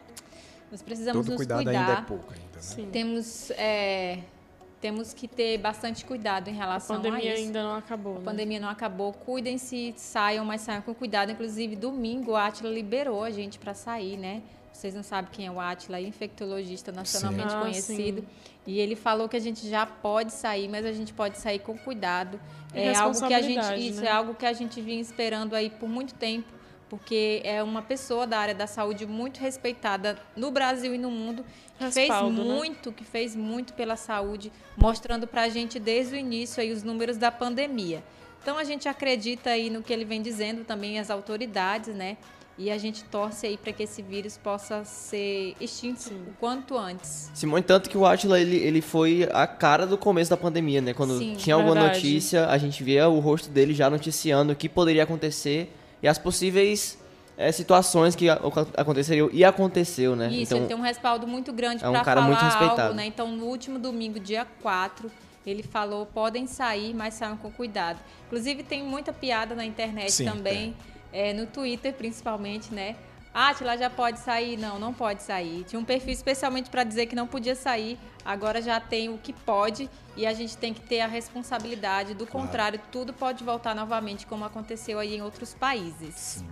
nós 0.68 0.82
precisamos 0.82 1.20
Todo 1.24 1.28
nos 1.28 1.36
cuidado 1.36 1.62
cuidar. 1.62 1.78
ainda 1.78 1.92
é 1.92 2.02
pouco 2.02 2.32
ainda, 2.32 2.56
né? 2.56 2.60
Sim. 2.60 2.88
Temos, 2.90 3.50
é, 3.52 4.18
temos 4.80 5.14
que 5.14 5.28
ter 5.28 5.56
bastante 5.58 6.04
cuidado 6.04 6.48
em 6.48 6.54
A 6.54 6.56
relação 6.56 6.96
pandemia 6.96 7.30
a 7.30 7.34
isso. 7.36 7.44
ainda 7.44 7.62
não 7.62 7.76
acabou, 7.76 8.16
A 8.16 8.18
né? 8.18 8.24
pandemia 8.24 8.58
não 8.58 8.68
acabou. 8.68 9.12
Cuidem-se, 9.12 9.94
saiam, 9.96 10.44
mas 10.44 10.62
saiam 10.62 10.82
com 10.82 10.92
cuidado. 10.92 11.30
Inclusive, 11.30 11.76
domingo, 11.76 12.34
a 12.34 12.46
Atila 12.48 12.68
liberou 12.68 13.22
a 13.22 13.30
gente 13.30 13.60
para 13.60 13.74
sair, 13.74 14.16
né? 14.16 14.42
Vocês 14.72 14.92
não 14.92 15.04
sabem 15.04 15.30
quem 15.32 15.46
é 15.46 15.50
o 15.52 15.60
Atila, 15.60 16.00
infectologista 16.00 16.90
nacionalmente 16.90 17.50
Sim. 17.52 17.56
Ah, 17.56 17.60
conhecido. 17.60 18.20
sim. 18.22 18.26
E 18.68 18.78
ele 18.80 18.94
falou 18.94 19.30
que 19.30 19.36
a 19.36 19.40
gente 19.40 19.66
já 19.66 19.86
pode 19.86 20.30
sair, 20.30 20.68
mas 20.68 20.84
a 20.84 20.92
gente 20.92 21.14
pode 21.14 21.38
sair 21.38 21.58
com 21.58 21.74
cuidado. 21.78 22.38
É 22.74 22.94
algo 22.94 23.26
que 23.26 23.32
a 23.32 23.40
gente, 23.40 23.88
isso 23.88 24.02
né? 24.02 24.08
é 24.08 24.10
algo 24.10 24.34
que 24.34 24.44
a 24.44 24.52
gente 24.52 24.78
vinha 24.82 25.00
esperando 25.00 25.54
aí 25.54 25.70
por 25.70 25.88
muito 25.88 26.12
tempo, 26.12 26.52
porque 26.86 27.40
é 27.44 27.62
uma 27.62 27.80
pessoa 27.80 28.26
da 28.26 28.38
área 28.38 28.54
da 28.54 28.66
saúde 28.66 29.06
muito 29.06 29.38
respeitada 29.40 30.18
no 30.36 30.50
Brasil 30.50 30.94
e 30.94 30.98
no 30.98 31.10
mundo, 31.10 31.46
que 31.78 31.90
fez 31.90 32.10
né? 32.10 32.20
muito, 32.24 32.92
que 32.92 33.04
fez 33.04 33.34
muito 33.34 33.72
pela 33.72 33.96
saúde, 33.96 34.52
mostrando 34.76 35.26
para 35.26 35.44
a 35.44 35.48
gente 35.48 35.78
desde 35.78 36.16
o 36.16 36.18
início 36.18 36.62
aí 36.62 36.70
os 36.70 36.82
números 36.82 37.16
da 37.16 37.32
pandemia. 37.32 38.04
Então 38.42 38.58
a 38.58 38.64
gente 38.64 38.86
acredita 38.86 39.48
aí 39.48 39.70
no 39.70 39.82
que 39.82 39.90
ele 39.90 40.04
vem 40.04 40.20
dizendo 40.20 40.62
também 40.62 40.98
as 40.98 41.08
autoridades, 41.08 41.94
né? 41.94 42.18
E 42.60 42.72
a 42.72 42.76
gente 42.76 43.04
torce 43.04 43.46
aí 43.46 43.56
para 43.56 43.72
que 43.72 43.84
esse 43.84 44.02
vírus 44.02 44.36
possa 44.36 44.84
ser 44.84 45.54
extinto 45.60 46.12
o 46.12 46.32
quanto 46.40 46.76
antes. 46.76 47.30
Simone, 47.32 47.62
tanto 47.62 47.88
que 47.88 47.96
o 47.96 48.04
Atila, 48.04 48.40
ele, 48.40 48.56
ele 48.56 48.80
foi 48.80 49.28
a 49.32 49.46
cara 49.46 49.86
do 49.86 49.96
começo 49.96 50.28
da 50.28 50.36
pandemia, 50.36 50.80
né? 50.80 50.92
Quando 50.92 51.18
Sim, 51.18 51.34
tinha 51.36 51.54
alguma 51.54 51.74
verdade. 51.74 51.94
notícia, 52.04 52.46
a 52.48 52.58
gente 52.58 52.82
via 52.82 53.08
o 53.08 53.20
rosto 53.20 53.48
dele 53.48 53.72
já 53.72 53.88
noticiando 53.88 54.52
o 54.52 54.56
que 54.56 54.68
poderia 54.68 55.04
acontecer 55.04 55.72
e 56.02 56.08
as 56.08 56.18
possíveis 56.18 56.98
eh, 57.36 57.52
situações 57.52 58.16
que 58.16 58.28
a- 58.28 58.40
aconteceriam 58.76 59.30
e 59.32 59.44
aconteceu, 59.44 60.16
né? 60.16 60.28
Isso, 60.28 60.56
ele 60.56 60.66
tem 60.66 60.76
um 60.76 60.80
respaldo 60.80 61.28
muito 61.28 61.52
grande 61.52 61.84
é 61.84 61.88
um 61.88 61.92
para 61.92 62.02
cara 62.04 62.20
falar 62.22 62.32
muito 62.32 62.44
respeitado. 62.44 62.82
algo, 62.82 62.94
né? 62.96 63.06
Então, 63.06 63.30
no 63.30 63.44
último 63.44 63.78
domingo, 63.78 64.18
dia 64.18 64.44
4, 64.60 65.08
ele 65.46 65.62
falou: 65.62 66.04
podem 66.06 66.48
sair, 66.48 66.92
mas 66.92 67.14
saiam 67.14 67.36
com 67.36 67.52
cuidado. 67.52 68.00
Inclusive, 68.26 68.64
tem 68.64 68.82
muita 68.82 69.12
piada 69.12 69.54
na 69.54 69.64
internet 69.64 70.10
Sim, 70.10 70.24
também, 70.24 70.74
é, 70.74 70.97
no 71.34 71.46
Twitter 71.46 71.92
principalmente, 71.94 72.72
né? 72.72 72.96
Atila 73.32 73.76
já 73.76 73.88
pode 73.88 74.18
sair? 74.18 74.56
Não, 74.56 74.78
não 74.78 74.92
pode 74.92 75.22
sair. 75.22 75.62
Tinha 75.64 75.78
um 75.78 75.84
perfil 75.84 76.12
especialmente 76.12 76.70
para 76.70 76.82
dizer 76.82 77.06
que 77.06 77.14
não 77.14 77.26
podia 77.26 77.54
sair, 77.54 77.98
agora 78.24 78.60
já 78.60 78.80
tem 78.80 79.08
o 79.08 79.18
que 79.18 79.32
pode 79.32 79.88
e 80.16 80.26
a 80.26 80.32
gente 80.32 80.56
tem 80.56 80.74
que 80.74 80.80
ter 80.80 81.00
a 81.00 81.06
responsabilidade. 81.06 82.14
Do 82.14 82.26
contrário, 82.26 82.80
tudo 82.90 83.12
pode 83.12 83.44
voltar 83.44 83.74
novamente, 83.74 84.26
como 84.26 84.44
aconteceu 84.44 84.98
aí 84.98 85.16
em 85.16 85.22
outros 85.22 85.54
países. 85.54 86.42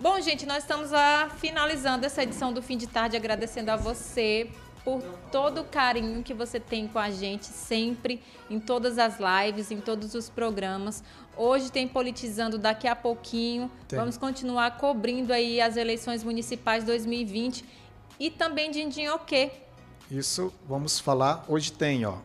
Bom, 0.00 0.18
gente, 0.20 0.46
nós 0.46 0.62
estamos 0.62 0.94
a, 0.94 1.28
finalizando 1.38 2.06
essa 2.06 2.22
edição 2.22 2.54
do 2.54 2.62
Fim 2.62 2.78
de 2.78 2.86
Tarde, 2.86 3.16
agradecendo 3.16 3.70
a 3.70 3.76
você 3.76 4.50
por 4.84 5.02
todo 5.30 5.60
o 5.60 5.64
carinho 5.64 6.22
que 6.22 6.32
você 6.32 6.58
tem 6.58 6.88
com 6.88 6.98
a 6.98 7.10
gente 7.10 7.44
sempre, 7.46 8.22
em 8.48 8.58
todas 8.58 8.98
as 8.98 9.18
lives, 9.20 9.70
em 9.70 9.80
todos 9.80 10.14
os 10.14 10.30
programas. 10.30 11.04
Hoje 11.36 11.70
tem 11.70 11.88
Politizando 11.88 12.58
daqui 12.58 12.86
a 12.86 12.94
pouquinho. 12.94 13.70
Tem. 13.88 13.98
Vamos 13.98 14.16
continuar 14.16 14.76
cobrindo 14.76 15.32
aí 15.32 15.60
as 15.60 15.76
eleições 15.76 16.22
municipais 16.22 16.84
2020 16.84 17.64
e 18.18 18.30
também 18.30 18.70
Dindim 18.70 19.08
Ok. 19.08 19.50
Isso, 20.10 20.52
vamos 20.68 20.98
falar. 20.98 21.44
Hoje 21.48 21.72
tem, 21.72 22.04
ó. 22.04 22.16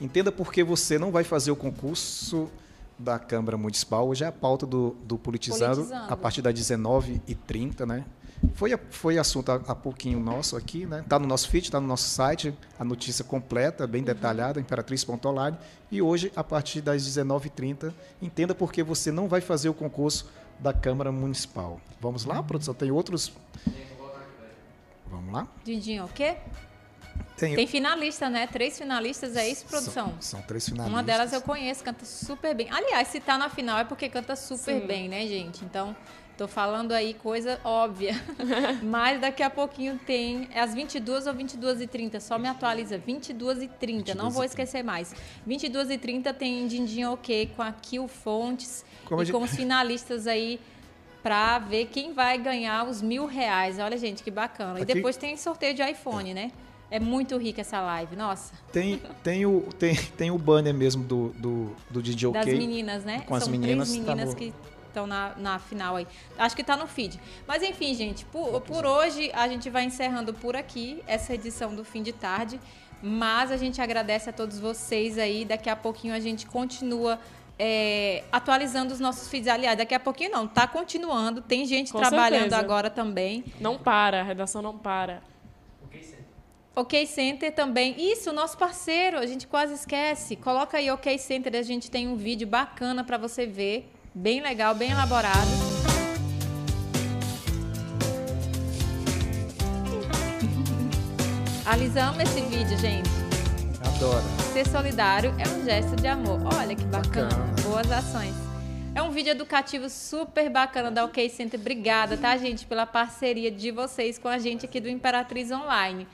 Entenda 0.00 0.32
por 0.32 0.52
que 0.52 0.64
você 0.64 0.98
não 0.98 1.12
vai 1.12 1.22
fazer 1.22 1.50
o 1.50 1.56
concurso 1.56 2.50
da 2.98 3.18
Câmara 3.18 3.56
Municipal. 3.56 4.08
Hoje 4.08 4.24
é 4.24 4.26
a 4.26 4.32
pauta 4.32 4.66
do, 4.66 4.96
do 5.04 5.18
Politizando, 5.18 5.76
Politizando. 5.76 6.12
a 6.12 6.16
partir 6.16 6.42
das 6.42 6.54
19h30, 6.54 7.86
né? 7.86 8.04
Foi, 8.54 8.70
foi 8.90 9.18
assunto 9.18 9.50
há, 9.50 9.56
há 9.66 9.74
pouquinho 9.74 10.20
nosso 10.20 10.56
aqui, 10.56 10.86
né? 10.86 11.04
Tá 11.08 11.18
no 11.18 11.26
nosso 11.26 11.48
feed, 11.48 11.70
tá 11.70 11.80
no 11.80 11.86
nosso 11.86 12.08
site, 12.08 12.56
a 12.78 12.84
notícia 12.84 13.24
completa, 13.24 13.86
bem 13.86 14.02
detalhada, 14.02 14.60
imperatriz.online. 14.60 15.58
E 15.90 16.00
hoje, 16.00 16.32
a 16.36 16.44
partir 16.44 16.80
das 16.80 17.02
19h30, 17.02 17.92
entenda 18.22 18.54
por 18.54 18.72
que 18.72 18.82
você 18.82 19.10
não 19.10 19.28
vai 19.28 19.40
fazer 19.40 19.68
o 19.68 19.74
concurso 19.74 20.30
da 20.58 20.72
Câmara 20.72 21.10
Municipal. 21.10 21.80
Vamos 22.00 22.24
lá, 22.24 22.42
produção? 22.42 22.72
Tem 22.74 22.92
outros. 22.92 23.32
Vamos 25.06 25.32
lá? 25.32 25.48
Dindim 25.64 26.00
Ok? 26.00 26.36
Tem, 27.36 27.56
Tem 27.56 27.66
finalista, 27.66 28.30
né? 28.30 28.46
Três 28.46 28.78
finalistas, 28.78 29.34
é 29.36 29.48
isso, 29.48 29.66
produção? 29.66 30.10
São, 30.10 30.20
são 30.20 30.42
três 30.42 30.64
finalistas. 30.68 30.92
Uma 30.92 31.02
delas 31.02 31.32
eu 31.32 31.42
conheço, 31.42 31.82
canta 31.82 32.04
super 32.04 32.54
bem. 32.54 32.70
Aliás, 32.70 33.08
se 33.08 33.20
tá 33.20 33.36
na 33.36 33.48
final 33.48 33.78
é 33.78 33.84
porque 33.84 34.08
canta 34.08 34.36
super 34.36 34.80
Sim. 34.80 34.86
bem, 34.86 35.08
né, 35.08 35.26
gente? 35.26 35.64
Então, 35.64 35.96
tô 36.36 36.48
falando 36.48 36.92
aí 36.92 37.14
coisa 37.14 37.60
óbvia. 37.64 38.14
Mas 38.82 39.20
daqui 39.20 39.42
a 39.42 39.50
pouquinho 39.50 39.98
tem 40.06 40.48
é 40.52 40.60
às 40.60 40.74
22 40.74 41.26
ou 41.26 41.34
22 41.34 41.80
e 41.80 41.86
30, 41.86 42.20
só 42.20 42.38
me 42.38 42.48
atualiza, 42.48 42.98
22 42.98 43.62
e 43.62 43.68
30, 43.68 44.14
não 44.14 44.30
22 44.30 44.34
vou 44.34 44.42
30. 44.42 44.46
esquecer 44.46 44.82
mais. 44.82 45.14
22 45.46 45.90
e 45.90 45.98
30 45.98 46.34
tem 46.34 46.66
Dindim 46.66 47.04
OK 47.04 47.50
com 47.56 47.62
a 47.62 47.72
Kill 47.72 48.08
Fontes 48.08 48.84
Como 49.04 49.22
e 49.22 49.24
gente- 49.24 49.34
com 49.36 49.42
os 49.42 49.50
finalistas 49.54 50.26
aí 50.26 50.60
pra 51.22 51.58
ver 51.58 51.86
quem 51.86 52.12
vai 52.12 52.36
ganhar 52.36 52.86
os 52.86 53.00
mil 53.00 53.26
reais. 53.26 53.78
Olha, 53.78 53.96
gente, 53.96 54.22
que 54.22 54.30
bacana. 54.30 54.78
E 54.80 54.84
depois 54.84 55.16
tem 55.16 55.36
sorteio 55.36 55.72
de 55.74 55.82
iPhone, 55.82 56.34
né? 56.34 56.50
É 56.90 57.00
muito 57.00 57.36
rica 57.38 57.62
essa 57.62 57.80
live, 57.80 58.14
nossa. 58.14 58.52
Tem, 58.70 59.00
tem, 59.22 59.46
o, 59.46 59.62
tem, 59.78 59.96
tem 59.96 60.30
o 60.30 60.36
banner 60.38 60.74
mesmo 60.74 61.02
do, 61.02 61.30
do, 61.30 61.74
do 61.90 62.02
DJ 62.02 62.30
Das 62.30 62.42
OK. 62.42 62.58
meninas, 62.58 63.04
né? 63.04 63.20
Com 63.26 63.34
as 63.34 63.44
São 63.44 63.50
meninas, 63.52 63.88
três 63.88 64.04
tá 64.04 64.14
meninas 64.14 64.34
no- 64.34 64.38
que 64.38 64.52
estão 64.94 65.06
na, 65.06 65.34
na 65.36 65.58
final 65.58 65.96
aí. 65.96 66.06
Acho 66.38 66.54
que 66.54 66.62
tá 66.62 66.76
no 66.76 66.86
feed. 66.86 67.20
Mas 67.46 67.62
enfim, 67.62 67.92
gente, 67.94 68.24
por, 68.26 68.60
por 68.60 68.86
hoje 68.86 69.30
a 69.34 69.48
gente 69.48 69.68
vai 69.68 69.84
encerrando 69.84 70.32
por 70.32 70.54
aqui 70.56 71.02
essa 71.06 71.34
edição 71.34 71.74
do 71.74 71.84
fim 71.84 72.02
de 72.02 72.12
tarde. 72.12 72.60
Mas 73.02 73.50
a 73.50 73.56
gente 73.56 73.82
agradece 73.82 74.30
a 74.30 74.32
todos 74.32 74.58
vocês 74.58 75.18
aí. 75.18 75.44
Daqui 75.44 75.68
a 75.68 75.76
pouquinho 75.76 76.14
a 76.14 76.20
gente 76.20 76.46
continua 76.46 77.18
é, 77.58 78.22
atualizando 78.32 78.94
os 78.94 79.00
nossos 79.00 79.28
feeds. 79.28 79.48
Aliás, 79.48 79.76
daqui 79.76 79.94
a 79.94 80.00
pouquinho 80.00 80.30
não, 80.30 80.46
tá 80.46 80.66
continuando. 80.66 81.42
Tem 81.42 81.66
gente 81.66 81.92
Com 81.92 81.98
trabalhando 81.98 82.42
certeza. 82.42 82.58
agora 82.58 82.88
também. 82.88 83.44
Não 83.60 83.76
para, 83.76 84.20
a 84.20 84.22
redação 84.22 84.62
não 84.62 84.78
para. 84.78 85.22
OK 86.76 87.06
Center 87.06 87.54
também. 87.54 87.94
Isso, 87.96 88.32
nosso 88.32 88.58
parceiro, 88.58 89.18
a 89.18 89.26
gente 89.26 89.46
quase 89.46 89.74
esquece. 89.74 90.34
Coloca 90.34 90.76
aí 90.76 90.90
OK 90.90 91.16
Center, 91.18 91.54
a 91.54 91.62
gente 91.62 91.88
tem 91.90 92.08
um 92.08 92.16
vídeo 92.16 92.48
bacana 92.48 93.04
para 93.04 93.16
você 93.16 93.46
ver, 93.46 93.88
bem 94.14 94.40
legal, 94.40 94.74
bem 94.74 94.90
elaborado. 94.90 95.74
A 101.66 102.08
ama 102.08 102.22
esse 102.22 102.40
vídeo, 102.42 102.78
gente. 102.78 103.10
Adoro. 103.84 104.22
Ser 104.52 104.66
solidário 104.68 105.34
é 105.38 105.48
um 105.48 105.64
gesto 105.64 105.96
de 105.96 106.06
amor. 106.06 106.38
Olha 106.54 106.76
que 106.76 106.84
bacana. 106.84 107.28
Bacana. 107.28 107.62
Boas 107.62 107.90
ações. 107.90 108.34
É 108.94 109.02
um 109.02 109.10
vídeo 109.10 109.30
educativo 109.30 109.88
super 109.88 110.48
bacana 110.48 110.90
da 110.90 111.04
OK 111.04 111.28
Center. 111.30 111.58
Obrigada, 111.58 112.16
tá, 112.16 112.36
gente, 112.36 112.64
pela 112.64 112.86
parceria 112.86 113.50
de 113.50 113.72
vocês 113.72 114.18
com 114.18 114.28
a 114.28 114.38
gente 114.38 114.66
aqui 114.66 114.78
do 114.78 114.88
Imperatriz 114.88 115.50
Online. 115.50 116.06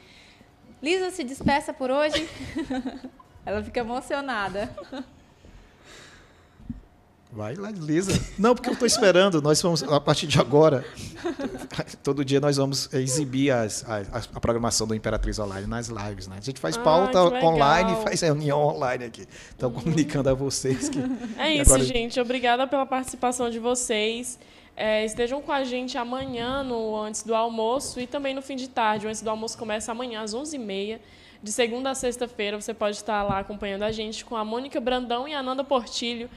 Lisa, 0.82 1.10
se 1.10 1.22
despeça 1.22 1.74
por 1.74 1.90
hoje. 1.90 2.26
Ela 3.44 3.62
fica 3.62 3.80
emocionada. 3.80 4.70
Vai 7.32 7.54
lá, 7.54 7.70
Lisa. 7.70 8.12
Não, 8.36 8.54
porque 8.56 8.68
eu 8.68 8.72
estou 8.72 8.86
esperando. 8.86 9.40
Nós 9.40 9.62
vamos, 9.62 9.84
a 9.84 10.00
partir 10.00 10.26
de 10.26 10.38
agora, 10.40 10.84
todo 12.02 12.24
dia 12.24 12.40
nós 12.40 12.56
vamos 12.56 12.92
exibir 12.92 13.52
as, 13.52 13.88
as, 13.88 14.28
a 14.34 14.40
programação 14.40 14.84
do 14.86 14.94
Imperatriz 14.96 15.38
Online 15.38 15.66
nas 15.66 15.86
lives. 15.88 16.26
Né? 16.26 16.36
A 16.38 16.44
gente 16.44 16.58
faz 16.58 16.76
Ah, 16.76 16.80
pauta 16.82 17.22
online 17.44 17.92
e 17.92 17.96
faz 18.02 18.20
reunião 18.20 18.60
online 18.60 19.04
aqui. 19.04 19.26
Então, 19.56 19.70
comunicando 19.70 20.28
a 20.28 20.34
vocês 20.34 20.88
que. 20.88 20.98
É 21.38 21.54
isso, 21.54 21.72
agora- 21.72 21.84
gente. 21.84 22.18
Obrigada 22.20 22.66
pela 22.66 22.84
participação 22.84 23.48
de 23.48 23.60
vocês. 23.60 24.36
É, 24.76 25.04
estejam 25.04 25.40
com 25.40 25.52
a 25.52 25.62
gente 25.62 25.96
amanhã, 25.96 26.64
no 26.64 26.96
antes 27.00 27.22
do 27.22 27.34
almoço, 27.34 28.00
e 28.00 28.06
também 28.08 28.34
no 28.34 28.42
fim 28.42 28.56
de 28.56 28.68
tarde. 28.68 29.06
O 29.06 29.08
antes 29.08 29.22
do 29.22 29.30
almoço 29.30 29.56
começa 29.56 29.92
amanhã, 29.92 30.22
às 30.22 30.34
11h30. 30.34 30.98
De 31.42 31.52
segunda 31.52 31.90
a 31.90 31.94
sexta-feira, 31.94 32.60
você 32.60 32.74
pode 32.74 32.96
estar 32.96 33.22
lá 33.22 33.38
acompanhando 33.38 33.82
a 33.82 33.92
gente 33.92 34.24
com 34.24 34.36
a 34.36 34.44
Mônica 34.44 34.78
Brandão 34.80 35.26
e 35.28 35.32
a 35.32 35.38
Ananda 35.40 35.64
Portilho, 35.64 36.28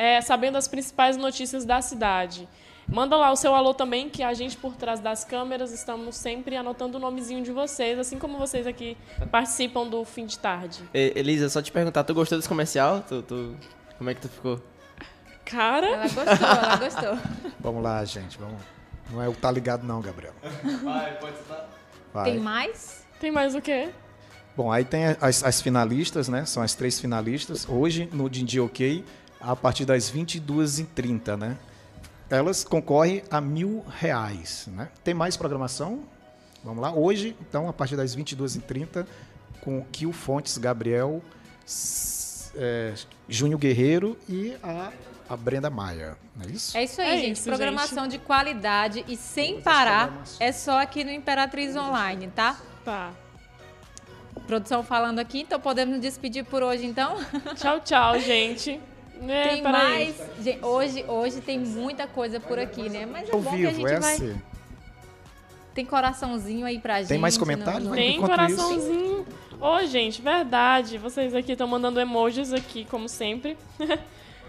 é, 0.00 0.20
sabendo 0.20 0.56
as 0.56 0.66
principais 0.66 1.16
notícias 1.16 1.64
da 1.64 1.82
cidade. 1.82 2.48
Manda 2.88 3.16
lá 3.16 3.30
o 3.30 3.36
seu 3.36 3.54
alô 3.54 3.72
também, 3.74 4.08
que 4.08 4.22
a 4.22 4.32
gente 4.34 4.56
por 4.56 4.74
trás 4.74 4.98
das 4.98 5.22
câmeras 5.24 5.70
estamos 5.72 6.16
sempre 6.16 6.56
anotando 6.56 6.96
o 6.96 7.00
nomezinho 7.00 7.44
de 7.44 7.52
vocês, 7.52 7.98
assim 7.98 8.18
como 8.18 8.38
vocês 8.38 8.66
aqui 8.66 8.96
participam 9.30 9.86
do 9.86 10.04
fim 10.04 10.26
de 10.26 10.38
tarde. 10.38 10.82
Elisa, 10.92 11.48
só 11.48 11.60
te 11.62 11.70
perguntar, 11.70 12.02
tu 12.02 12.14
gostou 12.14 12.36
desse 12.38 12.48
comercial? 12.48 13.04
Tu, 13.06 13.22
tu- 13.22 13.56
como 13.98 14.10
é 14.10 14.14
que 14.14 14.22
tu 14.22 14.28
ficou? 14.28 14.60
Cara, 15.44 15.86
Ela 15.86 16.02
gostou, 16.08 16.48
ela 16.48 16.76
gostou. 16.76 17.18
Vamos 17.60 17.82
lá, 17.82 18.04
gente. 18.04 18.38
Vamos. 18.38 18.60
Não 19.10 19.22
é 19.22 19.28
o 19.28 19.32
tá 19.34 19.50
ligado, 19.50 19.84
não, 19.86 20.00
Gabriel. 20.00 20.32
Vai, 20.82 21.16
pode 21.18 21.34
estar. 21.38 21.68
Vai. 22.12 22.24
Tem 22.32 22.38
mais? 22.40 23.04
tem 23.20 23.30
mais 23.30 23.54
o 23.54 23.60
quê? 23.60 23.90
Bom, 24.56 24.70
aí 24.72 24.84
tem 24.84 25.16
as, 25.20 25.44
as 25.44 25.60
finalistas, 25.60 26.28
né? 26.28 26.44
São 26.44 26.62
as 26.62 26.74
três 26.74 27.00
finalistas. 27.00 27.68
Hoje, 27.68 28.08
no 28.12 28.28
Dindi 28.30 28.58
OK, 28.60 29.04
a 29.40 29.56
partir 29.56 29.84
das 29.84 30.10
22h30, 30.10 31.36
né? 31.36 31.58
Elas 32.28 32.62
concorrem 32.62 33.22
a 33.30 33.40
mil 33.40 33.84
reais, 33.88 34.68
né? 34.68 34.88
Tem 35.02 35.14
mais 35.14 35.36
programação? 35.36 36.04
Vamos 36.62 36.82
lá. 36.82 36.92
Hoje, 36.92 37.36
então, 37.40 37.68
a 37.68 37.72
partir 37.72 37.96
das 37.96 38.14
22h30, 38.14 39.06
com 39.62 39.84
Kio 39.90 40.12
Fontes, 40.12 40.56
Gabriel, 40.58 41.22
é, 42.54 42.94
Júnior 43.28 43.58
Guerreiro 43.58 44.16
e 44.28 44.56
a, 44.62 44.92
a 45.28 45.36
Brenda 45.36 45.70
Maia. 45.70 46.16
Não 46.36 46.46
é 46.46 46.50
isso? 46.52 46.76
É 46.76 46.84
isso 46.84 47.00
aí, 47.00 47.08
É 47.08 47.16
gente. 47.20 47.36
isso, 47.38 47.48
Programação 47.48 48.06
de 48.06 48.18
qualidade 48.18 49.04
e 49.08 49.16
sem 49.16 49.60
parar. 49.60 50.22
É 50.38 50.52
só 50.52 50.80
aqui 50.80 51.02
no 51.02 51.10
Imperatriz 51.10 51.74
Online, 51.74 52.28
tá? 52.28 52.56
Tá. 52.84 53.12
Produção 54.46 54.82
falando 54.82 55.18
aqui, 55.18 55.40
então 55.40 55.60
podemos 55.60 55.94
nos 55.94 56.02
despedir 56.02 56.44
por 56.44 56.62
hoje, 56.62 56.84
então? 56.84 57.16
Tchau, 57.56 57.80
tchau, 57.80 58.18
gente. 58.20 58.80
É, 59.28 59.48
tem 59.48 59.62
mais. 59.62 60.14
Gente, 60.42 60.64
hoje, 60.64 61.04
hoje 61.06 61.40
tem 61.40 61.58
muita 61.58 62.06
coisa 62.06 62.40
por 62.40 62.58
aqui, 62.58 62.88
né? 62.88 63.06
Mas 63.06 63.28
é 63.28 63.32
Ao 63.32 63.40
bom 63.40 63.50
que 63.50 63.66
a 63.66 63.70
vivo, 63.70 63.88
gente 63.88 63.92
é 63.96 64.00
vai. 64.00 64.14
assim. 64.14 64.40
Tem 65.74 65.84
coraçãozinho 65.86 66.66
aí 66.66 66.78
pra 66.78 66.98
gente. 66.98 67.08
Tem 67.08 67.18
mais 67.18 67.34
no- 67.36 67.40
comentários? 67.40 67.90
Tem 67.90 68.20
coraçãozinho. 68.20 69.26
Ô, 69.60 69.84
gente, 69.86 70.20
verdade. 70.22 70.98
Vocês 70.98 71.34
aqui 71.34 71.52
estão 71.52 71.68
mandando 71.68 72.00
emojis 72.00 72.52
aqui, 72.52 72.84
como 72.86 73.08
sempre. 73.08 73.56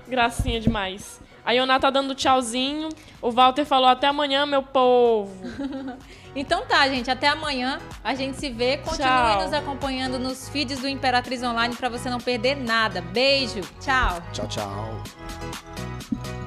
Gracinha 0.07 0.59
demais. 0.59 1.21
A 1.45 1.51
Ioná 1.53 1.79
tá 1.79 1.89
dando 1.89 2.15
tchauzinho. 2.15 2.89
O 3.21 3.31
Walter 3.31 3.65
falou 3.65 3.87
até 3.89 4.07
amanhã, 4.07 4.45
meu 4.45 4.63
povo. 4.63 5.31
Então 6.35 6.65
tá, 6.65 6.87
gente. 6.87 7.09
Até 7.09 7.27
amanhã. 7.27 7.79
A 8.03 8.15
gente 8.15 8.37
se 8.37 8.49
vê. 8.49 8.77
Continue 8.77 9.07
Tchau. 9.07 9.43
nos 9.43 9.53
acompanhando 9.53 10.17
nos 10.17 10.49
feeds 10.49 10.79
do 10.79 10.87
Imperatriz 10.87 11.43
Online 11.43 11.75
pra 11.75 11.89
você 11.89 12.09
não 12.09 12.19
perder 12.19 12.55
nada. 12.55 13.01
Beijo. 13.01 13.61
Tchau. 13.79 14.21
Tchau, 14.31 14.47
tchau. 14.47 16.40